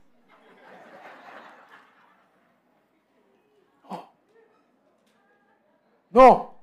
No. 6.10 6.55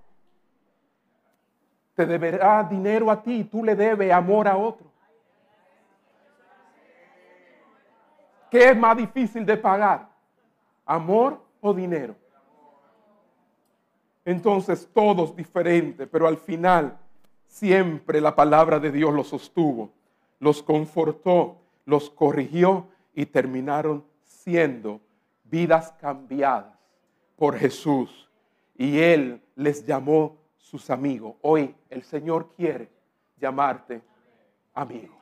Te 1.95 2.07
deberá 2.07 2.64
dinero 2.64 3.11
a 3.11 3.22
ti, 3.22 3.45
tú 3.45 3.64
le 3.64 3.74
debes 3.74 4.12
amor 4.12 4.49
a 4.49 4.57
otro. 4.57 4.90
¿Qué 8.51 8.70
es 8.70 8.76
más 8.76 8.97
difícil 8.97 9.47
de 9.47 9.57
pagar? 9.57 10.09
¿Amor 10.84 11.43
o 11.61 11.72
dinero? 11.72 12.14
Entonces 14.24 14.88
todos 14.93 15.34
diferentes, 15.34 16.07
pero 16.09 16.26
al 16.26 16.36
final 16.36 16.99
siempre 17.47 18.20
la 18.20 18.34
palabra 18.36 18.78
de 18.78 18.93
Dios 18.93 19.12
los 19.12 19.28
sostuvo, 19.28 19.90
los 20.38 20.62
confortó, 20.62 21.57
los 21.84 22.11
corrigió 22.11 22.88
y 23.14 23.26
terminaron 23.26 24.05
siendo 24.24 25.01
vidas 25.45 25.93
cambiadas 26.01 26.78
por 27.36 27.57
Jesús 27.57 28.30
y 28.76 28.99
Él 28.99 29.43
les 29.55 29.84
llamó 29.86 30.36
sus 30.72 30.88
amigos. 30.88 31.34
Hoy 31.42 31.76
el 31.90 32.02
Señor 32.02 32.48
quiere 32.56 32.88
llamarte 33.36 34.00
amigo. 34.72 35.14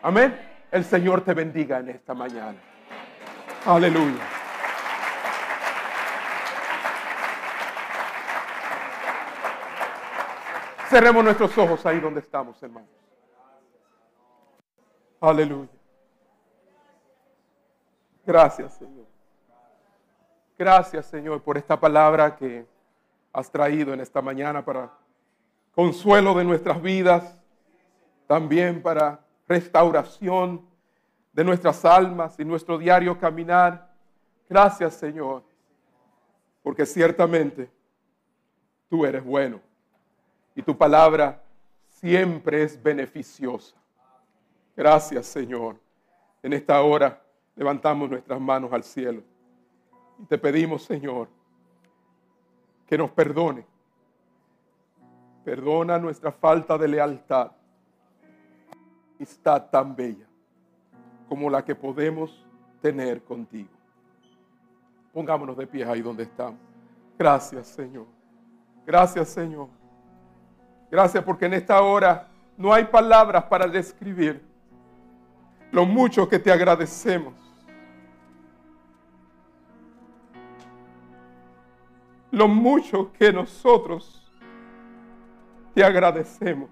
Amén. 0.00 0.34
El 0.70 0.82
Señor 0.82 1.22
te 1.22 1.34
bendiga 1.34 1.78
en 1.78 1.90
esta 1.90 2.14
mañana. 2.14 2.58
Aleluya. 3.66 4.22
Cerremos 10.88 11.22
nuestros 11.22 11.56
ojos 11.58 11.84
ahí 11.84 12.00
donde 12.00 12.20
estamos, 12.20 12.60
hermanos. 12.62 12.88
Aleluya. 15.20 15.68
Gracias, 18.24 18.72
Señor. 18.78 19.06
Gracias, 20.58 21.04
Señor, 21.06 21.42
por 21.42 21.58
esta 21.58 21.78
palabra 21.78 22.36
que 22.36 22.71
has 23.32 23.50
traído 23.50 23.94
en 23.94 24.00
esta 24.00 24.20
mañana 24.20 24.64
para 24.64 24.92
consuelo 25.74 26.34
de 26.34 26.44
nuestras 26.44 26.82
vidas, 26.82 27.38
también 28.26 28.82
para 28.82 29.24
restauración 29.48 30.66
de 31.32 31.44
nuestras 31.44 31.84
almas 31.84 32.38
y 32.38 32.44
nuestro 32.44 32.76
diario 32.76 33.18
caminar. 33.18 33.90
Gracias 34.48 34.94
Señor, 34.94 35.42
porque 36.62 36.84
ciertamente 36.84 37.70
tú 38.88 39.06
eres 39.06 39.24
bueno 39.24 39.60
y 40.54 40.62
tu 40.62 40.76
palabra 40.76 41.42
siempre 41.88 42.62
es 42.62 42.80
beneficiosa. 42.82 43.74
Gracias 44.76 45.26
Señor. 45.26 45.76
En 46.42 46.52
esta 46.52 46.82
hora 46.82 47.22
levantamos 47.56 48.10
nuestras 48.10 48.40
manos 48.40 48.72
al 48.72 48.82
cielo 48.82 49.22
y 50.18 50.26
te 50.26 50.36
pedimos 50.36 50.82
Señor 50.82 51.28
que 52.92 52.98
nos 52.98 53.10
perdone. 53.10 53.64
Perdona 55.42 55.98
nuestra 55.98 56.30
falta 56.30 56.76
de 56.76 56.88
lealtad. 56.88 57.50
Está 59.18 59.70
tan 59.70 59.96
bella 59.96 60.26
como 61.26 61.48
la 61.48 61.64
que 61.64 61.74
podemos 61.74 62.44
tener 62.82 63.22
contigo. 63.24 63.70
Pongámonos 65.10 65.56
de 65.56 65.66
pie 65.66 65.86
ahí 65.86 66.02
donde 66.02 66.24
estamos. 66.24 66.60
Gracias, 67.18 67.68
Señor. 67.68 68.04
Gracias, 68.84 69.30
Señor. 69.30 69.68
Gracias 70.90 71.24
porque 71.24 71.46
en 71.46 71.54
esta 71.54 71.80
hora 71.80 72.28
no 72.58 72.74
hay 72.74 72.84
palabras 72.84 73.44
para 73.44 73.66
describir 73.66 74.44
lo 75.70 75.86
mucho 75.86 76.28
que 76.28 76.38
te 76.38 76.52
agradecemos 76.52 77.32
lo 82.32 82.48
mucho 82.48 83.12
que 83.12 83.30
nosotros 83.30 84.26
te 85.74 85.84
agradecemos. 85.84 86.70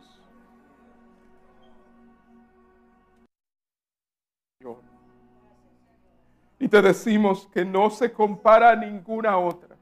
Y 6.58 6.68
te 6.68 6.82
decimos 6.82 7.48
que 7.52 7.64
no 7.64 7.88
se 7.88 8.12
compara 8.12 8.70
a 8.70 8.76
ninguna 8.76 9.38
otra. 9.38 9.76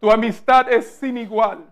Tu 0.00 0.10
amistad 0.10 0.70
es 0.70 0.86
sin 0.86 1.16
igual. 1.16 1.64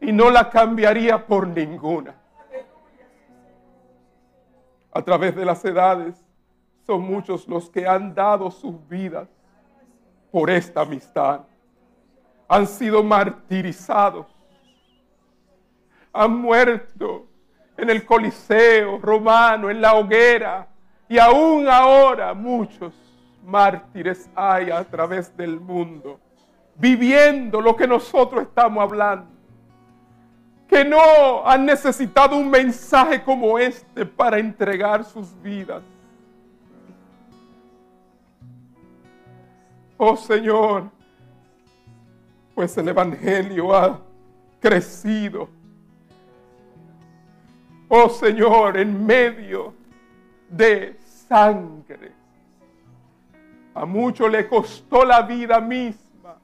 Y 0.00 0.12
no 0.12 0.30
la 0.30 0.50
cambiaría 0.50 1.26
por 1.26 1.46
ninguna. 1.46 2.14
A 4.92 5.02
través 5.02 5.34
de 5.34 5.44
las 5.44 5.64
edades, 5.64 6.27
son 6.88 7.02
muchos 7.02 7.46
los 7.46 7.68
que 7.68 7.86
han 7.86 8.14
dado 8.14 8.50
sus 8.50 8.74
vidas 8.88 9.28
por 10.32 10.48
esta 10.48 10.80
amistad. 10.80 11.40
Han 12.48 12.66
sido 12.66 13.02
martirizados. 13.04 14.26
Han 16.14 16.38
muerto 16.38 17.26
en 17.76 17.90
el 17.90 18.06
Coliseo 18.06 18.96
romano, 19.00 19.68
en 19.68 19.82
la 19.82 19.96
hoguera. 19.96 20.66
Y 21.10 21.18
aún 21.18 21.68
ahora 21.68 22.32
muchos 22.32 22.94
mártires 23.44 24.30
hay 24.34 24.70
a 24.70 24.82
través 24.82 25.36
del 25.36 25.60
mundo, 25.60 26.18
viviendo 26.74 27.60
lo 27.60 27.76
que 27.76 27.86
nosotros 27.86 28.44
estamos 28.44 28.82
hablando. 28.82 29.26
Que 30.66 30.86
no 30.86 31.46
han 31.46 31.66
necesitado 31.66 32.34
un 32.34 32.48
mensaje 32.48 33.22
como 33.22 33.58
este 33.58 34.06
para 34.06 34.38
entregar 34.38 35.04
sus 35.04 35.38
vidas. 35.42 35.82
Oh 40.00 40.16
Señor, 40.16 40.90
pues 42.54 42.76
el 42.78 42.88
Evangelio 42.88 43.74
ha 43.74 44.00
crecido. 44.60 45.48
Oh 47.88 48.08
Señor, 48.08 48.76
en 48.76 49.04
medio 49.04 49.74
de 50.48 50.96
sangre. 51.28 52.12
A 53.74 53.84
mucho 53.84 54.28
le 54.28 54.48
costó 54.48 55.04
la 55.04 55.22
vida 55.22 55.60
misma 55.60 56.36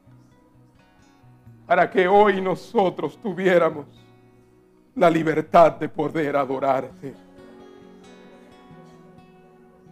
para 1.65 1.89
que 1.89 2.09
hoy 2.09 2.41
nosotros 2.41 3.17
tuviéramos 3.19 3.87
la 4.97 5.09
libertad 5.09 5.73
de 5.73 5.89
poder 5.89 6.37
adorarte. 6.37 7.15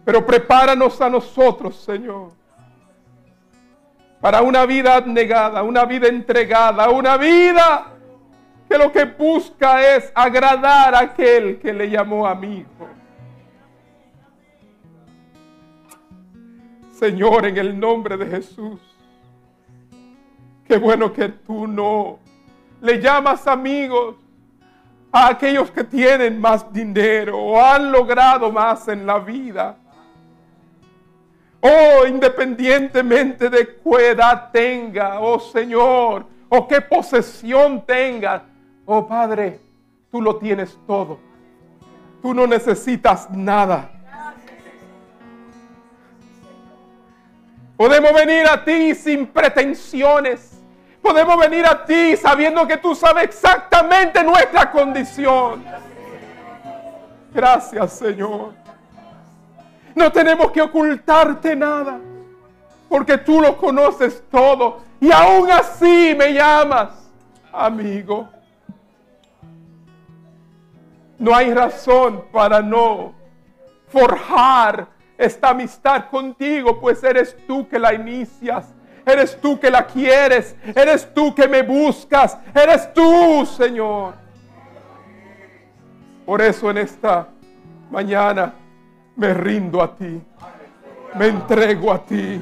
Pero 0.03 0.25
prepáranos 0.25 0.99
a 0.99 1.09
nosotros, 1.09 1.77
Señor 1.77 2.42
para 4.23 4.41
una 4.41 4.65
vida 4.65 4.95
abnegada, 4.95 5.63
una 5.63 5.83
vida 5.83 6.07
entregada, 6.07 6.89
una 6.89 7.17
vida 7.17 7.87
que 8.69 8.77
lo 8.77 8.89
que 8.89 9.03
busca 9.03 9.97
es 9.97 10.13
agradar 10.15 10.95
a 10.95 10.99
aquel 10.99 11.59
que 11.59 11.73
le 11.73 11.89
llamó 11.89 12.25
amigo. 12.25 12.87
Señor, 16.91 17.47
en 17.47 17.57
el 17.57 17.77
nombre 17.77 18.15
de 18.15 18.27
Jesús, 18.27 18.79
qué 20.69 20.77
bueno 20.77 21.11
que 21.11 21.27
tú 21.27 21.67
no 21.67 22.19
le 22.79 23.01
llamas 23.01 23.45
amigos 23.45 24.15
a 25.11 25.31
aquellos 25.31 25.69
que 25.69 25.83
tienen 25.83 26.39
más 26.39 26.71
dinero 26.71 27.37
o 27.37 27.61
han 27.61 27.91
logrado 27.91 28.53
más 28.53 28.87
en 28.87 29.05
la 29.05 29.19
vida 29.19 29.75
Oh, 31.65 32.05
independientemente 32.05 33.49
de 33.49 33.79
qué 33.81 34.09
edad 34.09 34.51
tenga, 34.51 35.21
oh 35.21 35.39
Señor, 35.39 36.25
o 36.49 36.67
qué 36.67 36.81
posesión 36.81 37.85
tenga, 37.85 38.43
oh 38.85 39.07
Padre, 39.07 39.61
tú 40.11 40.21
lo 40.21 40.35
tienes 40.35 40.77
todo. 40.85 41.19
Tú 42.21 42.33
no 42.33 42.45
necesitas 42.47 43.29
nada. 43.29 43.89
Podemos 47.77 48.13
venir 48.13 48.45
a 48.45 48.61
ti 48.61 48.93
sin 48.93 49.25
pretensiones. 49.25 50.61
Podemos 51.01 51.37
venir 51.37 51.65
a 51.65 51.85
ti 51.85 52.17
sabiendo 52.17 52.67
que 52.67 52.75
tú 52.75 52.93
sabes 52.93 53.23
exactamente 53.23 54.21
nuestra 54.21 54.69
condición. 54.69 55.63
Gracias, 57.33 57.93
Señor. 57.93 58.62
No 59.95 60.11
tenemos 60.11 60.51
que 60.51 60.61
ocultarte 60.61 61.55
nada, 61.55 61.99
porque 62.89 63.17
tú 63.17 63.41
lo 63.41 63.57
conoces 63.57 64.23
todo 64.29 64.79
y 64.99 65.11
aún 65.11 65.51
así 65.51 66.15
me 66.17 66.33
llamas 66.33 67.11
amigo. 67.51 68.27
No 71.19 71.35
hay 71.35 71.53
razón 71.53 72.23
para 72.31 72.61
no 72.61 73.13
forjar 73.87 74.87
esta 75.17 75.49
amistad 75.49 76.09
contigo, 76.09 76.79
pues 76.79 77.03
eres 77.03 77.37
tú 77.47 77.67
que 77.69 77.77
la 77.77 77.93
inicias, 77.93 78.73
eres 79.05 79.39
tú 79.39 79.59
que 79.59 79.69
la 79.69 79.85
quieres, 79.85 80.55
eres 80.75 81.13
tú 81.13 81.33
que 81.35 81.47
me 81.47 81.61
buscas, 81.61 82.37
eres 82.53 82.91
tú, 82.93 83.45
Señor. 83.45 84.15
Por 86.25 86.41
eso 86.41 86.71
en 86.71 86.79
esta 86.79 87.27
mañana 87.91 88.53
me 89.15 89.33
rindo 89.33 89.81
a 89.81 89.95
ti, 89.95 90.21
me 91.15 91.27
entrego 91.27 91.91
a 91.91 92.03
ti. 92.03 92.41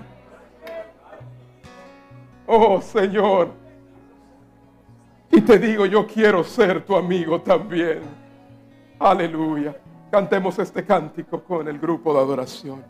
Oh 2.48 2.82
Señor, 2.82 3.50
y 5.32 5.42
te 5.42 5.58
digo, 5.58 5.86
yo 5.86 6.06
quiero 6.06 6.44
ser 6.44 6.84
tu 6.84 6.96
amigo 6.96 7.42
también. 7.42 8.02
Aleluya. 9.00 9.76
Cantemos 10.12 10.60
este 10.60 10.86
cántico 10.86 11.42
con 11.42 11.68
el 11.70 11.80
grupo 11.80 12.14
de 12.14 12.20
adoración. 12.20 12.84